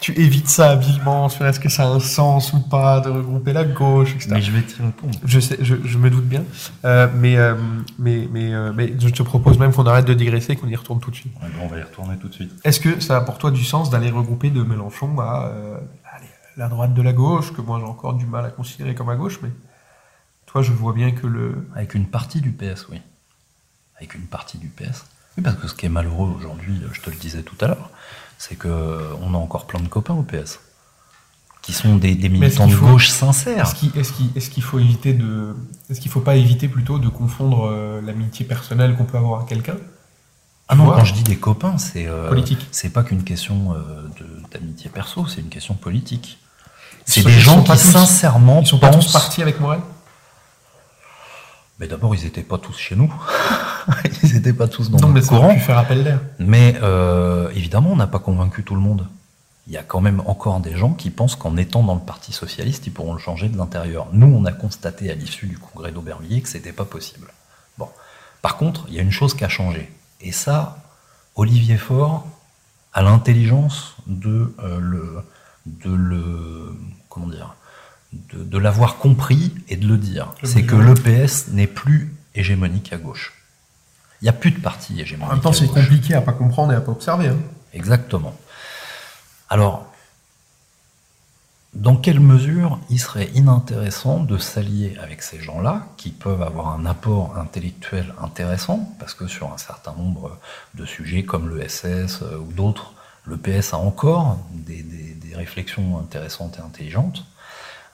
tu 0.00 0.12
évites 0.20 0.48
ça 0.48 0.70
habilement 0.70 1.28
sur 1.28 1.46
est-ce 1.46 1.60
que 1.60 1.68
ça 1.68 1.84
a 1.84 1.86
un 1.86 2.00
sens 2.00 2.52
ou 2.52 2.60
pas 2.60 3.00
de 3.00 3.08
regrouper 3.08 3.52
la 3.52 3.64
gauche, 3.64 4.14
etc. 4.14 4.30
Mais 4.32 4.42
je 4.42 4.50
vais 4.52 4.62
t'y 4.62 4.82
répondre. 4.82 5.18
Je 5.24 5.40
sais, 5.40 5.56
je, 5.60 5.76
je 5.84 5.98
me 5.98 6.10
doute 6.10 6.26
bien, 6.26 6.44
euh, 6.84 7.08
mais, 7.14 7.36
euh, 7.36 7.54
mais, 7.98 8.28
mais, 8.30 8.54
euh, 8.54 8.72
mais 8.74 8.92
je 8.98 9.08
te 9.08 9.22
propose 9.22 9.58
même 9.58 9.72
qu'on 9.72 9.86
arrête 9.86 10.04
de 10.04 10.14
digresser 10.14 10.52
et 10.52 10.56
qu'on 10.56 10.68
y 10.68 10.76
retourne 10.76 11.00
tout 11.00 11.10
de 11.10 11.16
suite. 11.16 11.32
Ouais, 11.42 11.48
ben, 11.48 11.60
on 11.62 11.68
va 11.68 11.78
y 11.78 11.82
retourner 11.82 12.16
tout 12.18 12.28
de 12.28 12.34
suite. 12.34 12.52
Est-ce 12.64 12.80
que 12.80 13.00
ça 13.00 13.16
a 13.16 13.20
pour 13.22 13.38
toi 13.38 13.50
du 13.50 13.64
sens 13.64 13.90
d'aller 13.90 14.10
regrouper 14.10 14.50
de 14.50 14.62
Mélenchon 14.62 15.18
à 15.18 15.46
euh, 15.46 15.78
allez, 16.14 16.28
la 16.56 16.68
droite 16.68 16.94
de 16.94 17.02
la 17.02 17.12
gauche, 17.12 17.52
que 17.52 17.60
moi 17.60 17.78
j'ai 17.80 17.86
encore 17.86 18.14
du 18.14 18.26
mal 18.26 18.44
à 18.44 18.50
considérer 18.50 18.94
comme 18.94 19.08
à 19.08 19.16
gauche, 19.16 19.40
mais 19.42 19.50
toi 20.44 20.62
je 20.62 20.72
vois 20.72 20.92
bien 20.92 21.12
que 21.12 21.26
le. 21.26 21.68
Avec 21.74 21.94
une 21.94 22.06
partie 22.06 22.40
du 22.40 22.52
PS, 22.52 22.86
oui. 22.90 23.00
Avec 23.96 24.14
une 24.14 24.26
partie 24.26 24.58
du 24.58 24.68
PS. 24.68 25.06
Oui, 25.36 25.42
parce 25.42 25.56
que 25.56 25.68
ce 25.68 25.74
qui 25.74 25.86
est 25.86 25.90
malheureux 25.90 26.34
aujourd'hui, 26.36 26.80
je 26.92 27.00
te 27.00 27.10
le 27.10 27.16
disais 27.16 27.42
tout 27.42 27.56
à 27.60 27.68
l'heure, 27.68 27.90
c'est 28.38 28.56
que 28.56 28.68
euh, 28.68 29.14
on 29.22 29.34
a 29.34 29.38
encore 29.38 29.66
plein 29.66 29.80
de 29.80 29.88
copains 29.88 30.14
au 30.14 30.22
PS. 30.22 30.60
Qui 31.62 31.72
sont 31.72 31.96
des, 31.96 32.14
militants 32.28 32.68
de 32.68 32.72
faut- 32.74 32.86
gauche 32.86 33.08
sincères. 33.08 33.66
Est-ce 33.96 34.12
qu'il 34.12 34.32
qu'il 34.32 34.62
faut 34.62 34.78
éviter 34.78 35.14
de. 35.14 35.56
Est-ce 35.90 36.00
qu'il 36.00 36.10
faut 36.12 36.20
pas 36.20 36.36
éviter 36.36 36.68
plutôt 36.68 36.98
de 37.00 37.08
confondre 37.08 37.66
euh, 37.68 38.00
l'amitié 38.00 38.44
personnelle 38.46 38.94
qu'on 38.96 39.04
peut 39.04 39.18
avoir 39.18 39.40
à 39.42 39.44
quelqu'un? 39.46 39.76
Ah 40.68 40.76
non, 40.76 40.86
quand 40.86 41.04
je 41.04 41.14
dis 41.14 41.22
des 41.24 41.36
copains, 41.36 41.76
c'est 41.78 42.06
euh, 42.06 42.28
Politique. 42.28 42.66
c'est 42.70 42.90
pas 42.90 43.02
qu'une 43.02 43.24
question 43.24 43.74
euh, 43.74 44.08
d'amitié 44.52 44.90
perso, 44.90 45.26
c'est 45.26 45.40
une 45.40 45.48
question 45.48 45.74
politique. 45.74 46.38
C'est 47.04 47.22
des 47.24 47.30
gens 47.32 47.62
qui 47.62 47.70
tous- 47.72 47.78
sincèrement 47.78 48.60
Ils 48.62 48.66
sont 48.66 48.78
pas 48.78 48.88
tous 48.90 48.96
pensent. 49.04 49.12
partis 49.12 49.42
avec 49.42 49.58
Morel? 49.60 49.80
Mais 51.78 51.86
d'abord, 51.88 52.14
ils 52.14 52.24
n'étaient 52.24 52.42
pas 52.42 52.58
tous 52.58 52.76
chez 52.76 52.96
nous. 52.96 53.12
Ils 54.22 54.34
n'étaient 54.34 54.52
pas 54.52 54.68
tous 54.68 54.90
dans 54.90 54.98
Non, 54.98 55.08
mais 55.08 55.20
le 55.20 55.26
courant. 55.26 55.54
pu 55.54 55.60
faire 55.60 55.78
appel 55.78 56.04
d'air. 56.04 56.20
Mais 56.38 56.76
euh, 56.82 57.50
évidemment, 57.54 57.90
on 57.92 57.96
n'a 57.96 58.06
pas 58.06 58.18
convaincu 58.18 58.62
tout 58.64 58.74
le 58.74 58.80
monde. 58.80 59.06
Il 59.68 59.72
y 59.72 59.76
a 59.76 59.82
quand 59.82 60.00
même 60.00 60.22
encore 60.26 60.60
des 60.60 60.76
gens 60.76 60.92
qui 60.92 61.10
pensent 61.10 61.34
qu'en 61.34 61.56
étant 61.56 61.82
dans 61.82 61.94
le 61.94 62.00
Parti 62.00 62.32
socialiste, 62.32 62.86
ils 62.86 62.92
pourront 62.92 63.12
le 63.14 63.18
changer 63.18 63.48
de 63.48 63.56
l'intérieur. 63.56 64.06
Nous, 64.12 64.26
on 64.26 64.44
a 64.44 64.52
constaté 64.52 65.10
à 65.10 65.14
l'issue 65.14 65.46
du 65.46 65.58
congrès 65.58 65.90
d'Aubervilliers 65.90 66.40
que 66.40 66.48
c'était 66.48 66.72
pas 66.72 66.84
possible. 66.84 67.28
Bon. 67.78 67.88
Par 68.42 68.56
contre, 68.58 68.84
il 68.88 68.94
y 68.94 68.98
a 69.00 69.02
une 69.02 69.10
chose 69.10 69.34
qui 69.34 69.44
a 69.44 69.48
changé. 69.48 69.90
Et 70.20 70.30
ça, 70.30 70.78
Olivier 71.34 71.76
Faure 71.78 72.26
a 72.92 73.02
l'intelligence 73.02 73.96
de 74.06 74.54
euh, 74.62 74.78
le, 74.80 75.18
de 75.66 75.90
le, 75.92 76.76
comment 77.08 77.26
dire, 77.26 77.54
de, 78.32 78.44
de 78.44 78.58
l'avoir 78.58 78.96
compris 78.98 79.52
et 79.68 79.76
de 79.76 79.86
le 79.88 79.96
dire. 79.98 80.32
C'est 80.44 80.62
que 80.62 80.76
l'EPS 80.76 81.48
n'est 81.52 81.66
plus 81.66 82.14
hégémonique 82.36 82.92
à 82.92 82.98
gauche. 82.98 83.32
Il 84.20 84.24
n'y 84.24 84.28
a 84.28 84.32
plus 84.32 84.50
de 84.50 84.60
parti 84.60 85.00
hégémonique. 85.00 85.30
En 85.30 85.34
même 85.34 85.42
temps, 85.42 85.52
c'est 85.52 85.66
compliqué 85.68 86.14
à 86.14 86.20
pas 86.22 86.32
comprendre 86.32 86.72
et 86.72 86.76
à 86.76 86.80
pas 86.80 86.92
observer. 86.92 87.28
hein. 87.28 87.36
Exactement. 87.74 88.34
Alors, 89.50 89.86
dans 91.74 91.96
quelle 91.96 92.20
mesure 92.20 92.78
il 92.88 92.98
serait 92.98 93.28
inintéressant 93.34 94.20
de 94.20 94.38
s'allier 94.38 94.96
avec 95.02 95.22
ces 95.22 95.40
gens-là, 95.40 95.86
qui 95.98 96.10
peuvent 96.10 96.40
avoir 96.42 96.68
un 96.68 96.86
apport 96.86 97.36
intellectuel 97.36 98.14
intéressant, 98.22 98.90
parce 98.98 99.12
que 99.12 99.26
sur 99.26 99.52
un 99.52 99.58
certain 99.58 99.92
nombre 99.92 100.38
de 100.74 100.86
sujets 100.86 101.24
comme 101.24 101.48
le 101.48 101.68
SS 101.68 102.22
euh, 102.22 102.38
ou 102.38 102.52
d'autres, 102.52 102.94
le 103.24 103.36
PS 103.36 103.74
a 103.74 103.78
encore 103.78 104.38
des, 104.52 104.82
des- 104.82 105.14
des 105.14 105.34
réflexions 105.36 105.98
intéressantes 105.98 106.56
et 106.58 106.62
intelligentes. 106.62 107.24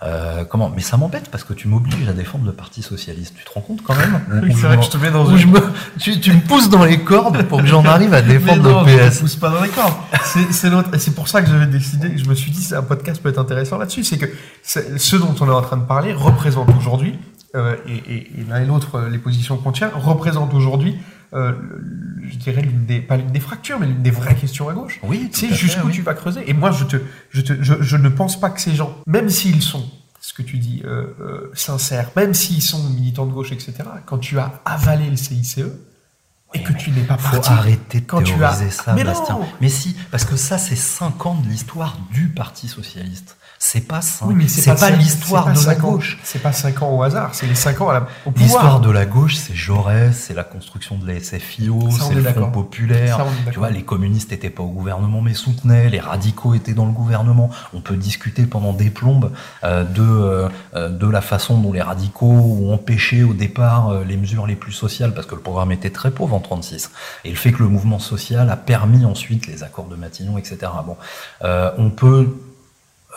Euh, 0.05 0.45
comment? 0.45 0.73
Mais 0.75 0.83
ça 0.83 0.97
m'embête 0.97 1.29
parce 1.31 1.45
que 1.45 1.53
tu 1.53 1.69
m'obliges 1.69 2.09
à 2.09 2.13
défendre 2.13 2.45
le 2.45 2.53
Parti 2.53 2.83
socialiste. 2.83 3.35
Tu 3.39 3.45
te 3.45 3.51
rends 3.53 3.61
compte 3.61 3.83
quand 3.85 3.95
même? 3.95 4.21
Ou- 4.33 4.47
ou 4.53 4.57
je 4.57 4.67
me- 4.67 4.77
te 4.91 4.97
mets 4.97 5.11
dans 5.13 5.37
je 5.37 5.47
me- 5.47 5.61
tu, 6.01 6.19
tu 6.19 6.33
me 6.33 6.41
pousses 6.41 6.69
dans 6.69 6.85
les 6.85 6.99
cordes 7.01 7.43
pour 7.45 7.61
que 7.61 7.67
j'en 7.67 7.85
arrive 7.85 8.13
à 8.13 8.21
défendre 8.35 8.63
non, 8.63 8.83
le 8.83 8.89
je 8.91 8.97
te 8.97 9.09
PS. 9.09 9.21
pousse 9.21 9.37
pas 9.37 9.51
dans 9.51 9.63
les 9.63 9.69
cordes. 9.69 9.95
C'est- 10.25 10.51
C'est 10.53 10.71
l'autre- 10.71 10.91
c'est 10.99 11.15
pour 11.15 11.29
ça 11.29 11.41
que 11.43 11.49
j'avais 11.49 11.67
décidé, 11.67 12.19
je 12.19 12.29
me 12.29 12.35
suis 12.35 12.51
dit, 12.51 12.63
c'est 12.63 12.75
un 12.75 12.83
podcast 12.83 13.23
peut 13.23 13.29
être 13.29 13.39
intéressant 13.39 13.79
là-dessus. 13.79 14.03
C'est 14.03 14.19
que 14.19 14.27
c'est- 14.63 14.99
ce 14.99 15.15
dont 15.17 15.35
on 15.41 15.47
est 15.47 15.53
en 15.53 15.63
train 15.63 15.77
de 15.77 15.85
parler 15.87 16.13
représente 16.13 16.69
aujourd'hui, 16.77 17.17
euh, 17.55 17.77
et, 17.87 17.93
et- 18.13 18.41
et 18.41 18.45
l'un 18.49 18.61
et 18.61 18.67
l'autre, 18.67 18.97
euh, 18.97 19.09
les 19.09 19.19
positions 19.19 19.57
qu'on 19.57 19.73
tient, 19.73 19.91
représentent 19.95 20.55
aujourd'hui, 20.55 20.97
euh, 21.35 21.53
je 22.29 22.37
dirais, 22.37 22.63
l'une 22.63 22.85
des, 22.87 23.01
pas 23.01 23.17
l'une 23.17 23.31
des 23.31 23.41
fractures, 23.41 23.79
mais 23.81 23.87
l'une 23.87 24.03
des 24.03 24.11
vraies 24.11 24.35
questions 24.35 24.69
à 24.69 24.75
gauche. 24.75 25.01
Oui, 25.03 25.31
fait, 25.33 25.53
jusqu'où 25.55 25.87
oui. 25.87 25.93
tu 25.93 26.03
vas 26.03 26.15
creuser. 26.15 26.49
Et 26.49 26.53
moi, 26.55 26.71
je, 26.71 26.85
te, 26.85 26.97
je, 27.31 27.41
te, 27.41 27.63
je, 27.63 27.75
je 27.81 27.97
ne 27.97 28.09
pense 28.09 28.39
pas 28.41 28.51
que 28.51 28.61
ces 28.61 28.75
gens, 28.75 28.97
même 29.07 29.31
s'ils 29.31 29.63
sont, 29.63 29.89
ce 30.21 30.33
que 30.35 30.43
tu 30.43 30.59
dis, 30.59 30.83
euh, 30.85 31.07
euh, 31.21 31.51
sincères, 31.55 32.11
même 32.17 32.35
s'ils 32.35 32.63
sont 32.63 32.83
militants 32.91 33.27
de 33.27 33.33
gauche, 33.33 33.53
etc., 33.53 33.73
quand 34.07 34.19
tu 34.19 34.39
as 34.39 34.61
avalé 34.65 35.09
le 35.11 35.17
CICE, 35.17 35.61
Et 36.55 36.63
que 36.63 36.73
tu 36.75 36.91
n'es 36.91 37.01
pas 37.03 37.17
faut 37.17 37.37
parti. 37.37 37.51
arrêter 37.51 38.01
de 38.01 38.07
quand 38.07 38.19
tu 38.23 38.35
théoriser 38.35 38.67
as- 38.67 38.71
ça, 38.71 38.93
Mais 38.95 39.05
Bastien. 39.05 39.37
non 39.37 39.47
Mais 39.63 39.71
si, 39.71 39.97
parce 40.11 40.27
que 40.27 40.37
ça, 40.37 40.59
c'est 40.59 40.77
5 40.77 41.25
ans 41.25 41.35
de 41.37 41.49
l'histoire 41.49 41.97
du 42.13 42.29
Parti 42.29 42.69
Socialiste. 42.69 43.39
C'est 43.65 43.87
pas 43.87 44.01
ça. 44.03 44.25
Oui, 44.27 44.35
mais 44.37 44.49
c'est 44.49 44.75
pas, 44.75 44.91
l'histoire 44.91 45.53
de 45.53 45.65
la 45.67 45.77
gauche. 45.77 46.19
C'est 46.25 46.43
pas 46.43 46.51
5 46.53 46.83
ans 46.83 46.91
au 46.97 47.03
hasard, 47.05 47.33
c'est 47.33 47.47
les 47.47 47.55
5 47.55 47.81
ans 47.81 47.91
à 47.91 47.93
la- 47.93 48.07
au 48.27 48.33
L'histoire 48.37 48.81
de 48.81 48.91
la 48.91 49.07
gauche, 49.07 49.37
c'est 49.37 49.55
Jaurès, 49.55 50.17
c'est 50.17 50.35
la 50.35 50.43
construction 50.43 50.99
de 50.99 51.07
la 51.07 51.15
SFIO, 51.21 51.79
c'est 51.93 52.11
est 52.11 52.15
le 52.17 52.23
Front 52.25 52.51
populaire. 52.51 53.19
Ça, 53.19 53.27
Tu 53.53 53.61
vois, 53.61 53.71
les 53.71 53.85
communistes 53.85 54.33
n'étaient 54.33 54.51
pas 54.51 54.65
au 54.65 54.69
gouvernement 54.69 55.21
mais 55.23 55.33
soutenaient, 55.33 55.89
les 55.91 56.01
radicaux 56.01 56.55
étaient 56.55 56.75
dans 56.75 56.87
le 56.87 56.91
gouvernement. 56.93 57.51
On 57.73 57.81
peut 57.81 57.95
discuter 57.97 58.47
pendant 58.47 58.73
des 58.73 58.91
plombes 58.91 59.31
euh, 59.63 59.85
de, 59.85 60.03
euh, 60.03 60.49
euh, 60.75 60.89
de 60.89 61.07
la 61.07 61.21
façon 61.21 61.57
dont 61.57 61.73
les 61.73 61.83
radicaux 61.83 62.27
ont 62.33 62.75
empêché 62.75 63.23
au 63.23 63.33
départ 63.33 63.91
euh, 63.91 64.03
les 64.05 64.17
mesures 64.17 64.49
les 64.49 64.57
plus 64.57 64.73
sociales, 64.73 65.15
parce 65.15 65.29
que 65.29 65.37
le 65.37 65.41
programme 65.41 65.71
était 65.71 65.91
très 65.91 66.11
pauvre 66.11 66.35
en 66.35 66.41
36. 66.41 66.91
Et 67.25 67.31
le 67.31 67.37
fait 67.37 67.53
que 67.53 67.63
le 67.63 67.69
mouvement 67.69 68.01
social 68.01 68.51
a 68.51 68.57
permis 68.57 69.05
ensuite 69.05 69.47
les 69.47 69.63
accords 69.63 69.87
de 69.87 69.95
Matignon, 69.95 70.37
etc. 70.37 70.59
Bon, 70.85 70.97
on 71.79 71.91
peut 71.91 72.29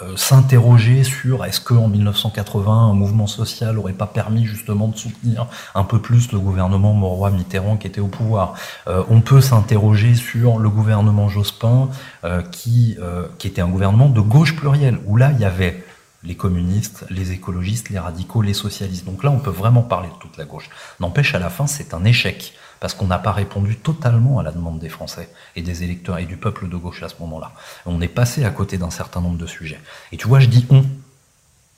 euh, 0.02 0.18
s'interroger 0.18 1.06
sur 1.06 1.46
est-ce 1.46 1.62
qu'en 1.62 1.88
1980 1.88 2.90
un 2.90 2.94
mouvement 2.94 3.28
social 3.28 3.80
aurait 3.80 3.94
pas 3.94 4.08
permis 4.08 4.46
justement 4.46 4.90
de 4.90 4.98
soutenir 4.98 5.48
un 5.74 5.86
peu 5.86 6.02
plus 6.02 6.34
le 6.34 6.40
gouvernement 6.40 6.94
Mauroy-Mitterrand 6.94 7.78
qui 7.78 7.88
était 7.88 8.02
au 8.02 8.08
pouvoir? 8.08 8.56
Euh, 8.88 9.04
on 9.10 9.22
peut 9.22 9.40
s'interroger 9.40 10.16
sur 10.16 10.60
le 10.60 10.70
gouvernement 10.70 11.30
Jospin 11.30 11.88
euh, 12.26 12.42
qui, 12.42 12.98
qui 13.38 13.48
était 13.48 13.62
un 13.62 13.70
gouvernement 13.70 14.10
de 14.10 14.20
gauche 14.20 14.58
plurielle 14.58 15.00
où 15.06 15.16
là 15.16 15.32
il 15.32 15.40
y 15.40 15.46
avait 15.46 15.86
les 16.24 16.36
communistes, 16.36 17.06
les 17.10 17.32
écologistes, 17.32 17.90
les 17.90 18.00
radicaux, 18.00 18.42
les 18.42 18.54
socialistes. 18.54 19.06
Donc 19.06 19.24
là 19.24 19.32
on 19.32 19.40
peut 19.40 19.50
vraiment 19.50 19.84
parler 19.84 20.10
de 20.10 20.20
toute 20.20 20.38
la 20.38 20.44
gauche. 20.44 20.70
N'empêche 21.00 21.36
à 21.36 21.40
la 21.40 21.50
fin 21.50 21.68
c'est 21.68 21.94
un 21.94 22.04
échec 22.04 22.54
parce 22.80 22.94
qu'on 22.94 23.08
n'a 23.08 23.20
pas 23.20 23.32
répondu 23.32 23.78
totalement 23.78 24.40
à 24.40 24.44
la 24.44 24.52
demande 24.52 24.80
des 24.80 24.90
Français 24.90 25.30
et 25.56 25.62
des 25.62 25.84
électeurs 25.84 26.18
et 26.20 26.26
du 26.26 26.38
peuple 26.38 26.70
de 26.70 26.78
gauche 26.78 27.04
à 27.04 27.10
ce 27.10 27.16
moment-là. 27.20 27.52
On 27.86 28.02
est 28.02 28.08
passé 28.08 28.46
à 28.46 28.50
côté 28.50 28.78
d'un 28.78 28.90
certain 28.90 29.22
nombre 29.22 29.38
de 29.38 29.48
sujets. 29.48 29.80
Et 30.12 30.18
tu 30.18 30.28
vois, 30.28 30.40
je 30.40 30.48
dis 30.48 30.66
on. 30.70 30.86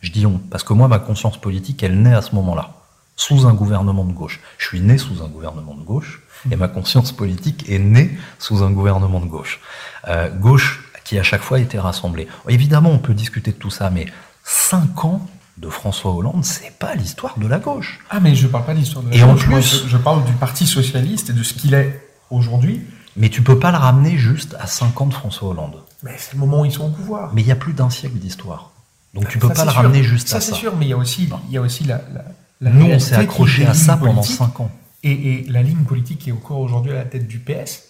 Je 0.02 0.12
dis 0.12 0.26
on, 0.26 0.38
parce 0.38 0.64
que 0.64 0.74
moi, 0.74 0.88
ma 0.88 1.00
conscience 1.00 1.40
politique, 1.40 1.82
elle 1.82 2.02
naît 2.02 2.14
à 2.14 2.22
ce 2.22 2.36
moment-là, 2.36 2.76
sous 3.16 3.48
un 3.48 3.54
gouvernement 3.54 4.06
de 4.06 4.14
gauche. 4.14 4.40
Je 4.60 4.68
suis 4.68 4.80
né 4.80 4.98
sous 5.00 5.24
un 5.24 5.28
gouvernement 5.28 5.74
de 5.74 5.82
gauche, 5.82 6.22
et 6.52 6.56
ma 6.56 6.68
conscience 6.68 7.12
politique 7.12 7.68
est 7.68 7.80
née 7.80 8.16
sous 8.38 8.64
un 8.64 8.70
gouvernement 8.70 9.20
de 9.20 9.26
gauche. 9.26 9.60
Euh, 10.08 10.30
gauche 10.30 10.84
qui 11.04 11.18
à 11.18 11.24
chaque 11.24 11.42
fois 11.42 11.60
était 11.60 11.80
rassemblée. 11.80 12.28
Évidemment, 12.48 12.92
on 12.92 13.00
peut 13.00 13.14
discuter 13.14 13.52
de 13.52 13.58
tout 13.58 13.72
ça, 13.72 13.90
mais 13.90 14.06
cinq 14.44 15.04
ans 15.06 15.26
de 15.58 15.70
François 15.70 16.12
Hollande, 16.14 16.46
c'est 16.46 16.72
pas 16.78 16.94
l'histoire 16.96 17.38
de 17.40 17.48
la 17.48 17.60
gauche. 17.60 18.00
Ah, 18.10 18.20
mais 18.20 18.36
je 18.36 18.48
parle 18.48 18.66
pas 18.66 18.74
de 18.74 18.80
l'histoire 18.80 19.04
de 19.04 19.10
la 19.10 19.16
Et 19.16 19.24
en 19.24 19.34
gauche, 19.34 19.48
moi, 19.48 19.60
plus- 19.60 19.84
je, 19.84 19.88
je 19.90 19.98
parle 19.98 20.24
du 20.26 20.34
Parti 20.34 20.68
Socialiste 20.68 21.30
et 21.32 21.34
de 21.34 21.42
ce 21.44 21.54
qu'il 21.54 21.74
est 21.74 22.00
aujourd'hui. 22.30 22.82
Mais 23.16 23.30
tu 23.30 23.42
peux 23.42 23.58
pas 23.58 23.72
le 23.72 23.78
ramener 23.78 24.18
juste 24.18 24.56
à 24.60 24.68
cinq 24.68 25.02
ans 25.02 25.08
de 25.08 25.14
François 25.14 25.50
Hollande. 25.50 25.82
Mais 26.04 26.12
c'est 26.18 26.34
le 26.34 26.40
moment 26.40 26.62
où 26.62 26.66
ils 26.66 26.72
sont 26.72 26.86
au 26.86 26.92
pouvoir. 26.92 27.32
Mais 27.34 27.42
il 27.42 27.48
y 27.48 27.52
a 27.52 27.56
plus 27.56 27.74
d'un 27.74 27.90
siècle 27.90 28.18
d'histoire. 28.18 28.72
Donc 29.16 29.28
tu 29.30 29.40
peux 29.40 29.48
Ça, 29.48 29.54
pas 29.56 29.60
c'est 29.62 29.66
le 29.66 29.72
sûr. 29.72 29.82
ramener 29.82 30.04
juste 30.04 30.28
ça, 30.28 30.38
à 30.38 30.42
c'est 30.42 30.52
ça. 30.52 30.58
sûr, 30.58 30.76
mais 30.78 30.86
il 30.86 30.90
y 30.90 30.94
a 30.94 30.98
aussi, 30.98 31.28
il 31.48 31.54
y 31.54 31.58
a 31.58 31.62
aussi 31.62 31.84
la, 31.86 32.02
la, 32.14 32.26
la 32.62 32.70
Nous, 32.70 32.86
on 32.86 33.00
s'est 33.00 33.16
accroché 33.16 33.66
à 33.66 33.74
ça 33.74 33.98
pendant 33.98 34.14
politiques. 34.14 34.38
cinq 34.38 34.60
ans. 34.60 34.70
Et, 35.02 35.12
et 35.12 35.46
la 35.50 35.64
ligne 35.64 35.84
politique 35.86 36.20
qui 36.20 36.30
est 36.30 36.34
encore 36.34 36.60
aujourd'hui 36.60 36.92
à 36.92 36.96
la 36.96 37.06
tête 37.06 37.28
du 37.28 37.40
PS, 37.40 37.86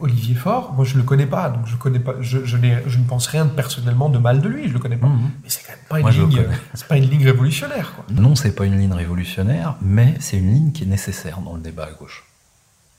Olivier 0.00 0.34
Faure, 0.34 0.72
moi 0.72 0.84
je 0.84 0.96
le 0.96 1.04
connais 1.04 1.26
pas, 1.26 1.48
donc 1.48 1.66
je 1.66 1.76
connais 1.76 2.00
pas, 2.00 2.14
je, 2.20 2.44
je, 2.44 2.56
ne 2.56 3.04
pense 3.08 3.28
rien 3.28 3.46
personnellement 3.46 4.08
de 4.08 4.18
mal 4.18 4.40
de 4.40 4.48
lui, 4.48 4.68
je 4.68 4.72
le 4.72 4.78
connais 4.78 4.96
pas. 4.96 5.06
Mhm. 5.06 5.30
Mais 5.42 5.48
c'est 5.48 5.62
quand 5.62 5.72
même 5.72 5.86
pas 5.88 5.98
une 5.98 6.02
Moi, 6.02 6.10
ligne, 6.10 6.46
c'est 6.74 6.88
pas 6.88 6.96
une 6.96 7.08
ligne 7.08 7.24
révolutionnaire, 7.24 7.92
quoi. 7.94 8.04
Non, 8.10 8.34
c'est 8.34 8.52
pas 8.52 8.64
une 8.64 8.78
ligne 8.78 8.92
révolutionnaire, 8.92 9.76
mais 9.80 10.14
c'est 10.18 10.38
une 10.38 10.52
ligne 10.52 10.72
qui 10.72 10.82
est 10.84 10.88
nécessaire 10.88 11.38
dans 11.38 11.54
le 11.54 11.60
débat 11.60 11.84
à 11.84 11.92
gauche. 11.92 12.24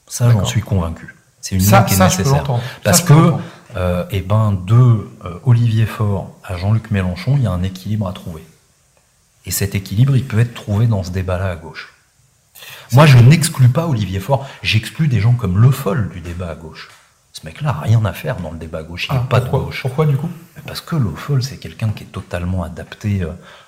Ça, 0.08 0.30
j'en 0.30 0.46
suis 0.46 0.62
convaincu. 0.62 1.16
C'est 1.42 1.56
une 1.56 1.62
Ça, 1.62 1.80
ligne 1.80 1.88
qui 1.88 1.94
est 1.94 1.98
ça, 1.98 2.06
nécessaire. 2.06 2.44
Parce 2.84 3.00
Ça, 3.00 3.04
je 3.04 3.08
peux 3.08 3.32
que, 3.32 3.38
euh, 3.76 4.06
eh 4.12 4.22
ben, 4.22 4.54
de 4.54 4.76
euh, 4.76 5.40
Olivier 5.44 5.86
Faure 5.86 6.32
à 6.44 6.58
Jean-Luc 6.58 6.92
Mélenchon, 6.92 7.36
il 7.38 7.44
y 7.44 7.48
a 7.48 7.52
un 7.52 7.64
équilibre 7.64 8.08
à 8.08 8.14
trouver. 8.14 8.44
Et 9.46 9.52
cet 9.52 9.76
équilibre, 9.76 10.16
il 10.16 10.26
peut 10.26 10.40
être 10.40 10.54
trouvé 10.54 10.88
dans 10.88 11.04
ce 11.04 11.12
débat-là 11.12 11.50
à 11.52 11.56
gauche. 11.56 11.91
Moi, 12.94 13.06
je 13.06 13.18
n'exclus 13.18 13.70
pas 13.70 13.88
Olivier 13.88 14.20
Faure, 14.20 14.46
j'exclus 14.64 15.08
des 15.08 15.20
gens 15.20 15.34
comme 15.34 15.58
Le 15.62 15.72
Foll 15.72 16.10
du 16.14 16.20
débat 16.22 16.50
à 16.50 16.56
gauche. 16.56 16.90
Ce 17.34 17.46
mec-là 17.46 17.70
a 17.70 17.82
rien 17.82 18.04
à 18.06 18.12
faire 18.14 18.36
dans 18.38 18.52
le 18.52 18.58
débat 18.58 18.80
à 18.80 18.84
gauche, 18.84 19.08
il 19.10 19.14
n'est 19.14 19.22
Ah, 19.24 19.28
pas 19.28 19.40
pourquoi, 19.42 19.60
de 19.60 19.66
gauche. 19.66 19.82
Pourquoi 19.82 20.06
du 20.06 20.18
coup? 20.18 20.30
Parce 20.68 20.82
que 20.82 20.96
Le 20.98 21.10
Foll, 21.16 21.42
c'est 21.44 21.58
quelqu'un 21.58 21.90
qui 21.90 22.04
est 22.04 22.08
totalement 22.12 22.64
adapté 22.64 23.24
euh, 23.24 23.28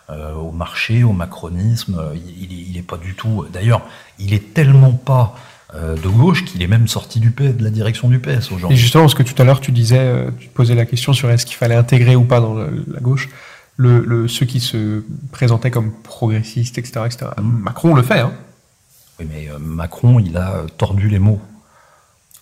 euh, 0.09 0.33
au 0.35 0.51
marché, 0.51 1.03
au 1.03 1.13
macronisme. 1.13 1.97
euh, 1.97 2.13
Il, 2.15 2.43
il 2.43 2.53
est, 2.53 2.63
il 2.71 2.77
est 2.77 2.81
pas 2.83 2.97
du 2.97 3.15
tout. 3.15 3.45
D'ailleurs, 3.51 3.81
il 4.19 4.33
est 4.33 4.53
tellement 4.53 4.91
pas 4.91 5.35
euh, 5.75 5.95
de 5.95 6.07
gauche 6.09 6.43
qu'il 6.45 6.61
est 6.61 6.67
même 6.67 6.87
sorti 6.89 7.19
du 7.21 7.31
PS, 7.31 7.55
de 7.55 7.63
la 7.63 7.69
direction 7.71 8.09
du 8.09 8.19
PS 8.19 8.51
Et 8.51 8.53
aujourd'hui. 8.53 8.77
justement, 8.77 9.05
parce 9.05 9.15
que 9.15 9.23
tout 9.23 9.41
à 9.41 9.45
l'heure 9.45 9.61
tu 9.61 9.71
disais, 9.71 9.97
euh, 9.97 10.29
tu 10.37 10.49
posais 10.49 10.75
la 10.75 10.85
question 10.85 11.13
sur 11.13 11.31
est-ce 11.31 11.45
qu'il 11.45 11.55
fallait 11.55 11.73
intégrer 11.75 12.15
ou 12.17 12.25
pas 12.25 12.41
dans 12.41 12.53
la 12.53 12.99
gauche 13.01 13.29
le, 13.77 14.01
le- 14.05 14.27
ceux 14.27 14.45
qui 14.45 14.59
se 14.59 15.03
présentaient 15.31 15.71
comme 15.71 15.91
progressistes, 16.03 16.77
etc. 16.77 17.01
etc. 17.05 17.25
Macron 17.41 17.95
le 17.95 18.03
fait, 18.03 18.19
hein. 18.19 18.33
Oui, 19.23 19.29
mais 19.31 19.49
euh, 19.49 19.57
Macron, 19.59 20.19
il 20.19 20.37
a 20.37 20.55
euh, 20.55 20.67
tordu 20.67 21.07
les 21.07 21.19
mots. 21.19 21.41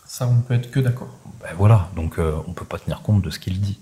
Ça, 0.05 0.27
on 0.27 0.33
ne 0.33 0.41
peut 0.41 0.53
être 0.53 0.71
que 0.71 0.79
d'accord. 0.79 1.09
Ben 1.41 1.49
voilà, 1.57 1.89
donc 1.95 2.17
euh, 2.17 2.33
on 2.47 2.53
peut 2.53 2.65
pas 2.65 2.79
tenir 2.79 3.01
compte 3.01 3.21
de 3.21 3.29
ce 3.29 3.39
qu'il 3.39 3.59
dit. 3.61 3.79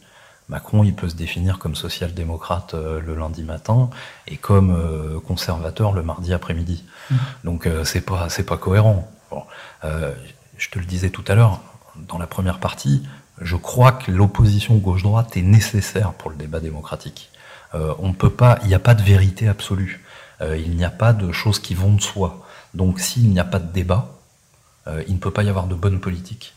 Macron, 0.48 0.84
il 0.84 0.96
peut 0.96 1.08
se 1.08 1.16
définir 1.16 1.60
comme 1.60 1.76
social-démocrate 1.76 2.74
euh, 2.74 3.00
le 3.00 3.16
lundi 3.16 3.44
matin 3.44 3.90
et 4.28 4.38
comme 4.38 4.72
euh, 4.72 5.20
conservateur 5.20 5.94
le 5.94 6.02
mardi 6.02 6.34
après-midi. 6.34 6.84
Donc 7.44 7.68
euh, 7.68 7.84
c'est 7.84 8.02
pas 8.02 8.30
c'est 8.30 8.44
pas 8.44 8.58
cohérent. 8.58 9.10
Bon, 9.32 9.44
je 10.58 10.70
te 10.70 10.80
le 10.80 10.86
disais 10.86 11.12
tout 11.12 11.24
à 11.28 11.36
l'heure 11.36 11.62
dans 12.08 12.18
la 12.18 12.26
première 12.26 12.60
partie, 12.60 13.04
je 13.40 13.56
crois 13.56 13.92
que 13.92 14.12
l'opposition 14.12 14.76
gauche-droite 14.78 15.38
est 15.38 15.44
nécessaire 15.44 16.14
pour 16.14 16.32
le 16.32 16.36
débat 16.36 16.60
démocratique. 16.60 17.30
On 17.74 18.14
peut 18.14 18.32
pas, 18.32 18.58
il 18.64 18.70
n'y 18.70 18.74
a 18.74 18.80
pas 18.80 18.96
de 18.96 19.04
vérité 19.04 19.48
absolue. 19.48 20.04
Il 20.42 20.76
n'y 20.76 20.84
a 20.84 20.90
pas 20.90 21.14
de 21.14 21.32
choses 21.32 21.60
qui 21.60 21.76
vont 21.76 21.94
de 21.94 22.02
soi. 22.02 22.44
Donc 22.74 23.00
s'il 23.00 23.30
n'y 23.30 23.40
a 23.40 23.44
pas 23.46 23.60
de 23.60 23.72
débat, 23.72 24.16
euh, 24.88 25.04
il 25.08 25.16
ne 25.16 25.20
peut 25.20 25.32
pas 25.32 25.44
y 25.44 25.50
avoir 25.50 25.68
de 25.68 25.76
bonne 25.76 26.00
politique. 26.00 26.54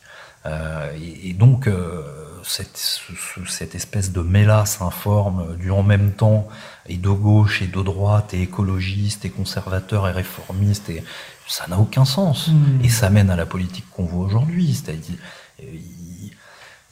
Euh, 0.46 0.92
et, 1.00 1.30
et 1.30 1.32
donc, 1.34 1.66
euh, 1.68 2.02
cette, 2.44 2.76
ce- 2.76 3.12
ce- 3.14 3.46
cette 3.50 3.74
espèce 3.76 4.10
de 4.12 4.20
mélasse 4.20 4.80
informe 4.82 5.56
du 5.56 5.70
en 5.70 5.82
même 5.84 6.12
temps, 6.12 6.48
et 6.86 6.96
de 6.96 7.08
gauche 7.10 7.62
et 7.62 7.68
de 7.68 7.80
droite, 7.82 8.34
et 8.34 8.42
écologiste, 8.42 9.24
et 9.24 9.30
conservateur, 9.30 10.08
et 10.08 10.12
réformiste, 10.12 10.90
et 10.90 11.04
ça 11.46 11.66
n'a 11.68 11.78
aucun 11.78 12.04
sens. 12.04 12.48
Mm. 12.48 12.84
Et 12.84 12.88
ça 12.88 13.10
mène 13.10 13.30
à 13.30 13.36
la 13.36 13.46
politique 13.46 13.84
qu'on 13.92 14.04
voit 14.04 14.24
aujourd'hui. 14.26 14.74
C'est-à-dire, 14.74 15.16
il, 15.62 16.32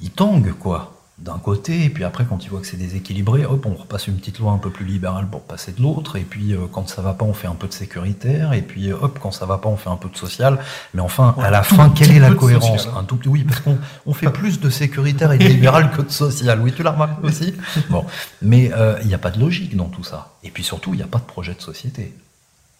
il 0.00 0.10
tangue, 0.10 0.52
quoi, 0.52 0.99
d'un 1.20 1.38
côté, 1.38 1.84
et 1.84 1.90
puis 1.90 2.02
après, 2.04 2.24
quand 2.24 2.42
il 2.44 2.48
voit 2.48 2.60
que 2.60 2.66
c'est 2.66 2.78
déséquilibré, 2.78 3.44
hop, 3.44 3.66
on 3.66 3.74
repasse 3.74 4.06
une 4.06 4.16
petite 4.16 4.38
loi 4.38 4.52
un 4.52 4.58
peu 4.58 4.70
plus 4.70 4.86
libérale 4.86 5.26
pour 5.30 5.42
passer 5.42 5.72
de 5.72 5.82
l'autre, 5.82 6.16
et 6.16 6.22
puis 6.22 6.54
euh, 6.54 6.60
quand 6.72 6.88
ça 6.88 7.02
va 7.02 7.12
pas, 7.12 7.26
on 7.26 7.34
fait 7.34 7.46
un 7.46 7.54
peu 7.54 7.68
de 7.68 7.74
sécuritaire, 7.74 8.54
et 8.54 8.62
puis 8.62 8.90
euh, 8.90 8.96
hop, 8.98 9.18
quand 9.22 9.30
ça 9.30 9.44
va 9.44 9.58
pas, 9.58 9.68
on 9.68 9.76
fait 9.76 9.90
un 9.90 9.96
peu 9.96 10.08
de 10.08 10.16
social. 10.16 10.58
Mais 10.94 11.02
enfin, 11.02 11.34
Ouais, 11.36 11.44
à 11.44 11.50
la 11.50 11.62
fin, 11.62 11.90
quelle 11.90 12.12
est 12.12 12.18
la 12.20 12.32
cohérence 12.32 12.70
social, 12.72 12.94
hein. 12.96 13.00
Un 13.00 13.04
tout 13.04 13.16
petit- 13.16 13.28
Oui, 13.28 13.44
parce 13.44 13.60
qu'on 13.60 13.78
on 14.06 14.14
fait 14.14 14.30
plus 14.30 14.60
de 14.60 14.70
sécuritaire 14.70 15.32
et 15.32 15.38
de 15.38 15.44
libéral 15.48 15.90
que 15.90 16.00
de 16.00 16.10
social. 16.10 16.58
Oui, 16.62 16.72
tu 16.74 16.82
l'as 16.82 16.92
remarqué 16.92 17.26
aussi 17.26 17.54
Bon, 17.90 18.06
mais 18.40 18.70
euh, 18.72 18.98
il 19.02 19.08
n'y 19.08 19.14
a 19.14 19.18
pas 19.18 19.30
de 19.30 19.38
logique 19.40 19.76
dans 19.76 19.88
tout 19.90 20.04
ça. 20.04 20.32
Et 20.42 20.50
puis 20.50 20.64
surtout, 20.64 20.94
il 20.94 20.96
n'y 20.96 21.02
a 21.02 21.06
pas 21.06 21.18
de 21.18 21.24
projet 21.24 21.52
de 21.54 21.60
société. 21.60 22.14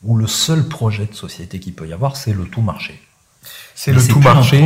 Ou 0.03 0.16
le 0.16 0.26
seul 0.26 0.66
projet 0.66 1.05
de 1.05 1.14
société 1.14 1.61
qu'il 1.61 1.74
peut 1.74 1.86
y 1.86 1.93
avoir, 1.93 2.16
c'est 2.16 2.32
le 2.32 2.45
tout 2.45 2.62
marché. 2.62 3.03
C'est 3.74 3.93
le 3.93 4.01
tout 4.07 4.20
marché. 4.20 4.61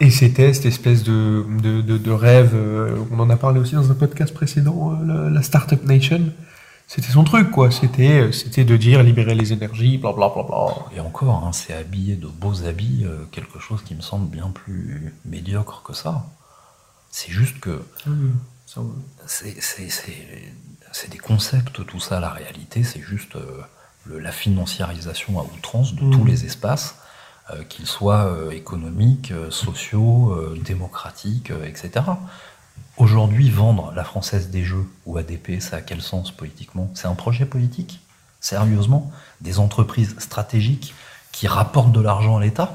Et 0.00 0.10
c'était 0.10 0.52
cette 0.52 0.66
espèce 0.66 1.02
de, 1.04 1.44
de, 1.62 1.80
de, 1.80 1.96
de 1.96 2.10
rêve, 2.10 2.52
euh, 2.54 2.98
on 3.10 3.18
en 3.18 3.30
a 3.30 3.36
parlé 3.36 3.58
aussi 3.60 3.74
dans 3.74 3.90
un 3.90 3.94
podcast 3.94 4.34
précédent, 4.34 4.92
euh, 4.92 5.06
la, 5.24 5.30
la 5.30 5.42
Startup 5.42 5.82
Nation. 5.84 6.20
C'était 6.86 7.10
son 7.10 7.24
truc, 7.24 7.50
quoi. 7.50 7.70
C'était, 7.70 8.20
euh, 8.20 8.32
c'était 8.32 8.64
de 8.64 8.76
dire 8.76 9.02
libérer 9.02 9.34
les 9.34 9.52
énergies, 9.54 9.96
bla 9.98 10.12
bla 10.12 10.28
bla 10.28 10.42
bla. 10.42 10.66
Et 10.94 11.00
encore, 11.00 11.42
hein, 11.44 11.52
c'est 11.52 11.72
habillé 11.72 12.14
de 12.16 12.26
beaux 12.26 12.64
habits, 12.64 13.04
euh, 13.06 13.24
quelque 13.32 13.58
chose 13.58 13.82
qui 13.82 13.94
me 13.94 14.02
semble 14.02 14.28
bien 14.28 14.50
plus 14.50 15.14
médiocre 15.24 15.82
que 15.82 15.94
ça. 15.94 16.26
C'est 17.10 17.32
juste 17.32 17.58
que 17.60 17.80
Ça, 18.66 18.80
ouais. 18.82 18.86
c'est 19.26 19.56
c'est- 19.62 19.88
c'est- 19.88 20.52
c'est 20.92 21.10
des 21.10 21.18
concepts, 21.18 21.84
tout 21.86 22.00
ça. 22.00 22.20
La 22.20 22.30
réalité, 22.30 22.82
c'est 22.84 23.00
juste 23.00 23.34
euh, 23.36 23.62
le- 24.04 24.18
la 24.18 24.30
financiarisation 24.32 25.40
à 25.40 25.44
outrance 25.44 25.94
de 25.94 26.02
Mhm. 26.04 26.10
tous 26.12 26.24
les 26.24 26.44
espaces, 26.44 26.96
qu'ils 27.68 27.86
soient 27.86 28.26
euh, 28.26 28.50
économiques, 28.50 29.30
euh, 29.30 29.50
sociaux, 29.50 30.32
euh, 30.32 30.58
démocratiques, 30.64 31.50
euh, 31.50 31.64
etc. 31.64 32.04
Aujourd'hui, 32.96 33.50
vendre 33.50 33.92
la 33.94 34.04
Française 34.04 34.50
des 34.50 34.64
Jeux 34.64 34.86
ou 35.04 35.16
ADP, 35.18 35.60
ça 35.60 35.76
a 35.76 35.80
quel 35.80 36.00
sens 36.00 36.32
politiquement? 36.32 36.90
C'est 36.94 37.06
un 37.06 37.14
projet 37.14 37.44
politique? 37.46 38.00
Sérieusement? 38.40 39.12
Des 39.40 39.58
entreprises 39.58 40.16
stratégiques 40.18 40.94
qui 41.30 41.46
rapportent 41.46 41.92
de 41.92 42.00
l'argent 42.00 42.38
à 42.38 42.40
l'État? 42.40 42.74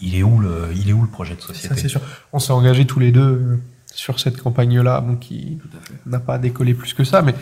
Il 0.00 0.14
est, 0.14 0.22
où 0.22 0.38
le, 0.40 0.70
il 0.74 0.88
est 0.88 0.94
où 0.94 1.02
le 1.02 1.08
projet 1.08 1.34
de 1.34 1.40
Ça, 1.42 1.48
société? 1.48 1.74
c'est 1.76 1.88
sûr. 1.88 2.00
On 2.32 2.38
s'est 2.38 2.52
engagés 2.52 2.86
tous 2.86 3.00
les 3.00 3.12
deux 3.12 3.20
euh, 3.20 3.62
sur 3.92 4.18
cette 4.18 4.40
campagne-là, 4.40 5.00
bon, 5.02 5.16
qui 5.16 5.58
n'a 6.06 6.20
pas 6.20 6.38
décollé 6.38 6.72
plus 6.74 6.94
que 6.94 7.04
ça, 7.04 7.22
mais 7.22 7.34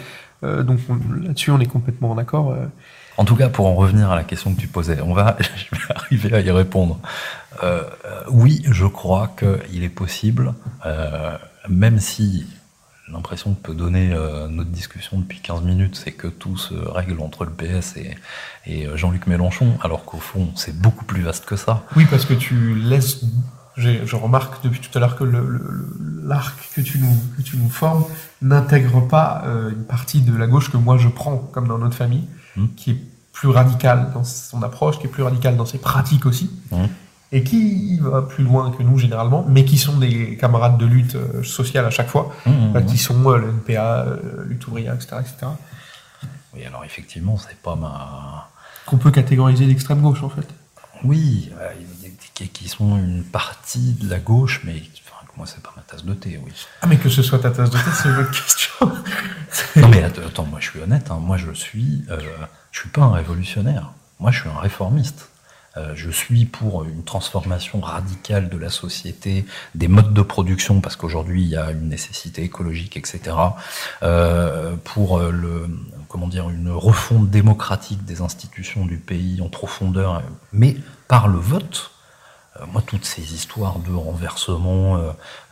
donc 0.42 0.78
là-dessus, 1.22 1.50
on 1.50 1.59
est 1.61 1.66
complètement 1.66 2.11
en 2.12 2.18
accord. 2.18 2.56
En 3.18 3.24
tout 3.24 3.36
cas, 3.36 3.50
pour 3.50 3.66
en 3.66 3.74
revenir 3.74 4.10
à 4.10 4.16
la 4.16 4.24
question 4.24 4.54
que 4.54 4.60
tu 4.60 4.68
posais, 4.68 5.00
on 5.02 5.12
va, 5.12 5.36
je 5.40 5.76
vais 5.76 5.94
arriver 5.94 6.34
à 6.34 6.40
y 6.40 6.50
répondre. 6.50 6.98
oui, 8.30 8.62
je 8.64 8.86
crois 8.86 9.34
qu'il 9.38 9.84
est 9.84 9.88
possible, 9.90 10.54
même 11.68 11.98
si 11.98 12.46
l'impression 13.12 13.54
que 13.54 13.60
peut 13.60 13.74
donner 13.74 14.12
euh, 14.12 14.48
notre 14.48 14.70
discussion 14.70 15.18
depuis 15.18 15.40
15 15.40 15.62
minutes, 15.62 15.96
c'est 15.96 16.12
que 16.12 16.28
tout 16.28 16.56
se 16.56 16.74
règle 16.74 17.20
entre 17.20 17.44
le 17.44 17.50
PS 17.50 17.96
et, 17.96 18.86
euh, 18.86 18.96
Jean-Luc 18.96 19.26
Mélenchon, 19.26 19.78
alors 19.82 20.04
qu'au 20.04 20.18
fond, 20.18 20.50
c'est 20.54 20.78
beaucoup 20.78 21.04
plus 21.04 21.22
vaste 21.22 21.46
que 21.46 21.56
ça. 21.56 21.84
Oui, 21.96 22.06
parce 22.10 22.24
que 22.24 22.34
tu 22.34 22.74
laisses. 22.74 23.24
Je 23.76 24.16
remarque 24.16 24.64
depuis 24.64 24.80
tout 24.80 24.90
à 24.98 25.00
l'heure 25.00 25.14
que 25.14 25.22
l'arc 26.24 26.58
que, 26.74 26.80
tu 26.80 26.98
nous, 26.98 27.16
que 27.36 27.42
tu 27.42 27.56
nous 27.56 27.70
formes 27.70 28.04
n'intègre 28.42 29.06
pas 29.06 29.44
euh, 29.46 29.70
une 29.70 29.84
partie 29.84 30.20
de 30.20 30.36
la 30.36 30.48
gauche 30.48 30.72
que 30.72 30.76
moi 30.76 30.98
je 30.98 31.06
prends, 31.06 31.36
comme 31.36 31.68
dans 31.68 31.78
notre 31.78 31.94
famille, 31.94 32.24
mmh. 32.59 32.68
qui 32.76 32.90
est 32.92 32.98
plus 33.32 33.48
radicale 33.48 34.11
dans 34.12 34.24
son 34.24 34.62
approche, 34.62 34.98
qui 34.98 35.06
est 35.06 35.11
plus 35.11 35.22
radicale 35.22 35.56
dans 35.56 35.66
ses 35.66 35.78
pratiques 35.78 36.26
aussi. 36.26 36.50
Mmh 36.70 36.86
et 37.32 37.42
qui 37.42 37.98
va 38.00 38.22
plus 38.22 38.44
loin 38.44 38.70
que 38.70 38.82
nous 38.82 38.98
généralement, 38.98 39.44
mais 39.48 39.64
qui 39.64 39.76
sont 39.76 39.98
des 39.98 40.36
camarades 40.36 40.78
de 40.78 40.86
lutte 40.86 41.14
euh, 41.14 41.42
sociale 41.42 41.84
à 41.84 41.90
chaque 41.90 42.09
fois, 42.09 42.34
mmh, 42.46 42.50
mmh, 42.50 42.86
qui 42.86 42.98
sont 42.98 43.30
euh, 43.30 43.36
le 43.36 43.48
NPA, 43.50 44.06
euh, 44.06 44.44
lutte 44.46 44.66
ouvrière, 44.66 44.94
etc., 44.94 45.16
etc. 45.20 45.52
Oui, 46.54 46.64
alors 46.64 46.84
effectivement, 46.84 47.36
c'est 47.36 47.59
pas 47.59 47.76
ma. 47.76 48.48
Qu'on 48.86 48.96
peut 48.96 49.11
catégoriser 49.11 49.66
d'extrême 49.66 50.00
gauche 50.00 50.22
en 50.22 50.30
fait. 50.30 50.48
Oui, 51.04 51.50
qui 52.34 52.68
sont 52.68 52.96
une 52.96 53.22
partie 53.22 53.92
de 53.92 54.09
la 54.09 54.18
gauche, 54.18 54.62
mais 54.64 54.82
moi 55.36 55.46
c'est 55.46 55.62
pas 55.62 55.72
ma 55.76 55.82
tasse 55.82 56.04
de 56.04 56.14
thé, 56.14 56.40
oui. 56.44 56.52
Ah, 56.82 56.86
mais 56.86 56.96
que 56.96 57.09
ce 57.09 57.22
soit 57.22 57.38
ta 57.38 57.50
tasse 57.50 57.70
de 57.70 57.76
thé, 57.76 57.90
c'est 57.94 58.09
une 58.09 58.16
autre 58.16 58.30
question. 58.44 58.86
non, 59.76 59.88
mais 59.88 60.02
attends, 60.29 60.45
moi 60.45 60.61
je 60.61 60.70
suis 60.70 60.81
honnête, 60.81 61.11
hein, 61.11 61.18
moi 61.20 61.37
je 61.37 61.53
suis, 61.53 62.05
je 62.70 62.81
suis 62.81 62.89
pas 62.89 63.03
un 63.03 63.12
révolutionnaire, 63.12 63.93
moi 64.20 64.31
je 64.31 64.41
suis 64.41 64.49
un 64.49 64.61
réformiste. 64.61 65.29
Euh, 65.79 65.93
je 65.95 66.11
suis 66.11 66.45
pour 66.45 66.85
une 66.85 67.05
transformation 67.05 67.81
radicale 67.81 68.49
de 68.49 68.57
la 68.57 68.70
société, 68.70 69.45
des 69.74 69.89
modes 69.89 70.14
de 70.14 70.22
production, 70.22 70.81
parce 70.81 70.97
qu'aujourd'hui 70.97 71.43
il 71.43 71.49
y 71.49 71.57
a 71.57 71.70
une 71.70 71.89
nécessité 71.89 72.43
écologique, 72.43 72.97
etc. 72.97 73.37
Euh, 74.03 74.76
pour 74.83 75.18
euh, 75.18 75.31
le, 75.31 75.68
comment 76.09 76.26
dire, 76.26 76.51
une 76.51 76.70
refonte 76.70 77.31
démocratique 77.31 78.05
des 78.05 78.22
institutions 78.22 78.87
du 78.87 78.97
pays 78.97 79.41
en 79.41 79.49
profondeur, 79.49 80.22
mais 80.53 80.76
par 81.07 81.29
le 81.29 81.39
vote. 81.39 81.91
Moi, 82.72 82.82
toutes 82.86 83.04
ces 83.04 83.34
histoires 83.34 83.78
de 83.78 83.92
renversement, 83.92 85.00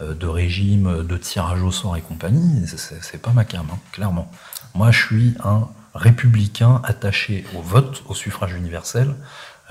de 0.00 0.26
régime, 0.26 1.02
de 1.02 1.16
tirage 1.16 1.62
au 1.62 1.70
sort 1.70 1.96
et 1.96 2.00
compagnie, 2.00 2.66
c'est 2.66 3.22
pas 3.22 3.30
ma 3.30 3.44
cam, 3.44 3.66
hein, 3.72 3.78
clairement. 3.92 4.30
Moi, 4.74 4.90
je 4.90 5.06
suis 5.06 5.34
un 5.44 5.68
républicain 5.94 6.80
attaché 6.84 7.44
au 7.56 7.62
vote, 7.62 8.02
au 8.08 8.14
suffrage 8.14 8.54
universel, 8.54 9.14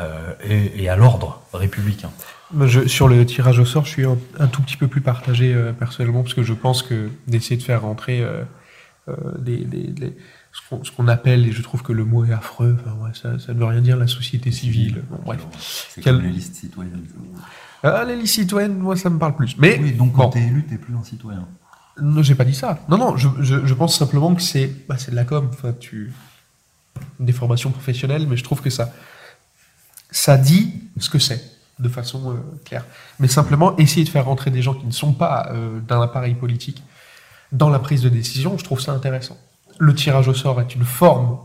euh, 0.01 0.33
et, 0.43 0.89
à 0.89 0.97
l'ordre 0.97 1.41
républicain. 1.53 2.11
Sur 2.88 3.07
le 3.07 3.25
tirage 3.25 3.59
au 3.59 3.65
sort, 3.65 3.86
je 3.86 3.91
suis 3.91 4.05
un, 4.05 4.47
tout 4.47 4.61
petit 4.61 4.75
peu 4.75 4.88
plus 4.88 4.99
partagé 4.99 5.53
euh, 5.53 5.71
personnellement, 5.71 6.21
parce 6.21 6.33
que 6.33 6.43
je 6.43 6.53
pense 6.53 6.83
que 6.83 7.09
d'essayer 7.27 7.55
de 7.55 7.63
faire 7.63 7.83
rentrer 7.83 8.21
euh, 8.21 8.43
des, 9.39 9.65
ce 10.84 10.91
qu'on 10.91 11.08
appelle, 11.08 11.45
et 11.45 11.51
je 11.51 11.62
trouve 11.62 11.84
que 11.84 11.91
le 11.91 12.06
mot 12.06 12.26
est 12.26 12.34
affreux, 12.34 12.78
enfin, 12.80 12.95
ouais, 13.03 13.12
ça, 13.14 13.38
ça, 13.39 13.53
ne 13.53 13.60
veut 13.60 13.66
rien 13.66 13.82
dire, 13.82 13.97
la 13.97 14.08
société 14.08 14.51
civile. 14.51 15.03
Bon, 15.10 15.20
bref. 15.26 15.45
C'est 15.89 16.03
comme 16.03 16.22
les 16.22 16.30
listes 16.30 16.56
citoyennes. 16.56 17.03
Ah, 17.84 18.03
les 18.06 18.16
listes 18.16 18.36
citoyennes, 18.36 18.78
moi, 18.78 18.95
ça 18.95 19.10
me 19.10 19.20
parle 19.20 19.36
plus. 19.36 19.58
Mais, 19.58 19.80
oui, 19.82 19.91
donc 19.91 20.14
quand 20.14 20.30
tu 20.30 20.39
t'es 20.39 20.45
élu, 20.45 20.66
t'es 20.66 20.78
plus 20.78 20.95
un 20.95 21.03
citoyen. 21.03 21.47
Non, 22.01 22.22
j'ai 22.24 22.36
pas 22.36 22.45
dit 22.45 22.56
ça. 22.56 22.80
Non, 22.89 22.97
non, 22.97 23.18
je, 23.18 23.30
je, 23.39 23.66
je 23.66 23.74
pense 23.74 23.97
simplement 23.97 24.34
que 24.34 24.41
c'est 24.41 24.88
bah, 24.88 24.95
de 25.10 25.16
la 25.16 25.26
com. 25.26 25.49
Enfin, 25.51 25.74
tu... 25.80 26.12
Des 27.20 27.34
formations 27.34 27.72
professionnelles, 27.72 28.26
mais 28.28 28.38
je 28.38 28.43
trouve 28.43 28.62
que 28.62 28.70
ça, 28.70 28.93
ça 30.12 30.38
dit 30.38 30.74
ce 30.97 31.10
que 31.10 31.20
c'est, 31.20 31.43
de 31.80 31.89
façon 31.89 32.32
euh, 32.32 32.36
claire. 32.64 32.86
Mais 33.20 33.28
simplement, 33.28 33.76
essayer 33.78 34.06
de 34.06 34.10
faire 34.10 34.26
rentrer 34.26 34.49
des 34.49 34.62
gens 34.62 34.74
qui 34.74 34.86
ne 34.86 34.91
sont 34.91 35.12
pas 35.12 35.49
euh, 35.51 35.80
d'un 35.82 36.01
appareil 36.01 36.36
politique 36.36 36.82
dans 37.51 37.70
la 37.70 37.80
prise 37.80 38.01
de 38.01 38.10
décision, 38.10 38.58
je 38.58 38.64
trouve 38.64 38.80
ça 38.80 38.93
intéressant. 38.93 39.38
Le 39.80 39.93
tirage 39.93 40.28
au 40.28 40.34
sort 40.34 40.59
est 40.61 40.76
une 40.76 40.86
forme 40.86 41.39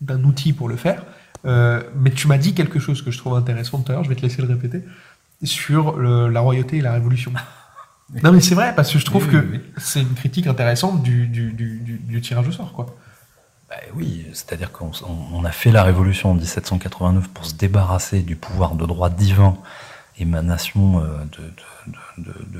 d'un 0.00 0.22
outil 0.24 0.52
pour 0.52 0.68
le 0.68 0.76
faire, 0.76 1.04
euh, 1.46 1.82
mais 1.96 2.10
tu 2.10 2.28
m'as 2.28 2.38
dit 2.38 2.54
quelque 2.54 2.78
chose 2.78 3.02
que 3.02 3.10
je 3.10 3.18
trouve 3.18 3.34
intéressant 3.34 3.80
tout 3.80 3.92
à 3.92 3.94
l'heure, 3.94 4.04
je 4.04 4.08
vais 4.08 4.16
te 4.16 4.22
laisser 4.22 4.42
le 4.42 4.48
répéter, 4.48 4.84
sur 5.42 5.98
la 5.98 6.40
royauté 6.40 6.78
et 6.78 6.80
la 6.80 6.92
révolution. 6.92 7.32
non 8.22 8.32
mais 8.32 8.40
c'est 8.40 8.54
vrai, 8.54 8.74
parce 8.74 8.92
que 8.92 8.98
je 8.98 9.04
trouve 9.04 9.28
que 9.28 9.60
c'est 9.78 10.02
une 10.02 10.14
critique 10.14 10.46
intéressante 10.46 11.02
du, 11.02 11.26
du, 11.26 11.52
du 11.52 12.20
tirage 12.20 12.48
au 12.48 12.52
sort, 12.52 12.72
quoi. 12.72 12.86
Bah 13.68 13.76
oui, 13.94 14.26
c'est-à-dire 14.32 14.70
qu'on 14.72 15.44
a 15.44 15.52
fait 15.52 15.70
la 15.70 15.82
révolution 15.82 16.32
en 16.32 16.34
1789 16.34 17.28
pour 17.28 17.46
se 17.46 17.54
débarrasser 17.54 18.20
du 18.20 18.36
pouvoir 18.36 18.74
de 18.74 18.84
droit 18.84 19.08
divin, 19.08 19.56
émanation 20.18 21.00
euh, 21.00 21.24
de, 21.32 21.52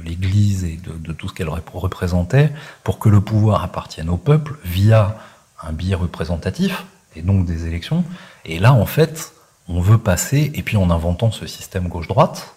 l'Église 0.05 0.65
et 0.65 0.79
de, 0.79 1.13
tout 1.13 1.29
ce 1.29 1.35
qu'elle 1.35 1.49
représentait, 1.49 2.53
pour 2.83 2.99
que 2.99 3.09
le 3.09 3.21
pouvoir 3.21 3.63
appartienne 3.63 4.09
au 4.09 4.17
peuple 4.17 4.57
via 4.65 5.17
un 5.63 5.73
billet 5.73 5.95
représentatif, 5.95 6.85
et 7.17 7.23
donc 7.23 7.47
des 7.47 7.67
élections. 7.67 8.05
Et 8.45 8.59
là, 8.59 8.73
en 8.73 8.87
fait, 8.87 9.33
on 9.69 9.81
veut 9.81 9.99
passer, 9.99 10.53
et 10.55 10.63
puis 10.63 10.77
en 10.77 10.91
inventant 10.91 11.31
ce 11.31 11.47
système 11.47 11.89
gauche-droite, 11.89 12.55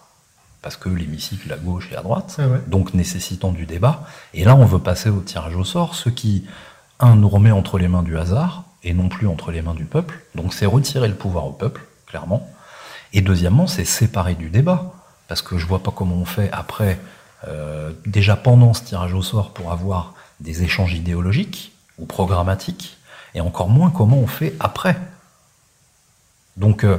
parce 0.61 0.75
que 0.75 0.89
l'hémicycle 0.89 1.51
à 1.53 1.57
gauche 1.57 1.89
et 1.91 1.95
à 1.95 2.01
droite, 2.01 2.37
ah 2.39 2.57
donc 2.67 2.93
nécessitant 2.93 3.51
du 3.51 3.65
débat, 3.65 4.05
et 4.33 4.43
là, 4.43 4.55
on 4.55 4.65
veut 4.65 4.79
passer 4.79 5.09
au 5.09 5.21
tirage 5.21 5.55
au 5.55 5.63
sort, 5.63 5.95
ce 5.95 6.09
qui 6.09 6.45
un, 6.99 7.15
nous 7.15 7.29
remet 7.29 7.51
entre 7.51 7.77
les 7.77 7.87
mains 7.87 8.03
du 8.03 8.17
hasard, 8.17 8.63
et 8.83 8.93
non 8.93 9.09
plus 9.09 9.27
entre 9.27 9.51
les 9.51 9.61
mains 9.61 9.73
du 9.73 9.85
peuple. 9.85 10.21
Donc 10.35 10.53
c'est 10.53 10.65
retirer 10.65 11.07
le 11.07 11.15
pouvoir 11.15 11.45
au 11.45 11.51
peuple, 11.51 11.81
clairement. 12.05 12.49
Et 13.13 13.21
deuxièmement, 13.21 13.67
c'est 13.67 13.85
séparer 13.85 14.35
du 14.35 14.49
débat. 14.49 14.93
Parce 15.27 15.41
que 15.41 15.57
je 15.57 15.65
vois 15.65 15.83
pas 15.83 15.91
comment 15.91 16.15
on 16.15 16.25
fait 16.25 16.49
après, 16.51 16.99
euh, 17.47 17.91
déjà 18.05 18.35
pendant 18.35 18.73
ce 18.73 18.83
tirage 18.83 19.13
au 19.13 19.21
sort, 19.21 19.51
pour 19.51 19.71
avoir 19.71 20.13
des 20.39 20.63
échanges 20.63 20.93
idéologiques 20.93 21.73
ou 21.97 22.05
programmatiques, 22.05 22.97
et 23.33 23.41
encore 23.41 23.69
moins 23.69 23.89
comment 23.89 24.17
on 24.17 24.27
fait 24.27 24.55
après. 24.59 24.97
Donc, 26.55 26.83
euh, 26.83 26.97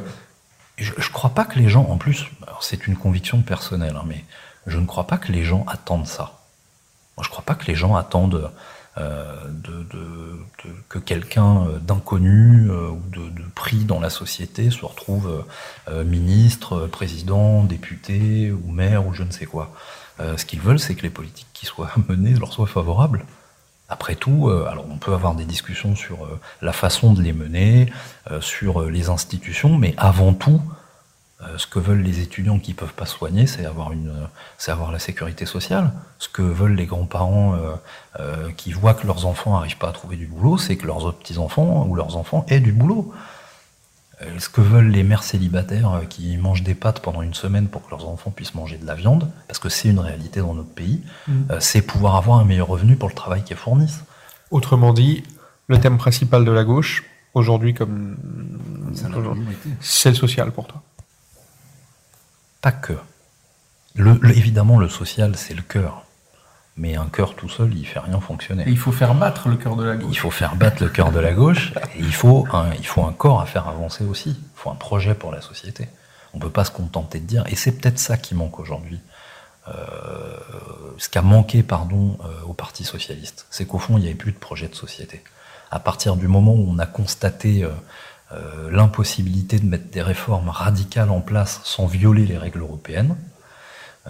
je 0.76 0.92
ne 0.92 1.12
crois 1.12 1.30
pas 1.30 1.44
que 1.44 1.58
les 1.58 1.68
gens, 1.68 1.86
en 1.88 1.96
plus, 1.96 2.26
c'est 2.60 2.86
une 2.86 2.96
conviction 2.96 3.42
personnelle, 3.42 3.96
hein, 3.96 4.04
mais 4.06 4.24
je 4.66 4.78
ne 4.78 4.86
crois 4.86 5.06
pas 5.06 5.18
que 5.18 5.32
les 5.32 5.44
gens 5.44 5.64
attendent 5.66 6.06
ça. 6.06 6.38
Je 7.20 7.26
ne 7.26 7.30
crois 7.30 7.44
pas 7.44 7.54
que 7.54 7.66
les 7.66 7.74
gens 7.74 7.96
attendent 7.96 8.52
euh, 8.98 9.34
que 10.88 10.98
quelqu'un 10.98 11.62
euh, 11.62 11.78
d'inconnu 11.78 12.68
euh, 12.68 12.88
ou 12.88 13.02
de, 13.12 13.30
pris 13.54 13.84
dans 13.84 14.00
la 14.00 14.10
société 14.10 14.70
se 14.70 14.84
retrouve 14.84 15.44
ministre, 16.04 16.86
président, 16.86 17.64
député 17.64 18.52
ou 18.52 18.70
maire 18.70 19.06
ou 19.06 19.14
je 19.14 19.22
ne 19.22 19.30
sais 19.30 19.46
quoi. 19.46 19.72
ce 20.18 20.44
qu'ils 20.44 20.60
veulent, 20.60 20.78
c'est 20.78 20.94
que 20.94 21.02
les 21.02 21.10
politiques 21.10 21.48
qui 21.52 21.66
soient 21.66 21.90
menées 22.08 22.34
leur 22.34 22.52
soient 22.52 22.66
favorables. 22.66 23.24
Après 23.88 24.14
tout, 24.14 24.50
alors 24.50 24.84
on 24.90 24.98
peut 24.98 25.14
avoir 25.14 25.34
des 25.34 25.46
discussions 25.46 25.96
sur 25.96 26.28
la 26.60 26.72
façon 26.72 27.14
de 27.14 27.22
les 27.22 27.32
mener, 27.32 27.90
sur 28.40 28.82
les 28.82 29.08
institutions, 29.08 29.76
mais 29.76 29.94
avant 29.96 30.34
tout, 30.34 30.60
ce 31.56 31.66
que 31.66 31.78
veulent 31.78 32.02
les 32.02 32.20
étudiants 32.20 32.58
qui 32.58 32.72
ne 32.72 32.76
peuvent 32.76 32.94
pas 32.94 33.06
soigner, 33.06 33.46
c'est 33.46 33.64
avoir, 33.64 33.92
une, 33.92 34.12
c'est 34.58 34.72
avoir 34.72 34.90
la 34.90 34.98
sécurité 34.98 35.46
sociale. 35.46 35.92
Ce 36.18 36.28
que 36.28 36.42
veulent 36.42 36.74
les 36.74 36.86
grands-parents 36.86 37.54
euh, 37.54 37.74
euh, 38.18 38.50
qui 38.56 38.72
voient 38.72 38.94
que 38.94 39.06
leurs 39.06 39.24
enfants 39.26 39.52
n'arrivent 39.52 39.78
pas 39.78 39.88
à 39.88 39.92
trouver 39.92 40.16
du 40.16 40.26
boulot, 40.26 40.58
c'est 40.58 40.76
que 40.76 40.86
leurs 40.86 41.14
petits-enfants 41.14 41.86
ou 41.88 41.94
leurs 41.94 42.16
enfants 42.16 42.44
aient 42.48 42.60
du 42.60 42.72
boulot. 42.72 43.12
ce 44.38 44.48
que 44.48 44.60
veulent 44.60 44.90
les 44.90 45.04
mères 45.04 45.22
célibataires 45.22 46.00
qui 46.08 46.36
mangent 46.38 46.64
des 46.64 46.74
pâtes 46.74 46.98
pendant 46.98 47.22
une 47.22 47.34
semaine 47.34 47.68
pour 47.68 47.84
que 47.84 47.90
leurs 47.90 48.08
enfants 48.08 48.32
puissent 48.32 48.56
manger 48.56 48.76
de 48.76 48.86
la 48.86 48.96
viande, 48.96 49.30
parce 49.46 49.60
que 49.60 49.68
c'est 49.68 49.90
une 49.90 50.00
réalité 50.00 50.40
dans 50.40 50.54
notre 50.54 50.74
pays, 50.74 51.02
mmh. 51.28 51.32
c'est 51.60 51.82
pouvoir 51.82 52.16
avoir 52.16 52.40
un 52.40 52.44
meilleur 52.44 52.66
revenu 52.66 52.96
pour 52.96 53.08
le 53.08 53.14
travail 53.14 53.44
qu'ils 53.44 53.56
fournissent. 53.56 54.02
Autrement 54.50 54.92
dit, 54.92 55.22
le 55.68 55.78
thème 55.78 55.98
principal 55.98 56.44
de 56.44 56.50
la 56.50 56.64
gauche, 56.64 57.04
aujourd'hui 57.34 57.74
comme 57.74 58.16
c'est 59.80 60.08
le 60.08 60.16
social 60.16 60.50
pour 60.50 60.66
toi. 60.66 60.82
Pas 62.68 62.72
que. 62.72 62.98
Le, 63.94 64.20
évidemment, 64.36 64.78
le 64.78 64.90
social, 64.90 65.36
c'est 65.36 65.54
le 65.54 65.62
cœur. 65.62 66.04
Mais 66.76 66.96
un 66.96 67.06
cœur 67.06 67.34
tout 67.34 67.48
seul, 67.48 67.72
il 67.74 67.86
fait 67.86 67.98
rien 67.98 68.20
fonctionner. 68.20 68.64
il 68.66 68.76
faut 68.76 68.92
faire 68.92 69.14
battre 69.14 69.48
le 69.48 69.56
cœur 69.56 69.74
de 69.74 69.84
la 69.84 69.96
gauche. 69.96 70.10
Il 70.12 70.18
faut 70.18 70.30
faire 70.30 70.54
battre 70.54 70.82
le 70.82 70.90
cœur 70.90 71.10
de 71.10 71.18
la 71.18 71.32
gauche. 71.32 71.72
Et 71.96 72.00
il 72.00 72.12
faut, 72.12 72.46
un, 72.52 72.70
il 72.74 72.86
faut 72.86 73.04
un 73.06 73.14
corps 73.14 73.40
à 73.40 73.46
faire 73.46 73.68
avancer 73.68 74.04
aussi. 74.04 74.36
Il 74.38 74.50
faut 74.54 74.68
un 74.68 74.74
projet 74.74 75.14
pour 75.14 75.32
la 75.32 75.40
société. 75.40 75.88
On 76.34 76.36
ne 76.36 76.42
peut 76.42 76.50
pas 76.50 76.66
se 76.66 76.70
contenter 76.70 77.20
de 77.20 77.24
dire. 77.24 77.42
Et 77.46 77.56
c'est 77.56 77.72
peut-être 77.72 77.98
ça 77.98 78.18
qui 78.18 78.34
manque 78.34 78.58
aujourd'hui. 78.60 79.00
Euh, 79.68 79.72
ce 80.98 81.08
qui 81.08 81.16
a 81.16 81.22
manqué, 81.22 81.62
pardon, 81.62 82.18
euh, 82.22 82.42
au 82.46 82.52
Parti 82.52 82.84
socialiste, 82.84 83.46
c'est 83.48 83.64
qu'au 83.64 83.78
fond, 83.78 83.96
il 83.96 84.02
n'y 84.02 84.08
avait 84.08 84.14
plus 84.14 84.32
de 84.32 84.38
projet 84.38 84.68
de 84.68 84.74
société. 84.74 85.24
À 85.70 85.80
partir 85.80 86.16
du 86.16 86.28
moment 86.28 86.52
où 86.52 86.66
on 86.68 86.78
a 86.78 86.86
constaté 86.86 87.64
euh, 87.64 87.70
euh, 88.32 88.70
l'impossibilité 88.70 89.58
de 89.58 89.66
mettre 89.66 89.90
des 89.90 90.02
réformes 90.02 90.48
radicales 90.48 91.10
en 91.10 91.20
place 91.20 91.60
sans 91.64 91.86
violer 91.86 92.26
les 92.26 92.38
règles 92.38 92.60
européennes. 92.60 93.16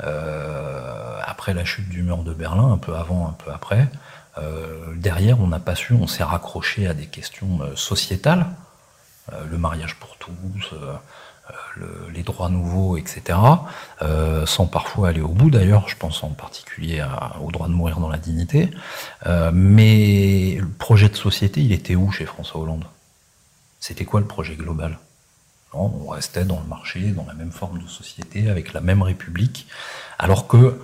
Euh, 0.05 1.19
après 1.25 1.55
la 1.55 1.65
chute 1.65 1.89
du 1.89 2.03
mur 2.03 2.19
de 2.19 2.33
Berlin, 2.33 2.73
un 2.73 2.79
peu 2.79 2.95
avant, 2.95 3.29
un 3.29 3.33
peu 3.33 3.51
après, 3.51 3.89
derrière, 4.95 5.41
on 5.41 5.49
n'a 5.49 5.59
pas 5.59 5.75
su, 5.75 5.95
on 5.95 6.07
s'est 6.07 6.23
raccroché 6.23 6.87
à 6.87 6.95
des 6.95 7.07
questions 7.07 7.59
sociétales, 7.75 8.47
le 9.51 9.59
mariage 9.59 9.97
pour 9.97 10.17
tous, 10.17 10.31
les 12.13 12.23
droits 12.23 12.49
nouveaux, 12.49 12.97
etc., 12.97 13.39
euh, 14.03 14.47
sans 14.47 14.67
parfois 14.67 15.09
aller 15.09 15.21
au 15.21 15.29
bout 15.29 15.51
d'ailleurs, 15.51 15.89
je 15.89 15.97
pense 15.97 16.23
en 16.23 16.31
particulier 16.31 17.05
au 17.41 17.51
droit 17.51 17.69
de 17.69 17.73
mourir 17.73 18.01
dans 18.01 18.09
la 18.09 18.19
dignité. 18.19 18.71
Euh, 19.27 19.51
mais 19.53 20.57
le 20.61 20.69
projet 20.69 21.09
de 21.09 21.17
société, 21.17 21.61
il 21.61 21.73
était 21.73 21.95
où 21.95 22.11
chez 22.11 22.27
François 22.27 22.61
Hollande? 22.61 22.85
C'était 23.81 24.05
quoi 24.05 24.21
le 24.21 24.27
projet 24.27 24.57
global? 24.57 24.99
Non, 25.75 25.93
On 26.05 26.11
restait 26.11 26.45
dans 26.45 26.61
le 26.61 26.67
marché, 26.67 27.11
dans 27.11 27.27
la 27.27 27.35
même 27.35 27.53
forme 27.53 27.83
de 27.83 27.87
société, 27.87 28.49
avec 28.49 28.73
la 28.73 28.81
même 28.81 29.03
république, 29.03 29.67
alors 30.19 30.47
que 30.47 30.81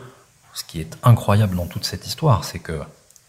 ce 0.53 0.63
qui 0.65 0.81
est 0.81 0.97
incroyable 1.03 1.57
dans 1.57 1.67
toute 1.67 1.85
cette 1.85 2.07
histoire, 2.07 2.45
c'est 2.45 2.61
que 2.61 2.81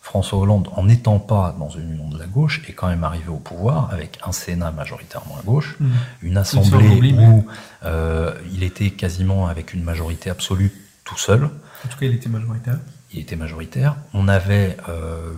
François 0.01 0.37
Hollande, 0.37 0.69
en 0.73 0.83
n'étant 0.83 1.17
pas 1.17 1.55
dans 1.57 1.69
une 1.69 1.93
union 1.93 2.07
de 2.09 2.19
la 2.19 2.27
gauche, 2.27 2.61
est 2.69 2.73
quand 2.73 2.87
même 2.87 3.03
arrivé 3.03 3.29
au 3.29 3.39
pouvoir 3.39 3.91
avec 3.91 4.19
un 4.23 4.31
Sénat 4.31 4.71
majoritairement 4.71 5.35
à 5.39 5.41
gauche, 5.41 5.77
mmh. 5.79 5.87
une 6.21 6.37
assemblée 6.37 7.13
où 7.13 7.47
euh, 7.83 8.35
il 8.53 8.61
était 8.61 8.91
quasiment 8.91 9.47
avec 9.47 9.73
une 9.73 9.83
majorité 9.83 10.29
absolue 10.29 10.71
tout 11.05 11.17
seul. 11.17 11.45
En 11.45 11.87
tout 11.89 11.97
cas, 11.97 12.05
il 12.05 12.13
était 12.13 12.29
majoritaire. 12.29 12.77
Il 13.13 13.19
était 13.19 13.35
majoritaire. 13.35 13.95
On 14.13 14.27
avait 14.27 14.77
euh, 14.89 15.33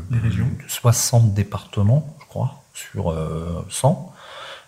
60 0.67 1.33
départements, 1.33 2.17
je 2.19 2.25
crois, 2.25 2.63
sur 2.73 3.15
100. 3.69 4.13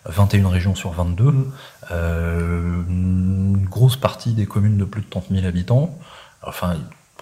Euh, 0.06 0.12
21 0.12 0.48
régions 0.48 0.74
sur 0.74 0.90
22. 0.90 1.24
Mmh. 1.24 1.52
Euh, 1.92 2.82
une 2.88 3.66
grosse 3.68 3.96
partie 3.96 4.32
des 4.32 4.46
communes 4.46 4.76
de 4.76 4.84
plus 4.84 5.02
de 5.02 5.08
30 5.08 5.26
000 5.30 5.46
habitants. 5.46 5.98
Enfin, 6.42 6.76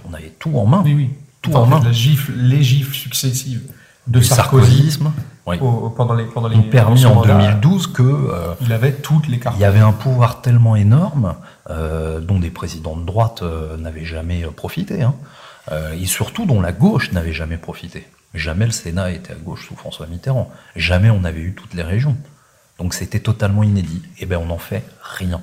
on 0.08 0.14
avait 0.14 0.32
tout 0.38 0.56
en 0.56 0.66
main. 0.66 0.82
Oui, 0.84 0.94
oui 0.94 1.10
tout 1.42 1.54
en 1.54 1.66
main. 1.66 1.80
La 1.82 1.92
gifle, 1.92 2.32
les 2.32 2.62
gifles 2.62 2.94
successives 2.94 3.62
de 4.06 4.20
Sarkozy, 4.20 4.98
pendant 5.44 6.14
les 6.14 6.24
pendant 6.24 6.48
les 6.48 6.56
ont 6.56 6.62
permis 6.62 7.04
en 7.04 7.22
2012 7.22 7.88
que 7.88 8.02
euh, 8.02 8.54
il 8.62 8.72
avait 8.72 8.92
toutes 8.92 9.28
les 9.28 9.38
cartes. 9.38 9.56
Il 9.58 9.62
y 9.62 9.66
avait 9.66 9.80
un 9.80 9.92
pouvoir 9.92 10.40
tellement 10.40 10.76
énorme 10.76 11.34
euh, 11.68 12.20
dont 12.20 12.38
des 12.38 12.50
présidents 12.50 12.96
de 12.96 13.04
droite 13.04 13.42
euh, 13.42 13.76
n'avaient 13.76 14.06
jamais 14.06 14.42
profité, 14.56 15.02
hein, 15.02 15.14
et 15.94 16.06
surtout 16.06 16.46
dont 16.46 16.62
la 16.62 16.72
gauche 16.72 17.12
n'avait 17.12 17.34
jamais 17.34 17.58
profité. 17.58 18.06
Jamais 18.34 18.66
le 18.66 18.72
Sénat 18.72 19.10
était 19.10 19.32
à 19.32 19.36
gauche 19.36 19.68
sous 19.68 19.76
François 19.76 20.06
Mitterrand. 20.06 20.50
Jamais 20.76 21.10
on 21.10 21.24
avait 21.24 21.40
eu 21.40 21.54
toutes 21.54 21.74
les 21.74 21.82
régions. 21.82 22.16
Donc 22.78 22.94
c'était 22.94 23.20
totalement 23.20 23.62
inédit. 23.62 24.02
Et 24.18 24.22
eh 24.22 24.26
ben 24.26 24.38
on 24.38 24.46
n'en 24.46 24.58
fait 24.58 24.84
rien 25.02 25.40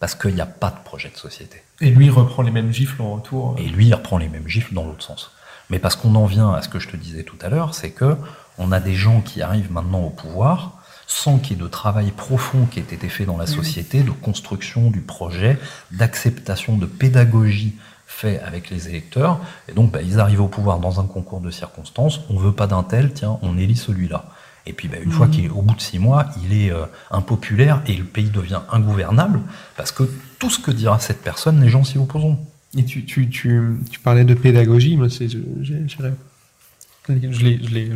parce 0.00 0.14
qu'il 0.14 0.34
n'y 0.34 0.40
a 0.40 0.46
pas 0.46 0.70
de 0.70 0.84
projet 0.84 1.10
de 1.10 1.16
société. 1.16 1.62
Et 1.80 1.90
lui 1.90 2.08
reprend 2.10 2.42
les 2.42 2.50
mêmes 2.50 2.72
gifles 2.72 3.02
en 3.02 3.14
retour. 3.14 3.56
Et 3.58 3.68
lui 3.68 3.88
il 3.88 3.94
reprend 3.94 4.18
les 4.18 4.28
mêmes 4.28 4.48
gifles 4.48 4.74
dans 4.74 4.84
l'autre 4.84 5.04
sens. 5.04 5.32
Mais 5.70 5.78
parce 5.78 5.96
qu'on 5.96 6.14
en 6.14 6.26
vient 6.26 6.52
à 6.52 6.62
ce 6.62 6.68
que 6.68 6.78
je 6.78 6.88
te 6.88 6.96
disais 6.96 7.24
tout 7.24 7.36
à 7.42 7.48
l'heure, 7.48 7.74
c'est 7.74 7.90
que 7.90 8.16
on 8.58 8.72
a 8.72 8.80
des 8.80 8.94
gens 8.94 9.20
qui 9.20 9.42
arrivent 9.42 9.72
maintenant 9.72 10.00
au 10.00 10.10
pouvoir 10.10 10.78
sans 11.08 11.38
qu'il 11.38 11.56
y 11.56 11.60
ait 11.60 11.62
de 11.62 11.68
travail 11.68 12.10
profond 12.10 12.66
qui 12.66 12.78
ait 12.78 12.82
été 12.82 13.08
fait 13.08 13.24
dans 13.24 13.38
la 13.38 13.46
société, 13.46 14.02
de 14.02 14.10
construction 14.10 14.90
du 14.90 15.00
projet, 15.00 15.58
d'acceptation, 15.90 16.76
de 16.76 16.84
pédagogie 16.84 17.74
fait 18.06 18.40
avec 18.40 18.68
les 18.68 18.88
électeurs. 18.88 19.40
Et 19.68 19.72
donc, 19.72 19.90
bah, 19.90 20.02
ils 20.02 20.20
arrivent 20.20 20.42
au 20.42 20.48
pouvoir 20.48 20.80
dans 20.80 21.00
un 21.00 21.04
concours 21.04 21.40
de 21.40 21.50
circonstances. 21.50 22.20
On 22.28 22.36
veut 22.36 22.52
pas 22.52 22.66
d'un 22.66 22.82
tel, 22.82 23.12
tiens, 23.12 23.38
on 23.42 23.56
élit 23.56 23.76
celui-là. 23.76 24.26
Et 24.68 24.72
puis, 24.74 24.86
bah, 24.88 24.98
une 25.02 25.10
fois 25.10 25.26
mmh. 25.26 25.30
qu'il 25.30 25.44
est 25.46 25.50
au 25.50 25.62
bout 25.62 25.74
de 25.74 25.80
six 25.80 25.98
mois, 25.98 26.26
il 26.44 26.56
est 26.56 26.70
euh, 26.70 26.84
impopulaire 27.10 27.82
et 27.86 27.94
le 27.94 28.04
pays 28.04 28.28
devient 28.28 28.60
ingouvernable 28.70 29.40
parce 29.76 29.92
que 29.92 30.02
tout 30.38 30.50
ce 30.50 30.58
que 30.60 30.70
dira 30.70 31.00
cette 31.00 31.22
personne, 31.22 31.60
les 31.62 31.70
gens 31.70 31.84
s'y 31.84 31.98
opposeront. 31.98 32.38
Et 32.76 32.84
tu, 32.84 33.04
tu, 33.06 33.30
tu, 33.30 33.78
tu, 33.90 33.98
parlais 34.00 34.24
de 34.24 34.34
pédagogie, 34.34 34.96
moi, 34.98 35.08
c'est, 35.08 35.26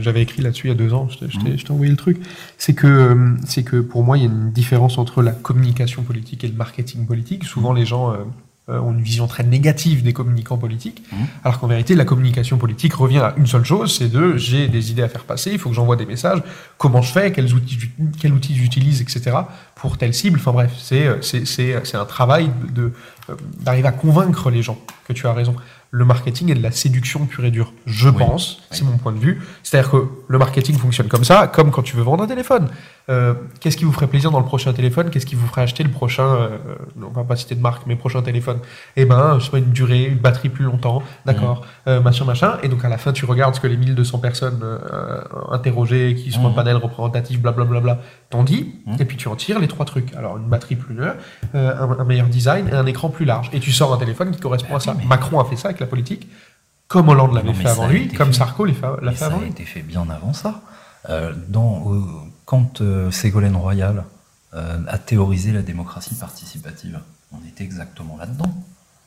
j'avais 0.00 0.22
écrit 0.22 0.40
là-dessus 0.40 0.68
il 0.68 0.70
y 0.70 0.72
a 0.72 0.76
deux 0.76 0.94
ans, 0.94 1.08
je 1.10 1.26
t'ai 1.26 1.70
envoyé 1.70 1.90
le 1.90 1.98
truc. 1.98 2.18
C'est 2.56 2.72
que, 2.72 3.36
c'est 3.46 3.64
que 3.64 3.76
pour 3.76 4.02
moi, 4.02 4.16
il 4.16 4.24
y 4.24 4.26
a 4.26 4.30
une 4.30 4.50
différence 4.50 4.96
entre 4.96 5.22
la 5.22 5.32
communication 5.32 6.02
politique 6.02 6.42
et 6.44 6.48
le 6.48 6.54
marketing 6.54 7.06
politique. 7.06 7.44
Souvent, 7.44 7.74
les 7.74 7.84
gens 7.84 8.12
euh, 8.12 8.16
ont 8.68 8.92
une 8.92 9.02
vision 9.02 9.26
très 9.26 9.42
négative 9.42 10.02
des 10.02 10.12
communicants 10.12 10.56
politiques, 10.56 11.02
mmh. 11.10 11.16
alors 11.44 11.58
qu'en 11.58 11.66
vérité, 11.66 11.94
la 11.94 12.04
communication 12.04 12.58
politique 12.58 12.94
revient 12.94 13.18
à 13.18 13.34
une 13.36 13.46
seule 13.46 13.64
chose, 13.64 13.96
c'est 13.96 14.08
de 14.08 14.36
j'ai 14.36 14.68
des 14.68 14.92
idées 14.92 15.02
à 15.02 15.08
faire 15.08 15.24
passer, 15.24 15.50
il 15.50 15.58
faut 15.58 15.68
que 15.68 15.74
j'envoie 15.74 15.96
des 15.96 16.06
messages, 16.06 16.42
comment 16.78 17.02
je 17.02 17.12
fais, 17.12 17.32
quels 17.32 17.52
outils, 17.54 17.78
quels 18.20 18.32
outils 18.32 18.54
j'utilise, 18.54 19.00
etc. 19.00 19.36
pour 19.74 19.98
telle 19.98 20.14
cible. 20.14 20.38
Enfin 20.38 20.52
bref, 20.52 20.72
c'est 20.78 21.22
c'est 21.22 21.96
un 21.96 22.04
travail 22.04 22.50
de 22.72 22.92
d'arriver 23.60 23.88
à 23.88 23.92
convaincre 23.92 24.50
les 24.50 24.62
gens 24.62 24.78
que 25.06 25.12
tu 25.12 25.26
as 25.26 25.32
raison 25.32 25.56
le 25.94 26.06
marketing 26.06 26.50
est 26.50 26.54
de 26.54 26.62
la 26.62 26.72
séduction 26.72 27.26
pure 27.26 27.44
et 27.44 27.50
dure. 27.50 27.70
Je 27.84 28.08
pense, 28.08 28.62
c'est 28.70 28.82
mon 28.82 28.96
point 28.96 29.12
de 29.12 29.18
vue. 29.18 29.42
C'est-à-dire 29.62 29.90
que 29.90 30.08
le 30.26 30.38
marketing 30.38 30.78
fonctionne 30.78 31.06
comme 31.06 31.22
ça, 31.22 31.46
comme 31.48 31.70
quand 31.70 31.82
tu 31.82 31.96
veux 31.96 32.02
vendre 32.02 32.24
un 32.24 32.26
téléphone. 32.26 32.70
Euh, 33.08 33.34
qu'est-ce 33.60 33.76
qui 33.76 33.84
vous 33.84 33.92
ferait 33.92 34.06
plaisir 34.06 34.30
dans 34.30 34.38
le 34.38 34.44
prochain 34.44 34.72
téléphone? 34.72 35.10
Qu'est-ce 35.10 35.26
qui 35.26 35.34
vous 35.34 35.46
ferait 35.46 35.62
acheter 35.62 35.82
le 35.82 35.90
prochain, 35.90 36.24
euh, 36.24 36.58
on 37.00 37.10
va 37.10 37.24
pas 37.24 37.36
citer 37.36 37.54
de 37.54 37.60
marque, 37.60 37.82
mais 37.86 37.96
prochain 37.96 38.22
téléphone? 38.22 38.58
Eh 38.96 39.04
ben, 39.04 39.38
je 39.38 39.44
sais 39.44 39.50
pas, 39.50 39.58
une 39.58 39.72
durée, 39.72 40.04
une 40.04 40.18
batterie 40.18 40.48
plus 40.48 40.64
longtemps, 40.64 41.02
d'accord, 41.26 41.60
mmh. 41.60 41.88
euh, 41.90 42.00
machin, 42.00 42.24
machin. 42.24 42.58
Et 42.62 42.68
donc 42.68 42.84
à 42.84 42.88
la 42.88 42.98
fin, 42.98 43.12
tu 43.12 43.24
regardes 43.24 43.54
ce 43.54 43.60
que 43.60 43.66
les 43.66 43.76
1200 43.76 44.18
personnes 44.18 44.60
euh, 44.62 45.20
interrogées, 45.50 46.14
qui 46.14 46.30
sont 46.30 46.42
mmh. 46.42 46.46
un 46.46 46.52
panel 46.52 46.76
représentatif, 46.76 47.40
blablabla, 47.40 48.00
t'ont 48.30 48.44
dit, 48.44 48.74
mmh. 48.86 48.96
et 49.00 49.04
puis 49.04 49.16
tu 49.16 49.28
en 49.28 49.36
tires 49.36 49.58
les 49.58 49.68
trois 49.68 49.86
trucs. 49.86 50.14
Alors 50.14 50.36
une 50.36 50.48
batterie 50.48 50.76
plus 50.76 50.94
longue, 50.94 51.12
un, 51.54 51.96
un, 51.98 52.04
meilleur 52.04 52.28
design 52.28 52.68
et 52.68 52.72
un 52.72 52.86
écran 52.86 53.08
plus 53.08 53.24
large. 53.24 53.50
Et 53.52 53.60
tu 53.60 53.72
sors 53.72 53.92
un 53.92 53.98
téléphone 53.98 54.30
qui 54.30 54.40
correspond 54.40 54.76
à 54.76 54.80
ça. 54.80 54.96
Macron 55.06 55.40
a 55.40 55.44
fait 55.44 55.56
ça 55.56 55.68
avec 55.68 55.80
la 55.80 55.86
politique, 55.86 56.28
comme 56.86 57.08
Hollande 57.08 57.34
l'avait 57.34 57.54
fait 57.54 57.68
avant 57.68 57.86
lui, 57.86 58.08
comme 58.08 58.32
Sarko 58.32 58.66
l'a 58.66 58.74
fait, 58.74 58.84
avant 58.84 58.96
lui. 58.98 59.14
Ça 59.16 59.26
a 59.32 59.46
été 59.46 59.64
fait 59.64 59.82
bien 59.82 60.06
avant 60.10 60.32
ça. 60.32 60.60
Euh, 61.08 61.32
dans, 61.48 61.84
quand 62.44 62.80
euh, 62.80 63.10
Ségolène 63.10 63.56
Royal 63.56 64.04
euh, 64.54 64.78
a 64.86 64.98
théorisé 64.98 65.52
la 65.52 65.62
démocratie 65.62 66.14
participative, 66.14 67.00
on 67.32 67.46
était 67.48 67.64
exactement 67.64 68.16
là-dedans. 68.16 68.52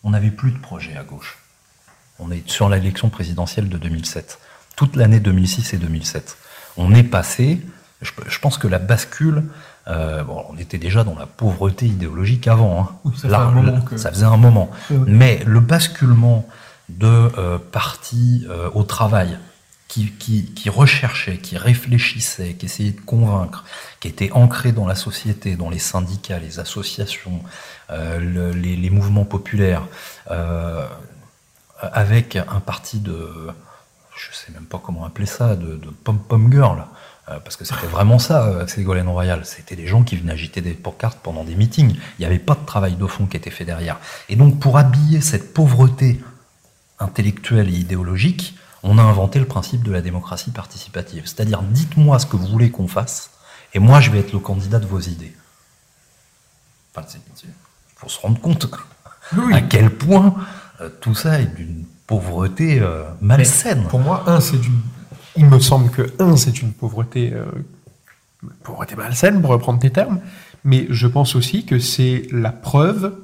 On 0.04 0.12
n'avait 0.12 0.32
plus 0.32 0.52
de 0.52 0.58
projet 0.58 0.96
à 0.98 1.04
gauche. 1.04 1.38
On 2.20 2.32
est 2.32 2.48
sur 2.50 2.70
l'élection 2.70 3.10
présidentielle 3.10 3.70
de 3.70 3.78
2007. 3.78 4.40
Toute 4.76 4.96
l'année 4.96 5.20
2006 5.20 5.74
et 5.74 5.78
2007. 5.78 6.38
On 6.78 6.94
est 6.94 7.04
passé, 7.04 7.62
je, 8.02 8.40
pense 8.40 8.58
que 8.58 8.68
la 8.68 8.80
bascule, 8.80 9.44
bon, 9.88 10.46
on 10.50 10.58
était 10.58 10.78
déjà 10.78 11.04
dans 11.04 11.18
la 11.18 11.26
pauvreté 11.26 11.88
idéologique 11.88 12.48
avant. 12.48 12.82
Hein. 13.06 13.12
ça, 13.16 13.30
ça, 13.98 14.12
faisait 14.12 14.26
un 14.26 14.38
moment. 14.38 14.70
Mais 14.90 15.42
le 15.46 15.60
basculement 15.60 16.48
de 16.90 17.08
euh, 17.38 17.58
partis 17.58 18.46
euh, 18.50 18.70
au 18.74 18.84
travail 18.84 19.38
qui, 19.88 20.12
qui, 20.14 20.46
qui, 20.54 20.70
recherchaient, 20.70 21.38
qui 21.38 21.58
réfléchissaient, 21.58 22.54
qui 22.54 22.66
essayaient 22.66 22.92
de 22.92 23.02
convaincre, 23.02 23.66
qui 24.00 24.08
étaient 24.08 24.32
ancrés 24.32 24.72
dans 24.72 24.88
la 24.88 24.96
société, 24.96 25.56
dans 25.56 25.70
les 25.70 25.80
syndicats, 25.80 26.40
les 26.40 26.60
associations, 26.60 27.42
euh, 27.92 28.52
les, 28.54 28.76
les, 28.76 28.90
mouvements 28.90 29.26
populaires, 29.26 29.88
euh, 30.32 30.88
avec 31.82 32.36
un 32.36 32.60
parti 32.60 33.00
de, 33.00 33.30
je 34.16 34.36
sais 34.36 34.52
même 34.52 34.66
pas 34.66 34.82
comment 34.84 35.06
appeler 35.06 35.28
ça, 35.28 35.56
de, 35.56 35.76
de 35.76 35.90
pom-pom 36.04 36.52
girl. 36.52 36.86
Euh, 37.28 37.40
parce 37.40 37.56
que 37.56 37.66
c'était 37.66 37.88
vraiment 37.88 38.20
ça, 38.20 38.68
Ségolène 38.68 39.08
Royal. 39.08 39.46
C'était 39.46 39.76
des 39.76 39.88
gens 39.88 40.04
qui 40.04 40.16
venaient 40.16 40.34
agiter 40.34 40.62
des 40.62 40.74
pancartes 40.74 41.20
pendant 41.22 41.44
des 41.44 41.56
meetings. 41.56 41.92
Il 41.92 42.22
n'y 42.22 42.26
avait 42.26 42.40
pas 42.40 42.54
de 42.54 42.66
travail 42.66 42.96
de 42.96 43.08
fond 43.08 43.26
qui 43.26 43.38
était 43.38 43.50
fait 43.50 43.66
derrière. 43.66 44.00
Et 44.30 44.36
donc, 44.36 44.60
pour 44.60 44.78
habiller 44.78 45.22
cette 45.22 45.54
pauvreté 45.54 46.22
intellectuelle 47.00 47.70
et 47.70 47.78
idéologique, 47.78 48.56
on 48.86 48.98
a 48.98 49.02
inventé 49.02 49.40
le 49.40 49.46
principe 49.46 49.84
de 49.84 49.92
la 49.92 50.02
démocratie 50.02 50.52
participative. 50.52 51.24
C'est-à-dire, 51.26 51.62
dites-moi 51.64 52.20
ce 52.20 52.26
que 52.26 52.38
vous 52.38 52.48
voulez 52.48 52.70
qu'on 52.70 52.88
fasse, 52.88 53.32
et 53.74 53.80
moi 53.80 54.00
je 54.00 54.12
vais 54.12 54.20
être 54.20 54.32
le 54.32 54.40
candidat 54.40 54.80
de 54.80 54.86
vos 54.86 55.00
idées. 55.00 55.36
Il 56.98 57.04
faut 57.96 58.10
se 58.10 58.20
rendre 58.20 58.40
compte 58.40 58.68
à 59.52 59.62
quel 59.62 59.90
point 59.90 60.36
euh, 60.82 60.90
tout 61.02 61.16
ça 61.16 61.42
est 61.42 61.56
d'une 61.56 61.86
pauvreté 62.08 62.80
euh, 62.80 63.04
malsaine. 63.22 63.88
pour 63.88 64.00
moi, 64.00 64.24
un, 64.28 64.40
c'est 64.40 64.58
d'une. 64.58 64.80
Il 65.36 65.48
me 65.48 65.60
semble 65.60 65.90
que 65.90 66.14
un, 66.20 66.38
c'est 66.38 66.62
une 66.62 66.72
pauvreté, 66.72 67.34
euh, 67.34 67.46
pauvreté 68.64 68.96
malsaine, 68.96 69.42
pour 69.42 69.50
reprendre 69.50 69.80
tes 69.80 69.90
termes, 69.90 70.22
mais 70.64 70.88
je 70.90 71.08
pense 71.08 71.36
aussi 71.36 71.66
que 71.66 71.80
c'est 71.80 72.28
la 72.32 72.52
preuve 72.52 73.18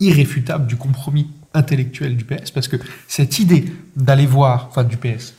irréfutable 0.00 0.66
du 0.66 0.74
compromis 0.74 1.30
intellectuel 1.54 2.16
du 2.16 2.24
PS, 2.24 2.50
parce 2.50 2.68
que 2.68 2.76
cette 3.08 3.38
idée 3.38 3.64
d'aller 3.96 4.26
voir, 4.26 4.66
enfin 4.70 4.84
du 4.84 4.96
PS, 4.96 5.34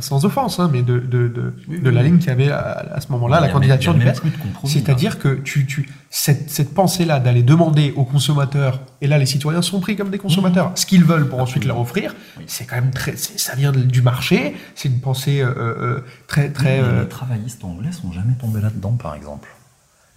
sans 0.00 0.24
offense, 0.24 0.58
hein, 0.58 0.68
mais 0.72 0.82
de, 0.82 0.98
de, 0.98 1.28
de, 1.28 1.90
la 1.90 2.02
ligne 2.02 2.18
qui 2.18 2.30
avait 2.30 2.50
à, 2.50 3.00
ce 3.00 3.12
moment-là, 3.12 3.40
la 3.40 3.48
candidature 3.48 3.94
du 3.94 4.04
PS. 4.04 4.20
C'est-à-dire 4.64 5.18
que 5.18 5.34
tu, 5.34 5.66
tu, 5.66 5.88
cette, 6.10 6.50
cette 6.50 6.74
pensée-là 6.74 7.20
d'aller 7.20 7.42
demander 7.42 7.92
aux 7.96 8.04
consommateurs, 8.04 8.80
et 9.00 9.06
là 9.06 9.18
les 9.18 9.26
citoyens 9.26 9.62
sont 9.62 9.80
pris 9.80 9.96
comme 9.96 10.10
des 10.10 10.18
consommateurs, 10.18 10.70
mmh. 10.70 10.76
ce 10.76 10.86
qu'ils 10.86 11.04
veulent 11.04 11.28
pour 11.28 11.40
ensuite 11.40 11.64
leur 11.64 11.78
offrir, 11.78 12.14
c'est 12.46 12.64
quand 12.64 12.76
même 12.76 12.90
très, 12.90 13.16
ça 13.16 13.54
vient 13.54 13.72
du 13.72 14.02
marché, 14.02 14.56
c'est 14.74 14.88
une 14.88 15.00
pensée 15.00 15.40
euh, 15.42 15.54
euh, 15.56 16.00
très, 16.26 16.50
très. 16.50 16.80
Les 16.82 17.08
travaillistes 17.08 17.62
anglais 17.64 17.92
sont 17.92 18.12
jamais 18.12 18.34
tombés 18.34 18.60
là-dedans, 18.60 18.92
par 18.92 19.14
exemple 19.14 19.48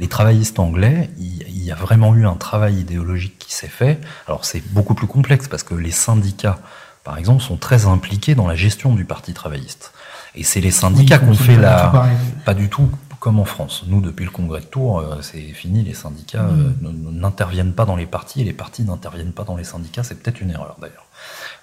Les 0.01 0.09
travaillistes 0.09 0.59
anglais, 0.59 1.09
il, 1.17 1.63
y 1.63 1.71
a 1.71 1.75
vraiment 1.75 2.13
eu 2.15 2.25
un 2.25 2.35
travail 2.35 2.79
idéologique 2.79 3.37
qui 3.39 3.53
s'est 3.53 3.67
fait. 3.67 4.01
Alors 4.27 4.43
c'est 4.43 4.61
beaucoup 4.73 4.95
plus 4.95 5.07
complexe 5.07 5.47
parce 5.47 5.63
que 5.63 5.75
les 5.75 5.91
syndicats, 5.91 6.59
par 7.05 7.17
exemple, 7.17 7.41
sont 7.41 7.55
très 7.55 7.85
impliqués 7.85 8.35
dans 8.35 8.47
la 8.47 8.55
gestion 8.55 8.93
du 8.93 9.05
parti 9.05 9.33
travailliste. 9.33 9.93
Et 10.35 10.43
c'est 10.43 10.59
les 10.59 10.71
syndicats 10.71 11.19
Oui, 11.21 11.25
qui 11.25 11.29
ont 11.29 11.33
c'est 11.33 11.53
fait 11.53 11.57
la... 11.57 12.09
Pas 12.45 12.53
du 12.53 12.69
tout 12.69 12.89
comme 13.19 13.39
en 13.39 13.45
France. 13.45 13.83
Nous, 13.87 14.01
depuis 14.01 14.25
le 14.25 14.31
congrès 14.31 14.61
de 14.61 14.65
Tours, 14.65 14.99
euh, 14.99 15.21
c'est 15.21 15.39
fini, 15.39 15.83
les 15.83 15.93
syndicats 15.93 16.41
Mm. 16.41 16.75
euh, 16.83 17.11
n'interviennent 17.11 17.73
pas 17.73 17.85
dans 17.85 17.95
les 17.95 18.07
partis 18.07 18.41
et 18.41 18.43
les 18.43 18.53
partis 18.53 18.83
n'interviennent 18.83 19.33
pas 19.33 19.43
dans 19.43 19.55
les 19.55 19.63
syndicats. 19.63 20.03
C'est 20.03 20.15
peut-être 20.15 20.41
une 20.41 20.49
erreur 20.49 20.77
d'ailleurs. 20.81 21.05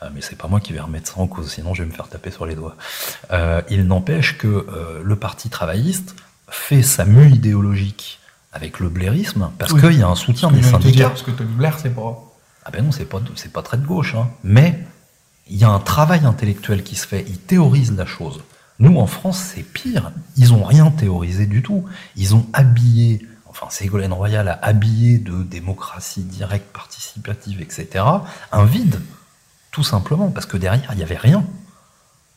Euh, 0.03 0.09
mais 0.15 0.21
c'est 0.21 0.37
pas 0.37 0.49
moi 0.49 0.61
qui 0.61 0.73
vais 0.73 0.81
remettre 0.81 1.13
ça 1.13 1.21
en 1.21 1.27
cause, 1.27 1.51
sinon 1.53 1.75
je 1.75 1.83
vais 1.83 1.89
me 1.89 1.95
faire 1.95 2.09
taper 2.09 2.31
sur 2.31 2.47
les 2.47 2.55
doigts. 2.55 2.77
Euh, 3.33 3.63
il 3.69 3.87
n'empêche 3.87 4.39
que 4.39 4.47
euh, 4.47 5.01
le 5.03 5.17
parti 5.17 5.51
travailliste 5.51 6.15
fait 6.49 6.83
sa 6.83 7.05
mue 7.05 7.31
idéologique 7.31 8.21
avec 8.53 8.81
le 8.81 8.89
blairisme 8.89 9.51
parce 9.59 9.73
Oui. 9.73 9.81
qu'il 9.81 9.99
y 9.99 10.03
a 10.03 10.09
un 10.09 10.15
soutien 10.15 10.51
des 10.51 10.63
syndicats. 10.63 10.91
dire, 10.97 11.09
parce 11.09 11.23
que 11.23 11.31
Tony 11.31 11.53
Blair, 11.53 11.79
c'est 11.79 11.95
pas. 11.95 12.19
Ah 12.65 12.71
ben 12.71 12.85
non, 12.85 12.93
c'est 12.93 13.05
pas 13.07 13.21
c'est 13.35 13.53
pas 13.53 13.63
très 13.63 13.77
de 13.79 13.87
gauche, 13.87 14.15
hein. 14.15 14.29
mais 14.43 14.79
il 15.49 15.57
y 15.57 15.65
a 15.65 15.71
un 15.71 15.79
travail 15.81 16.25
intellectuel 16.27 16.83
qui 16.83 16.97
se 16.97 17.07
fait. 17.07 17.25
Ils 17.29 17.39
théorisent 17.39 17.97
la 17.97 18.05
chose. 18.07 18.43
Nous, 18.79 18.97
en 18.99 19.07
France, 19.07 19.39
c'est 19.55 19.63
pire. 19.63 20.13
Ils 20.37 20.53
ont 20.53 20.63
rien 20.63 20.91
théorisé 20.91 21.47
du 21.47 21.63
tout. 21.63 21.85
Ils 22.15 22.35
ont 22.37 22.47
habillé, 22.53 23.27
enfin, 23.47 23.67
Ségolène 23.71 24.13
Royal 24.13 24.47
a 24.49 24.59
habillé 24.63 25.19
de 25.19 25.43
démocratie 25.43 26.23
directe, 26.23 26.73
participative, 26.73 27.61
etc., 27.61 28.05
un 28.53 28.65
vide, 28.65 29.01
tout 29.73 29.83
simplement, 29.83 30.31
parce 30.31 30.47
que 30.47 30.57
derrière, 30.57 30.91
il 30.93 30.97
n'y 30.99 31.03
avait 31.03 31.17
rien. 31.17 31.45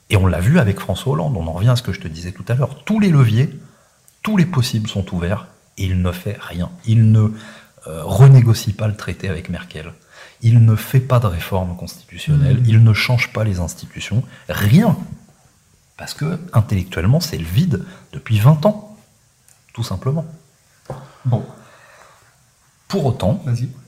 Et 0.10 0.18
on 0.18 0.26
l'a 0.26 0.40
vu 0.40 0.58
avec 0.60 0.80
François 0.80 1.14
Hollande. 1.14 1.36
On 1.38 1.46
en 1.48 1.52
revient 1.54 1.70
à 1.70 1.76
ce 1.76 1.84
que 1.84 1.94
je 1.94 2.00
te 2.00 2.08
disais 2.08 2.32
tout 2.32 2.46
à 2.48 2.54
l'heure. 2.56 2.84
Tous 2.86 3.00
les 3.00 3.10
leviers, 3.10 3.50
tous 4.24 4.36
les 4.38 4.46
possibles 4.46 4.90
sont 4.90 5.14
ouverts 5.14 5.48
il 5.84 6.02
ne 6.02 6.12
fait 6.12 6.38
rien. 6.42 6.70
Il 6.86 7.12
ne 7.12 7.20
euh, 7.88 8.04
renégocie 8.04 8.74
pas 8.74 8.88
le 8.88 8.96
traité 8.96 9.30
avec 9.30 9.50
Merkel. 9.50 9.94
Il 10.42 10.64
ne 10.66 10.76
fait 10.76 11.00
pas 11.00 11.20
de 11.20 11.28
réforme 11.28 11.76
constitutionnelle. 11.76 12.58
Mmh. 12.62 12.66
Il 12.68 12.84
ne 12.84 12.94
change 12.94 13.32
pas 13.34 13.44
les 13.44 13.60
institutions. 13.60 14.24
Rien. 14.50 14.98
Parce 15.98 16.14
que 16.14 16.40
intellectuellement, 16.54 17.20
c'est 17.20 17.38
le 17.38 17.46
vide 17.46 17.84
depuis 18.14 18.40
20 18.40 18.66
ans. 18.66 18.98
Tout 19.74 19.84
simplement. 19.84 20.26
Bon, 21.26 21.46
Pour 22.88 23.06
autant, 23.06 23.44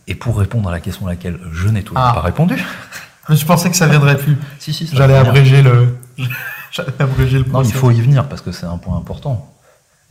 et 0.08 0.16
pour 0.16 0.38
répondre 0.38 0.70
à 0.70 0.72
la 0.72 0.80
question 0.80 1.08
à 1.08 1.10
laquelle 1.12 1.40
je 1.52 1.68
n'ai 1.68 1.84
toujours 1.84 2.04
Ah. 2.06 2.14
pas 2.14 2.22
répondu. 2.22 2.56
Je 3.30 3.46
pensais 3.46 3.70
que 3.70 3.76
ça 3.78 3.88
viendrait 3.88 4.18
plus. 4.18 4.38
si, 4.60 4.74
si, 4.74 4.86
J'allais 4.92 5.16
abréger 5.16 5.62
le. 5.62 5.98
J'allais 6.72 6.92
abréger 7.00 7.40
le 7.40 7.46
Non, 7.46 7.64
il 7.64 7.72
faut 7.74 7.90
y 7.92 8.02
venir 8.02 8.28
parce 8.28 8.42
que 8.42 8.52
c'est 8.52 8.66
un 8.66 8.78
point 8.78 8.98
important. 8.98 9.54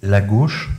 La 0.02 0.20
gauche, 0.22 0.70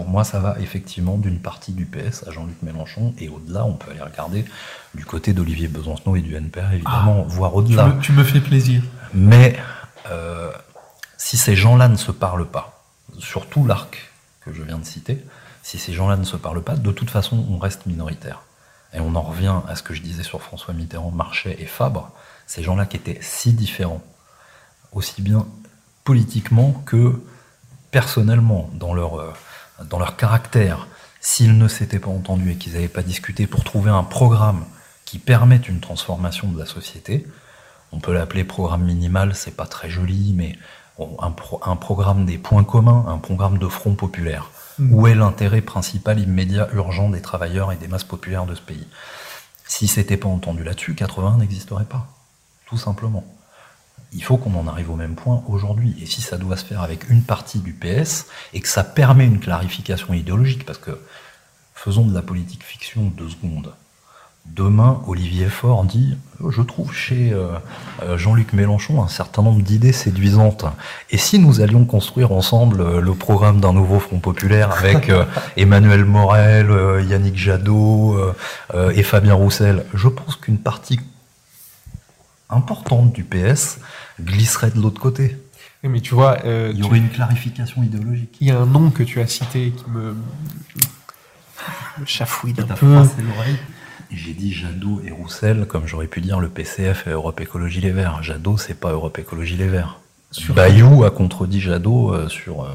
pour 0.00 0.08
moi, 0.08 0.24
ça 0.24 0.40
va 0.40 0.56
effectivement 0.60 1.18
d'une 1.18 1.40
partie 1.40 1.72
du 1.72 1.84
PS 1.84 2.24
à 2.26 2.30
Jean-Luc 2.30 2.62
Mélenchon 2.62 3.12
et 3.18 3.28
au-delà, 3.28 3.66
on 3.66 3.74
peut 3.74 3.90
aller 3.90 4.00
regarder 4.00 4.46
du 4.94 5.04
côté 5.04 5.34
d'Olivier 5.34 5.68
Besancenot 5.68 6.16
et 6.16 6.22
du 6.22 6.34
NPR, 6.34 6.72
évidemment, 6.72 7.22
voire 7.24 7.50
Tu 7.50 7.58
au-delà. 7.58 7.98
tu 8.00 8.12
me 8.12 8.24
fais 8.24 8.40
plaisir. 8.40 8.82
Mais 9.12 9.58
euh, 10.10 10.50
si 11.18 11.36
ces 11.36 11.54
gens-là 11.54 11.88
ne 11.88 11.96
se 11.96 12.12
parlent 12.12 12.48
pas, 12.48 12.82
sur 13.18 13.46
tout 13.46 13.66
l'arc 13.66 14.10
que 14.40 14.54
je 14.54 14.62
viens 14.62 14.78
de 14.78 14.86
citer, 14.86 15.22
si 15.62 15.76
ces 15.76 15.92
gens-là 15.92 16.16
ne 16.16 16.24
se 16.24 16.38
parlent 16.38 16.62
pas, 16.62 16.76
de 16.76 16.92
toute 16.92 17.10
façon, 17.10 17.44
on 17.50 17.58
reste 17.58 17.84
minoritaire. 17.84 18.40
Et 18.94 19.00
on 19.00 19.14
en 19.16 19.22
revient 19.22 19.56
à 19.68 19.76
ce 19.76 19.82
que 19.82 19.92
je 19.92 20.00
disais 20.00 20.22
sur 20.22 20.40
François 20.40 20.72
Mitterrand, 20.72 21.10
Marchais 21.10 21.56
et 21.58 21.66
Fabre, 21.66 22.10
ces 22.46 22.62
gens-là 22.62 22.86
qui 22.86 22.96
étaient 22.96 23.18
si 23.20 23.52
différents, 23.52 24.02
aussi 24.92 25.20
bien 25.20 25.46
politiquement 26.04 26.72
que 26.86 27.20
personnellement, 27.90 28.70
dans 28.72 28.94
leur, 28.94 29.20
euh, 29.20 29.34
dans 29.88 29.98
leur 29.98 30.16
caractère, 30.16 30.86
s'ils 31.20 31.56
ne 31.58 31.68
s'étaient 31.68 31.98
pas 31.98 32.10
entendus 32.10 32.52
et 32.52 32.56
qu'ils 32.56 32.72
n'avaient 32.74 32.88
pas 32.88 33.02
discuté 33.02 33.46
pour 33.46 33.64
trouver 33.64 33.90
un 33.90 34.04
programme 34.04 34.64
qui 35.04 35.18
permette 35.18 35.68
une 35.68 35.80
transformation 35.80 36.48
de 36.48 36.58
la 36.58 36.66
société, 36.66 37.26
on 37.92 38.00
peut 38.00 38.12
l'appeler 38.12 38.44
programme 38.44 38.84
minimal, 38.84 39.34
c'est 39.34 39.56
pas 39.56 39.66
très 39.66 39.90
joli, 39.90 40.32
mais 40.36 40.56
on- 40.98 41.16
un, 41.20 41.30
pro- 41.32 41.60
un 41.64 41.76
programme 41.76 42.24
des 42.24 42.38
points 42.38 42.64
communs, 42.64 43.04
un 43.08 43.18
programme 43.18 43.58
de 43.58 43.66
front 43.68 43.94
populaire. 43.94 44.50
Mm. 44.78 44.94
Où 44.94 45.06
est 45.08 45.14
l'intérêt 45.14 45.60
principal, 45.60 46.20
immédiat, 46.20 46.68
urgent 46.72 47.10
des 47.10 47.20
travailleurs 47.20 47.72
et 47.72 47.76
des 47.76 47.88
masses 47.88 48.04
populaires 48.04 48.46
de 48.46 48.54
ce 48.54 48.60
pays? 48.60 48.86
Si 49.66 49.88
c'était 49.88 50.16
pas 50.16 50.28
entendu 50.28 50.62
là-dessus, 50.64 50.94
80 50.94 51.38
n'existerait 51.38 51.84
pas. 51.84 52.06
Tout 52.66 52.78
simplement. 52.78 53.24
Il 54.12 54.22
faut 54.24 54.36
qu'on 54.36 54.54
en 54.54 54.66
arrive 54.66 54.90
au 54.90 54.96
même 54.96 55.14
point 55.14 55.42
aujourd'hui. 55.48 55.96
Et 56.02 56.06
si 56.06 56.20
ça 56.20 56.36
doit 56.36 56.56
se 56.56 56.64
faire 56.64 56.82
avec 56.82 57.08
une 57.10 57.22
partie 57.22 57.60
du 57.60 57.72
PS 57.72 58.26
et 58.52 58.60
que 58.60 58.68
ça 58.68 58.84
permet 58.84 59.24
une 59.24 59.40
clarification 59.40 60.14
idéologique, 60.14 60.66
parce 60.66 60.78
que 60.78 60.98
faisons 61.74 62.04
de 62.04 62.14
la 62.14 62.22
politique 62.22 62.64
fiction 62.64 63.12
deux 63.16 63.28
secondes. 63.28 63.72
Demain, 64.46 65.00
Olivier 65.06 65.46
Faure 65.46 65.84
dit 65.84 66.16
euh, 66.42 66.50
Je 66.50 66.62
trouve 66.62 66.92
chez 66.92 67.32
euh, 67.32 67.52
euh, 68.02 68.16
Jean-Luc 68.16 68.52
Mélenchon 68.52 69.02
un 69.02 69.08
certain 69.08 69.42
nombre 69.42 69.62
d'idées 69.62 69.92
séduisantes. 69.92 70.64
Et 71.10 71.18
si 71.18 71.38
nous 71.38 71.60
allions 71.60 71.84
construire 71.84 72.32
ensemble 72.32 72.98
le 72.98 73.14
programme 73.14 73.60
d'un 73.60 73.72
nouveau 73.72 74.00
Front 74.00 74.18
populaire 74.18 74.72
avec 74.72 75.12
Emmanuel 75.56 76.04
Morel, 76.04 76.70
Yannick 77.08 77.36
Jadot 77.36 78.16
et 78.74 79.02
Fabien 79.02 79.34
Roussel, 79.34 79.84
je 79.94 80.08
pense 80.08 80.36
qu'une 80.36 80.58
partie 80.58 80.98
importante 82.48 83.12
du 83.12 83.24
PS 83.24 83.78
glisserait 84.24 84.70
de 84.70 84.80
l'autre 84.80 85.00
côté. 85.00 85.36
Oui, 85.82 85.90
Mais 85.90 86.00
tu 86.00 86.14
vois, 86.14 86.38
euh, 86.44 86.70
Il 86.72 86.78
y 86.78 86.80
tu- 86.82 86.86
aurait 86.86 86.98
une 86.98 87.08
clarification 87.08 87.82
idéologique. 87.82 88.36
il 88.40 88.48
y 88.48 88.50
a 88.50 88.58
un 88.58 88.66
nom 88.66 88.90
que 88.90 89.02
tu 89.02 89.20
as 89.20 89.26
cité 89.26 89.70
qui 89.72 89.90
me, 89.90 90.14
me 91.98 92.06
chafouine 92.06 92.56
un 92.60 92.74
peu. 92.74 92.86
l'oreille. 92.86 93.56
J'ai 94.12 94.32
dit 94.34 94.52
Jadot 94.52 95.00
et 95.04 95.10
Roussel, 95.10 95.66
comme 95.68 95.86
j'aurais 95.86 96.08
pu 96.08 96.20
dire 96.20 96.40
le 96.40 96.48
PCF 96.48 97.06
et 97.06 97.10
Europe 97.10 97.40
Écologie 97.40 97.80
Les 97.80 97.92
Verts. 97.92 98.22
Jadot, 98.22 98.56
c'est 98.56 98.74
pas 98.74 98.90
Europe 98.90 99.18
Écologie 99.18 99.56
Les 99.56 99.68
Verts. 99.68 100.00
Sur- 100.32 100.54
Bayou 100.54 101.04
a 101.04 101.10
contredit 101.10 101.60
Jadot 101.60 102.12
euh, 102.14 102.28
sur 102.28 102.62
euh, 102.64 102.68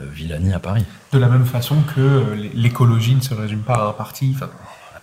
euh, 0.00 0.06
Villani 0.10 0.52
à 0.52 0.58
Paris. 0.58 0.84
De 1.12 1.18
la 1.18 1.28
même 1.28 1.44
façon 1.46 1.76
que 1.94 2.34
l'écologie 2.54 3.14
ne 3.14 3.20
se 3.20 3.34
résume 3.34 3.60
pas 3.60 3.76
à 3.76 3.88
un 3.88 3.92
parti. 3.92 4.32
Enfin, 4.34 4.50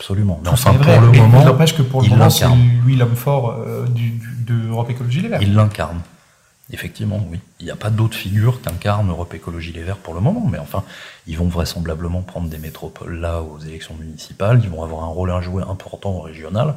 Absolument. 0.02 0.40
Mais 0.44 0.50
enfin, 0.50 0.74
pour 0.74 1.00
le 1.00 1.12
moment, 1.12 1.46
n'empêche 1.46 1.76
que 1.78 1.84
pour 1.84 2.02
le 2.02 2.08
il 2.08 2.10
moment, 2.14 2.30
c'est 2.32 2.44
l'incarne. 2.46 2.82
lui 2.84 2.96
l'homme 2.96 3.16
fort 3.16 3.52
euh, 3.52 3.86
du, 3.88 4.10
du- 4.10 4.36
de 4.48 4.68
Europe 4.70 4.90
Écologie 4.90 5.22
Les 5.22 5.28
Verts. 5.30 5.42
il 5.44 5.54
l'incarne. 5.54 6.02
Effectivement, 6.74 7.20
oui. 7.30 7.40
Il 7.60 7.66
n'y 7.66 7.72
a 7.72 7.76
pas 7.76 7.90
d'autre 7.90 8.16
figure 8.16 8.62
qu'incarne 8.62 9.10
Europe 9.10 9.34
Écologie 9.34 9.74
Les 9.74 9.84
Verts 9.84 9.98
pour 9.98 10.14
le 10.14 10.22
moment, 10.22 10.48
mais 10.50 10.58
enfin, 10.58 10.84
ils 11.28 11.38
vont 11.38 11.50
vraisemblablement 11.50 12.22
prendre 12.22 12.48
des 12.48 12.58
métropoles 12.58 13.20
là 13.20 13.42
aux 13.42 13.60
élections 13.60 13.94
municipales, 14.00 14.60
ils 14.64 14.70
vont 14.70 14.82
avoir 14.82 15.04
un 15.04 15.08
rôle 15.08 15.32
à 15.32 15.42
jouer 15.42 15.64
important 15.70 16.12
au 16.12 16.22
régional. 16.22 16.76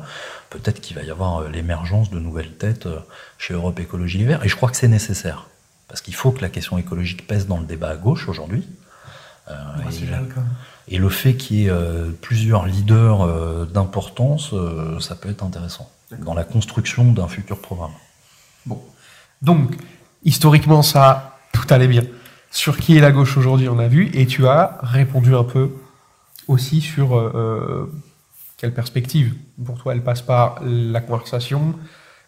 Peut-être 0.51 0.81
qu'il 0.81 0.97
va 0.97 1.03
y 1.05 1.11
avoir 1.11 1.39
euh, 1.39 1.49
l'émergence 1.49 2.11
de 2.11 2.19
nouvelles 2.19 2.51
têtes 2.53 2.87
euh, 2.87 2.99
chez 3.39 3.55
Europe 3.55 3.79
Écologie 3.81 4.19
Les 4.19 4.25
Verts, 4.27 4.45
et 4.45 4.49
je 4.49 4.57
crois 4.57 4.69
que 4.69 4.77
c'est 4.77 4.89
nécessaire. 4.89 5.47
Parce 5.89 6.01
qu'il 6.03 6.15
faut 6.15 6.33
que 6.33 6.43
la 6.43 6.49
question 6.51 6.77
écologique 6.77 7.27
pèse 7.29 7.47
dans 7.47 7.59
le 7.59 7.65
débat 7.65 7.91
à 7.91 7.97
gauche 7.97 8.29
aujourd'hui. 8.29 8.69
Euh, 9.49 9.55
Ouais, 9.79 9.85
et, 10.89 10.99
le 10.99 11.09
fait 11.09 11.35
qu'il 11.35 11.57
y 11.57 11.67
ait 11.67 11.71
euh, 11.71 12.11
plusieurs 12.21 12.67
leaders 12.67 13.23
euh, 13.23 13.65
d'importance, 13.67 14.53
euh, 14.53 14.99
ça 15.01 15.15
peut 15.15 15.29
être 15.29 15.43
intéressant 15.43 15.91
dans 16.19 16.35
la 16.35 16.45
construction 16.45 17.13
d'un 17.13 17.29
futur 17.29 17.61
programme. 17.61 17.93
Bon. 18.67 18.81
Donc, 19.43 19.77
historiquement, 20.25 20.83
ça, 20.83 21.39
tout 21.53 21.67
allait 21.71 21.89
bien. 21.89 22.05
Sur 22.51 22.77
qui 22.77 22.97
est 22.97 23.01
la 23.01 23.11
gauche 23.11 23.37
aujourd'hui, 23.37 23.69
on 23.69 23.79
a 23.79 23.89
vu, 23.89 24.11
et 24.15 24.27
tu 24.27 24.47
as 24.47 24.79
répondu 24.83 25.35
un 25.35 25.43
peu 25.43 25.73
aussi 26.47 26.81
sur 26.81 27.33
quelle 28.57 28.73
perspective. 28.73 29.35
Pour 29.65 29.77
toi, 29.77 29.93
elle 29.93 30.05
passe 30.05 30.23
par 30.23 30.61
la 30.63 31.01
conversation. 31.01 31.75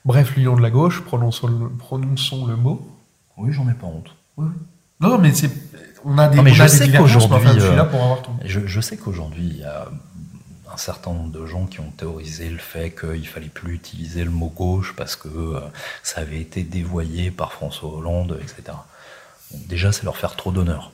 Bref, 0.04 0.34
l'union 0.36 0.56
de 0.56 0.62
la 0.62 0.70
gauche, 0.70 1.02
prononçons 1.02 1.46
le, 1.46 1.68
prononçons 1.68 2.46
le 2.46 2.56
mot. 2.56 2.88
Oui, 3.36 3.52
j'en 3.52 3.68
ai 3.68 3.74
pas 3.74 3.86
honte. 3.86 4.16
Non, 5.00 5.18
mais 5.18 5.32
c'est, 5.32 5.50
on 6.04 6.18
a 6.18 6.28
des, 6.28 6.36
Non, 6.36 6.42
mais 6.42 6.50
on 6.52 6.54
je 6.54 6.62
a 6.62 6.68
sais 6.68 6.90
qu'aujourd'hui, 6.90 7.36
enfin, 7.36 7.54
je 7.54 7.66
suis 7.66 7.76
là 7.76 7.84
pour 7.84 8.02
avoir 8.02 8.22
ton. 8.22 8.32
Je, 8.44 8.66
je 8.66 8.80
sais 8.80 8.96
qu'aujourd'hui, 8.96 9.44
il 9.44 9.58
y 9.58 9.64
a 9.64 9.88
un 10.72 10.76
certain 10.76 11.12
nombre 11.12 11.30
de 11.30 11.46
gens 11.46 11.66
qui 11.66 11.80
ont 11.80 11.90
théorisé 11.90 12.50
le 12.50 12.58
fait 12.58 12.90
qu'il 12.90 13.26
fallait 13.26 13.48
plus 13.48 13.74
utiliser 13.74 14.24
le 14.24 14.30
mot 14.30 14.52
gauche 14.54 14.94
parce 14.96 15.16
que 15.16 15.28
euh, 15.28 15.60
ça 16.02 16.20
avait 16.20 16.40
été 16.40 16.62
dévoyé 16.62 17.30
par 17.30 17.52
François 17.52 17.90
Hollande, 17.90 18.38
etc. 18.42 18.76
Bon, 19.50 19.60
déjà, 19.68 19.92
c'est 19.92 20.04
leur 20.04 20.16
faire 20.16 20.36
trop 20.36 20.52
d'honneur. 20.52 20.92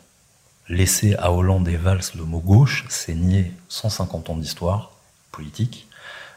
Laisser 0.68 1.16
à 1.16 1.32
Hollande 1.32 1.68
et 1.68 1.76
Valls 1.76 2.02
le 2.14 2.24
mot 2.24 2.38
gauche, 2.38 2.84
c'est 2.88 3.14
nier 3.14 3.52
150 3.68 4.30
ans 4.30 4.36
d'histoire 4.36 4.92
politique. 5.32 5.88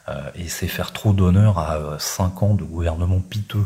Euh, 0.07 0.29
et 0.35 0.47
c'est 0.47 0.67
faire 0.67 0.91
trop 0.93 1.13
d'honneur 1.13 1.57
à 1.57 1.97
5 1.97 2.43
ans 2.43 2.53
de 2.53 2.63
gouvernement 2.63 3.19
piteux. 3.19 3.65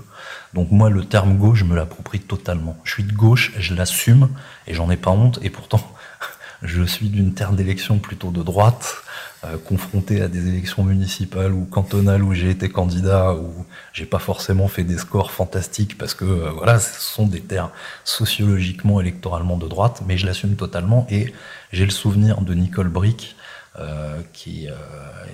Donc 0.53 0.71
moi, 0.71 0.89
le 0.89 1.03
terme 1.03 1.37
gauche, 1.37 1.59
je 1.59 1.65
me 1.65 1.75
l'approprie 1.75 2.19
totalement. 2.19 2.77
Je 2.83 2.93
suis 2.93 3.03
de 3.03 3.13
gauche, 3.13 3.53
je 3.57 3.73
l'assume, 3.73 4.29
et 4.67 4.73
j'en 4.73 4.89
ai 4.89 4.97
pas 4.97 5.11
honte, 5.11 5.39
et 5.41 5.49
pourtant, 5.49 5.81
je 6.61 6.83
suis 6.83 7.09
d'une 7.09 7.33
terre 7.33 7.51
d'élection 7.51 7.99
plutôt 7.99 8.31
de 8.31 8.41
droite, 8.41 9.03
euh, 9.45 9.57
confronté 9.57 10.21
à 10.21 10.27
des 10.27 10.49
élections 10.49 10.83
municipales 10.83 11.53
ou 11.53 11.63
cantonales 11.63 12.23
où 12.23 12.33
j'ai 12.33 12.49
été 12.49 12.67
candidat, 12.67 13.33
où 13.33 13.65
j'ai 13.93 14.05
pas 14.05 14.19
forcément 14.19 14.67
fait 14.67 14.83
des 14.83 14.97
scores 14.97 15.31
fantastiques 15.31 15.97
parce 15.97 16.13
que 16.13 16.25
euh, 16.25 16.51
voilà, 16.51 16.77
ce 16.77 16.99
sont 16.99 17.25
des 17.25 17.39
terres 17.39 17.69
sociologiquement, 18.03 18.99
électoralement 18.99 19.55
de 19.55 19.65
droite, 19.65 20.03
mais 20.05 20.17
je 20.17 20.25
l'assume 20.25 20.57
totalement 20.57 21.07
et 21.09 21.33
j'ai 21.71 21.85
le 21.85 21.91
souvenir 21.91 22.41
de 22.41 22.53
Nicole 22.53 22.89
Brick 22.89 23.37
euh, 23.79 24.21
qui 24.33 24.67
euh, 24.67 24.73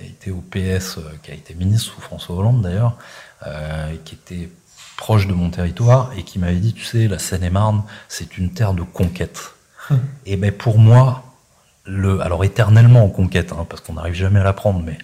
était 0.06 0.30
au 0.30 0.40
PS, 0.40 0.98
qui 1.22 1.30
a 1.32 1.34
été 1.34 1.54
ministre 1.54 1.94
sous 1.94 2.00
François 2.00 2.36
Hollande 2.36 2.62
d'ailleurs, 2.62 2.96
qui 4.04 4.14
était 4.14 4.50
proche 4.96 5.26
de 5.26 5.34
mon 5.34 5.50
territoire 5.50 6.10
et 6.16 6.22
qui 6.22 6.38
m'avait 6.38 6.56
dit, 6.56 6.72
tu 6.72 6.84
sais, 6.84 7.06
la 7.08 7.18
Seine-et-Marne, 7.18 7.82
c'est 8.08 8.38
une 8.38 8.52
terre 8.52 8.72
de 8.72 8.82
conquête. 8.82 9.54
et 10.26 10.36
ben 10.36 10.52
pour 10.52 10.78
moi, 10.78 11.24
le, 11.84 12.20
alors 12.20 12.44
éternellement 12.44 13.04
en 13.04 13.08
conquête, 13.08 13.52
hein, 13.52 13.66
parce 13.68 13.80
qu'on 13.82 13.94
n'arrive 13.94 14.14
jamais 14.14 14.40
à 14.40 14.44
la 14.44 14.52
prendre, 14.52 14.80
mais 14.80 14.98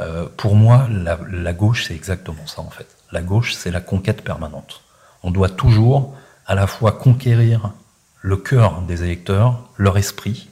euh, 0.00 0.26
pour 0.36 0.54
moi, 0.56 0.88
la, 0.90 1.18
la 1.30 1.52
gauche, 1.52 1.86
c'est 1.86 1.94
exactement 1.94 2.46
ça 2.46 2.60
en 2.60 2.70
fait. 2.70 2.86
La 3.12 3.22
gauche, 3.22 3.54
c'est 3.54 3.70
la 3.70 3.80
conquête 3.80 4.22
permanente. 4.22 4.82
On 5.22 5.30
doit 5.30 5.48
toujours 5.48 6.14
à 6.46 6.54
la 6.54 6.66
fois 6.66 6.92
conquérir 6.92 7.72
le 8.20 8.36
cœur 8.36 8.82
des 8.82 9.04
électeurs, 9.04 9.68
leur 9.76 9.96
esprit 9.96 10.48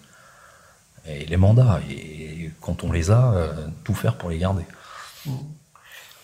et 1.07 1.25
les 1.27 1.37
mandats. 1.37 1.81
Et 1.91 2.51
quand 2.61 2.85
on 2.85 2.93
les 2.93 3.11
a, 3.11 3.33
euh, 3.33 3.53
tout 3.85 3.95
faire 3.95 4.15
pour 4.17 4.31
les 4.31 4.39
garder. 4.39 4.65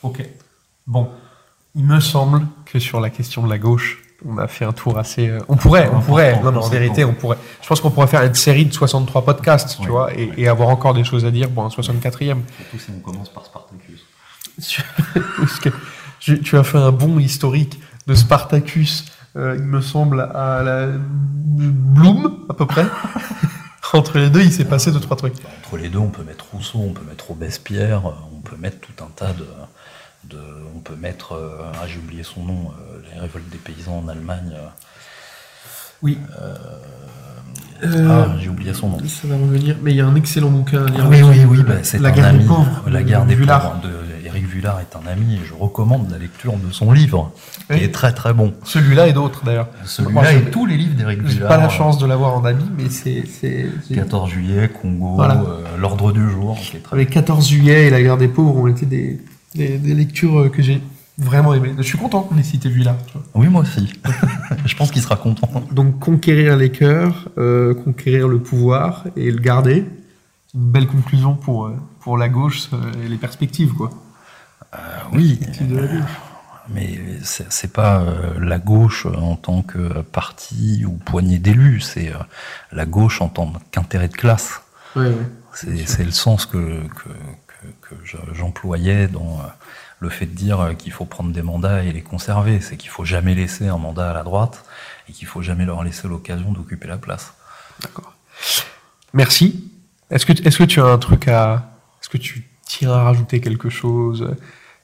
Ok. 0.03 0.22
Bon, 0.87 1.11
il 1.74 1.85
me 1.85 2.01
semble 2.01 2.47
que 2.64 2.78
sur 2.78 3.01
la 3.01 3.11
question 3.11 3.43
de 3.45 3.51
la 3.51 3.59
gauche, 3.59 4.03
on 4.26 4.37
a 4.39 4.47
fait 4.49 4.64
un 4.64 4.72
tour 4.72 4.99
assez. 4.99 5.28
euh, 5.28 5.39
On 5.49 5.57
pourrait, 5.57 5.89
on 5.93 6.01
pourrait. 6.01 6.41
Non, 6.43 6.53
non, 6.53 6.61
en 6.62 6.68
vérité, 6.68 7.05
on 7.05 7.14
pourrait. 7.14 7.39
Je 7.62 7.68
pense 7.68 7.81
qu'on 7.81 7.91
pourrait 7.91 8.07
faire 8.07 8.22
une 8.24 8.35
série 8.35 8.66
de 8.66 8.72
63 8.72 9.24
podcasts, 9.24 9.76
tu 9.76 9.83
Ouais. 9.83 9.89
vois, 9.89 10.14
et, 10.14 10.31
et 10.37 10.49
avoir 10.49 10.68
encore 10.68 10.95
des 10.95 11.05
choses 11.05 11.24
à 11.24 11.31
dire 11.31 11.49
pour 11.51 11.64
un 11.64 11.68
64e. 11.68 12.12
Surtout 12.12 12.78
si 12.78 12.91
on 12.97 13.01
commence 13.01 13.28
par 13.31 13.45
Spartacus. 13.47 14.01
Parce 15.39 15.59
que 15.61 15.70
tu, 16.18 16.41
tu 16.41 16.59
as 16.59 16.64
fait 16.64 16.76
un 16.78 16.93
bon 16.93 17.18
historique 17.18 17.81
de 18.07 18.14
Spartacus, 18.14 19.07
euh, 19.37 19.55
il 19.59 19.64
me 19.64 19.81
semble, 19.81 20.20
à 20.35 20.62
la 20.62 20.89
Bloom, 20.89 22.45
à 22.51 22.55
peu 22.55 22.66
près. 22.66 22.85
Entre 23.95 24.18
les 24.18 24.30
deux, 24.30 24.43
il 24.43 24.53
s'est 24.53 24.64
passé 24.64 24.93
deux, 24.93 25.01
trois 25.01 25.16
trucs. 25.16 25.34
Entre 25.64 25.76
les 25.76 25.88
deux, 25.88 25.99
on 25.99 26.09
peut 26.11 26.22
mettre 26.22 26.47
Rousseau, 26.53 26.78
on 26.78 26.93
peut 26.93 27.05
mettre 27.09 27.28
Robespierre, 27.28 28.07
euh, 28.07 28.12
on 28.36 28.41
peut 28.41 28.57
mettre 28.57 28.78
tout 28.80 29.05
un 29.05 29.09
tas 29.14 29.32
de. 29.32 29.47
de 30.34 30.38
on 30.74 30.80
peut 30.80 30.97
mettre. 30.97 31.32
euh, 31.32 31.62
ah, 31.74 31.86
j'ai 31.88 31.99
oublié 31.99 32.22
son 32.22 32.43
nom, 32.45 32.70
euh, 32.72 33.01
les 33.12 33.18
révoltes 33.20 33.49
des 33.51 33.59
paysans 33.59 33.99
en 33.99 34.09
Allemagne. 34.09 34.53
euh, 34.55 34.68
Oui. 36.03 36.18
ah, 37.82 38.26
j'ai 38.41 38.49
oublié 38.49 38.74
son 38.74 38.88
nom. 38.91 38.99
Ça 39.07 39.26
va 39.28 39.34
revenir, 39.36 39.76
mais 39.82 39.93
il 39.93 39.97
y 39.97 40.01
a 40.01 40.07
un 40.07 40.14
excellent 40.14 40.51
bouquin 40.51 40.86
à 40.86 40.91
lire. 40.91 41.09
oui, 41.09 41.22
oui, 41.22 41.45
oui, 41.49 41.62
bah, 41.62 41.74
c'est 41.82 41.99
La 41.99 42.11
un 42.11 42.12
guerre 42.12 42.26
ami. 42.26 42.38
des 42.41 42.45
pauvres. 42.47 42.82
La 42.91 43.03
guerre 43.03 43.24
des 43.26 43.36
pauvres 43.36 43.80
de 43.82 43.88
Éric 44.61 44.67
Vuillard 44.67 44.81
est 44.81 44.97
un 44.97 45.11
ami 45.11 45.37
et 45.37 45.41
je 45.45 45.55
recommande 45.55 46.11
la 46.11 46.19
lecture 46.19 46.53
de 46.57 46.71
son 46.71 46.93
livre, 46.93 47.33
Oui. 47.71 47.79
qui 47.79 47.85
est 47.85 47.93
très 47.93 48.13
très 48.13 48.33
bon. 48.35 48.53
Celui-là 48.65 49.09
et 49.09 49.13
d'autres 49.13 49.43
d'ailleurs. 49.45 49.69
Celui-là 49.85 50.25
j'ai- 50.33 50.39
et 50.39 50.51
tous 50.51 50.67
les 50.67 50.77
livres 50.77 50.95
d'Éric 50.95 51.21
J'ai 51.25 51.33
Vuillard. 51.35 51.49
pas 51.49 51.57
la 51.57 51.69
chance 51.71 51.99
de 51.99 52.07
l'avoir 52.07 52.37
en 52.37 52.45
ami, 52.45 52.65
mais 52.77 52.91
c'est. 52.91 53.25
c'est- 53.27 53.67
c'est- 53.89 53.95
14 53.95 54.31
juillet, 54.31 54.69
Congo, 54.69 55.15
Voilà. 55.17 55.41
euh, 55.43 55.77
l'ordre 55.79 56.13
du 56.13 56.29
jour, 56.31 56.59
qui 56.61 56.77
est 56.77 56.81
très 56.81 56.97
Les 56.99 57.07
14 57.07 57.49
juillet 57.49 57.87
et 57.87 57.91
la 57.91 58.03
guerre 58.03 58.19
des 58.19 58.29
pauvres 58.29 58.57
ont 58.57 58.67
été 58.67 58.85
des, 58.87 59.21
des, 59.55 59.79
des 59.79 59.95
lectures 59.95 60.41
euh, 60.41 60.49
que 60.51 60.61
j'ai 60.63 60.81
vraiment 61.17 61.55
aimées. 61.55 61.73
Je 61.79 61.83
suis 61.83 61.99
content 61.99 62.21
qu'on 62.23 62.37
ait 62.37 62.43
cité 62.43 62.69
Vuillard. 62.69 62.97
tu 63.07 63.13
vois. 63.15 63.23
Oui, 63.35 63.49
moi 63.49 63.63
aussi. 63.63 63.91
je 64.67 64.77
pense 64.77 64.91
qu'il 64.91 65.01
sera 65.03 65.17
content. 65.17 65.49
Donc 65.73 65.99
conquérir 65.99 66.57
les 66.57 66.71
cœurs, 66.71 67.29
euh, 67.39 67.75
conquérir 67.75 68.29
le 68.29 68.39
pouvoir 68.41 69.05
et 69.17 69.31
le 69.31 69.39
garder. 69.39 69.87
Une 70.55 70.63
belle 70.73 70.87
conclusion 70.89 71.35
pour, 71.35 71.71
pour 72.01 72.19
la 72.19 72.29
gauche 72.29 72.69
et 73.05 73.09
les 73.09 73.17
perspectives, 73.17 73.73
quoi. 73.73 73.91
Euh, 74.75 74.79
oui, 75.12 75.41
de 75.61 75.77
la 75.79 75.87
gauche. 75.87 76.11
mais 76.68 76.99
c'est 77.25 77.73
pas 77.73 78.01
euh, 78.03 78.39
la 78.39 78.59
gauche 78.59 79.07
en 79.07 79.35
tant 79.37 79.62
que 79.62 80.03
parti 80.03 80.85
ou 80.87 80.93
poignée 80.93 81.39
d'élus, 81.39 81.81
c'est 81.81 82.11
euh, 82.14 82.18
la 82.71 82.87
gauche 82.87 83.21
en 83.21 83.29
tant 83.29 83.53
qu'intérêt 83.73 84.09
de 84.09 84.16
classe. 84.16 84.62
C'est 85.53 86.05
le 86.05 86.11
sens 86.12 86.47
que, 86.47 86.57
que, 86.89 87.09
que, 87.49 87.66
que 87.89 87.95
je- 88.05 88.16
j'employais 88.35 89.09
dans 89.09 89.41
euh, 89.41 89.49
le 89.99 90.09
fait 90.09 90.27
de 90.27 90.35
dire 90.35 90.61
euh, 90.61 90.73
qu'il 90.75 90.93
faut 90.93 91.05
prendre 91.05 91.33
des 91.33 91.43
mandats 91.43 91.83
et 91.83 91.91
les 91.93 92.03
conserver. 92.03 92.61
C'est 92.61 92.77
qu'il 92.77 92.91
faut 92.91 93.05
jamais 93.05 93.35
laisser 93.35 93.66
un 93.66 93.77
mandat 93.79 94.11
à 94.11 94.14
la 94.14 94.23
droite 94.23 94.64
et 95.09 95.12
qu'il 95.12 95.27
faut 95.27 95.43
jamais 95.43 95.64
leur 95.64 95.83
laisser 95.83 96.07
l'occasion 96.07 96.53
d'occuper 96.53 96.87
la 96.87 96.99
place. 96.99 97.35
D'accord. 97.83 98.14
Merci. 99.12 99.68
Est-ce 100.11 100.25
que, 100.27 100.33
est-ce 100.33 100.59
que 100.59 100.64
tu 100.64 100.81
as 100.81 100.85
un 100.87 100.99
truc 100.99 101.27
à. 101.29 101.71
Est-ce 102.01 102.09
que 102.09 102.18
tu 102.18 102.47
tiens 102.64 102.93
à 102.93 103.03
rajouter 103.03 103.41
quelque 103.41 103.68
chose? 103.71 104.37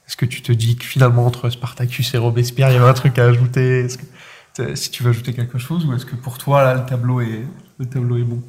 Est-ce 0.07 0.15
que 0.17 0.25
tu 0.25 0.41
te 0.41 0.51
dis 0.51 0.77
que 0.77 0.85
finalement, 0.85 1.25
entre 1.25 1.49
Spartacus 1.49 2.13
et 2.13 2.17
Robespierre, 2.17 2.69
il 2.69 2.75
y 2.75 2.77
avait 2.77 2.87
un 2.89 2.93
truc 2.93 3.19
à 3.19 3.25
ajouter? 3.25 3.81
Est-ce 3.81 3.97
que, 3.97 4.05
t'as- 4.53 4.75
si 4.75 4.89
tu 4.89 5.03
veux 5.03 5.09
ajouter 5.09 5.33
quelque 5.33 5.57
chose, 5.57 5.85
ou 5.85 5.93
est-ce 5.93 6.05
que 6.05 6.15
pour 6.15 6.37
toi, 6.37 6.63
là, 6.63 6.75
le 6.75 6.85
tableau 6.85 7.19
est, 7.21 7.45
le 7.77 7.85
tableau 7.85 8.17
est 8.17 8.23
bon? 8.23 8.41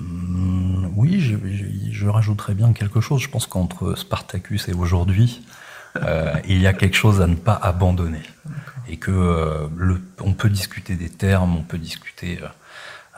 Hum, 0.00 0.90
oui, 0.96 1.20
je, 1.20 1.36
je, 1.44 1.92
je 1.92 2.08
rajouterais 2.08 2.54
bien 2.54 2.72
quelque 2.72 3.00
chose. 3.00 3.20
Je 3.20 3.28
pense 3.28 3.46
qu'entre 3.46 3.94
Spartacus 3.96 4.68
et 4.68 4.72
aujourd'hui, 4.72 5.42
euh, 5.96 6.34
il 6.48 6.60
y 6.60 6.66
a 6.66 6.72
quelque 6.72 6.96
chose 6.96 7.20
à 7.20 7.26
ne 7.26 7.34
pas 7.34 7.54
abandonner. 7.54 8.22
Et 8.88 8.96
que 8.96 9.10
euh, 9.10 9.68
le, 9.76 10.00
on 10.20 10.32
peut 10.32 10.48
discuter 10.50 10.96
des 10.96 11.10
termes, 11.10 11.54
on 11.56 11.62
peut 11.62 11.78
discuter 11.78 12.40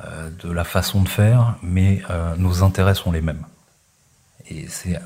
euh, 0.05 0.31
de 0.43 0.51
la 0.51 0.65
façon 0.65 1.01
de 1.03 1.09
faire, 1.09 1.55
mais 1.63 2.03
nos 2.39 2.65
intérêts 2.65 2.97
sont 2.97 3.13
les 3.13 3.21
mêmes. 3.23 3.45
Et 4.51 4.67
c'est 4.69 4.99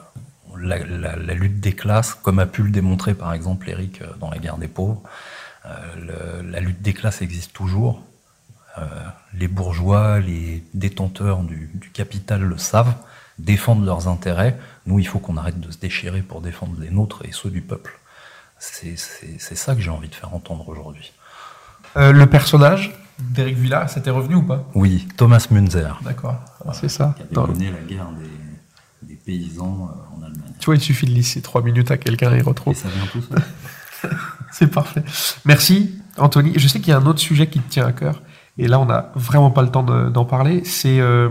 la, 0.60 0.78
la- 0.78 1.16
la 1.16 1.34
lutte 1.34 1.60
des 1.60 1.72
classes, 1.72 2.14
comme 2.14 2.38
a 2.38 2.46
pu 2.46 2.62
le 2.62 2.70
démontrer 2.70 3.14
par 3.14 3.32
exemple 3.32 3.68
Eric 3.70 4.02
euh, 4.02 4.06
dans 4.20 4.30
la 4.30 4.38
guerre 4.38 4.58
des 4.58 4.68
pauvres. 4.68 5.02
euh, 5.66 6.40
le- 6.42 6.50
la 6.50 6.60
lutte 6.60 6.82
des 6.82 6.94
classes 6.94 7.20
existe 7.22 7.52
toujours. 7.52 8.02
Euh, 8.78 8.84
les 9.34 9.48
bourgeois, 9.48 10.20
les 10.20 10.62
détenteurs 10.74 11.40
du, 11.42 11.70
du 11.74 11.90
capital 11.90 12.42
le 12.42 12.58
savent, 12.58 12.94
défendent 13.38 13.84
leurs 13.84 14.06
intérêts. 14.08 14.56
Nous, 14.86 14.98
il 15.00 15.06
faut 15.06 15.18
qu'on 15.18 15.36
arrête 15.36 15.58
de 15.60 15.70
se 15.70 15.78
déchirer 15.78 16.22
pour 16.22 16.40
défendre 16.40 16.76
les 16.80 16.90
nôtres 16.90 17.22
et 17.24 17.32
ceux 17.32 17.50
du 17.50 17.60
peuple. 17.60 17.98
C'est 18.60 18.96
ça 18.96 19.74
que 19.74 19.80
j'ai 19.80 19.90
envie 19.90 20.08
de 20.08 20.14
faire 20.14 20.34
entendre 20.34 20.68
aujourd'hui. 20.68 21.12
Euh, 21.96 22.12
Le 22.12 22.26
personnage 22.26 22.92
d'Éric 23.18 23.56
Villard, 23.56 23.88
ça 23.90 24.00
t'est 24.00 24.10
revenu 24.10 24.36
ou 24.36 24.42
pas? 24.42 24.64
Oui, 24.74 25.08
Thomas 25.16 25.46
Munzer. 25.50 25.98
D'accord. 26.02 26.36
C'est 26.72 26.88
ça. 26.88 27.14
Qui 27.16 27.34
Dans- 27.34 27.46
mené 27.48 27.70
la 27.70 27.80
guerre 27.80 28.08
des, 29.02 29.08
des 29.08 29.14
paysans 29.14 29.90
en 30.16 30.22
Allemagne. 30.22 30.47
Tu 30.58 30.66
vois, 30.66 30.74
il 30.76 30.80
suffit 30.80 31.06
de 31.06 31.12
laisser 31.12 31.40
trois 31.42 31.62
minutes 31.62 31.90
à 31.90 31.96
quelqu'un 31.96 32.32
et 32.34 32.38
il 32.38 32.42
retrouve. 32.42 32.72
Et 32.72 32.76
ça 32.76 32.88
vient 32.88 33.06
tout 33.12 33.22
seul. 33.22 34.10
C'est 34.52 34.68
parfait. 34.68 35.02
Merci, 35.44 35.94
Anthony. 36.16 36.52
Je 36.56 36.66
sais 36.68 36.80
qu'il 36.80 36.88
y 36.88 36.92
a 36.92 36.98
un 36.98 37.06
autre 37.06 37.18
sujet 37.20 37.46
qui 37.48 37.60
te 37.60 37.68
tient 37.70 37.86
à 37.86 37.92
cœur, 37.92 38.22
et 38.56 38.66
là, 38.68 38.78
on 38.80 38.86
n'a 38.86 39.12
vraiment 39.14 39.50
pas 39.50 39.62
le 39.62 39.70
temps 39.70 39.82
de- 39.82 40.08
d'en 40.08 40.24
parler. 40.24 40.62
C'est 40.64 41.00
euh, 41.00 41.28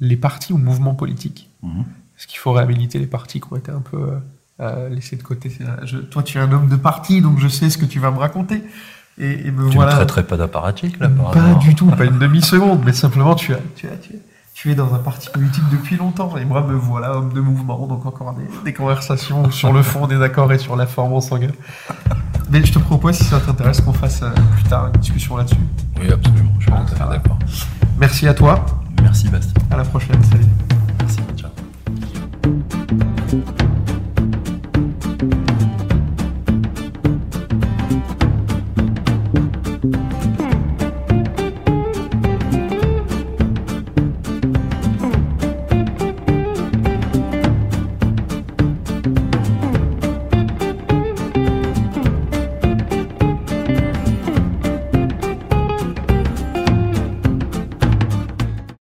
les 0.00 0.16
partis 0.16 0.52
ou 0.52 0.58
mouvements 0.58 0.94
politiques. 0.94 1.50
Mhm. 1.62 1.84
Est-ce 2.18 2.26
qu'il 2.26 2.38
faut 2.38 2.52
réhabiliter 2.52 2.98
les 2.98 3.06
partis 3.06 3.40
qui 3.40 3.46
ont 3.52 3.56
été 3.56 3.70
un 3.72 3.80
peu 3.80 3.96
euh, 3.96 4.18
euh, 4.60 4.88
laissés 4.88 5.16
de 5.16 5.22
côté? 5.22 5.50
Je- 5.84 5.98
Toi, 5.98 6.22
tu 6.22 6.38
es 6.38 6.40
un 6.40 6.50
homme 6.52 6.68
de 6.68 6.76
parti, 6.76 7.20
donc 7.22 7.38
je 7.38 7.48
sais 7.48 7.70
ce 7.70 7.78
que 7.78 7.86
tu 7.86 7.98
vas 8.00 8.10
me 8.10 8.18
raconter. 8.18 8.62
Et, 9.18 9.46
et 9.46 9.50
me 9.52 9.68
Tu 9.70 9.76
voilà. 9.76 9.92
ne 9.92 9.96
traiterais 9.98 10.24
pas 10.24 10.36
d'apparatchik, 10.36 10.98
là, 10.98 11.08
Pas 11.08 11.54
du 11.54 11.74
tout, 11.76 11.86
pas 11.86 12.04
une 12.04 12.18
demi-seconde, 12.18 12.82
mais 12.84 12.92
simplement 12.92 13.34
tu, 13.36 13.54
as, 13.54 13.58
tu, 13.76 13.86
as, 13.86 13.96
tu, 13.96 14.14
es, 14.14 14.18
tu 14.54 14.70
es 14.70 14.74
dans 14.76 14.94
un 14.94 14.98
parti 14.98 15.28
politique 15.30 15.64
depuis 15.72 15.96
longtemps, 15.96 16.36
et 16.36 16.44
moi 16.44 16.62
me 16.62 16.74
voilà 16.74 17.16
homme 17.16 17.32
de 17.32 17.40
mouvement, 17.40 17.86
donc 17.88 18.06
encore 18.06 18.34
des, 18.34 18.44
des 18.64 18.72
conversations 18.72 19.50
sur 19.50 19.72
le 19.72 19.82
fond 19.82 20.06
des 20.06 20.22
accords 20.22 20.52
et 20.52 20.58
sur 20.58 20.76
la 20.76 20.86
forme 20.86 21.12
en 21.12 21.20
s'engueule. 21.20 21.54
Mais 22.50 22.64
je 22.64 22.72
te 22.72 22.78
propose, 22.78 23.16
si 23.16 23.24
ça 23.24 23.40
t'intéresse, 23.40 23.80
qu'on 23.80 23.92
fasse 23.92 24.22
euh, 24.22 24.30
plus 24.54 24.62
tard 24.64 24.86
une 24.86 25.00
discussion 25.00 25.36
là-dessus. 25.36 25.56
Oui, 26.00 26.10
absolument. 26.12 26.52
Je 26.60 26.66
suis 26.66 26.72
tout 26.72 26.78
à 26.78 26.86
fait 26.86 27.10
d'accord. 27.10 27.38
Merci 27.98 28.28
à 28.28 28.34
toi, 28.34 28.64
Merci, 29.02 29.28
Bastien. 29.28 29.60
à 29.70 29.76
la 29.76 29.84
prochaine, 29.84 30.22
salut. 30.22 30.46
Merci, 31.00 31.18
ciao. 31.36 31.50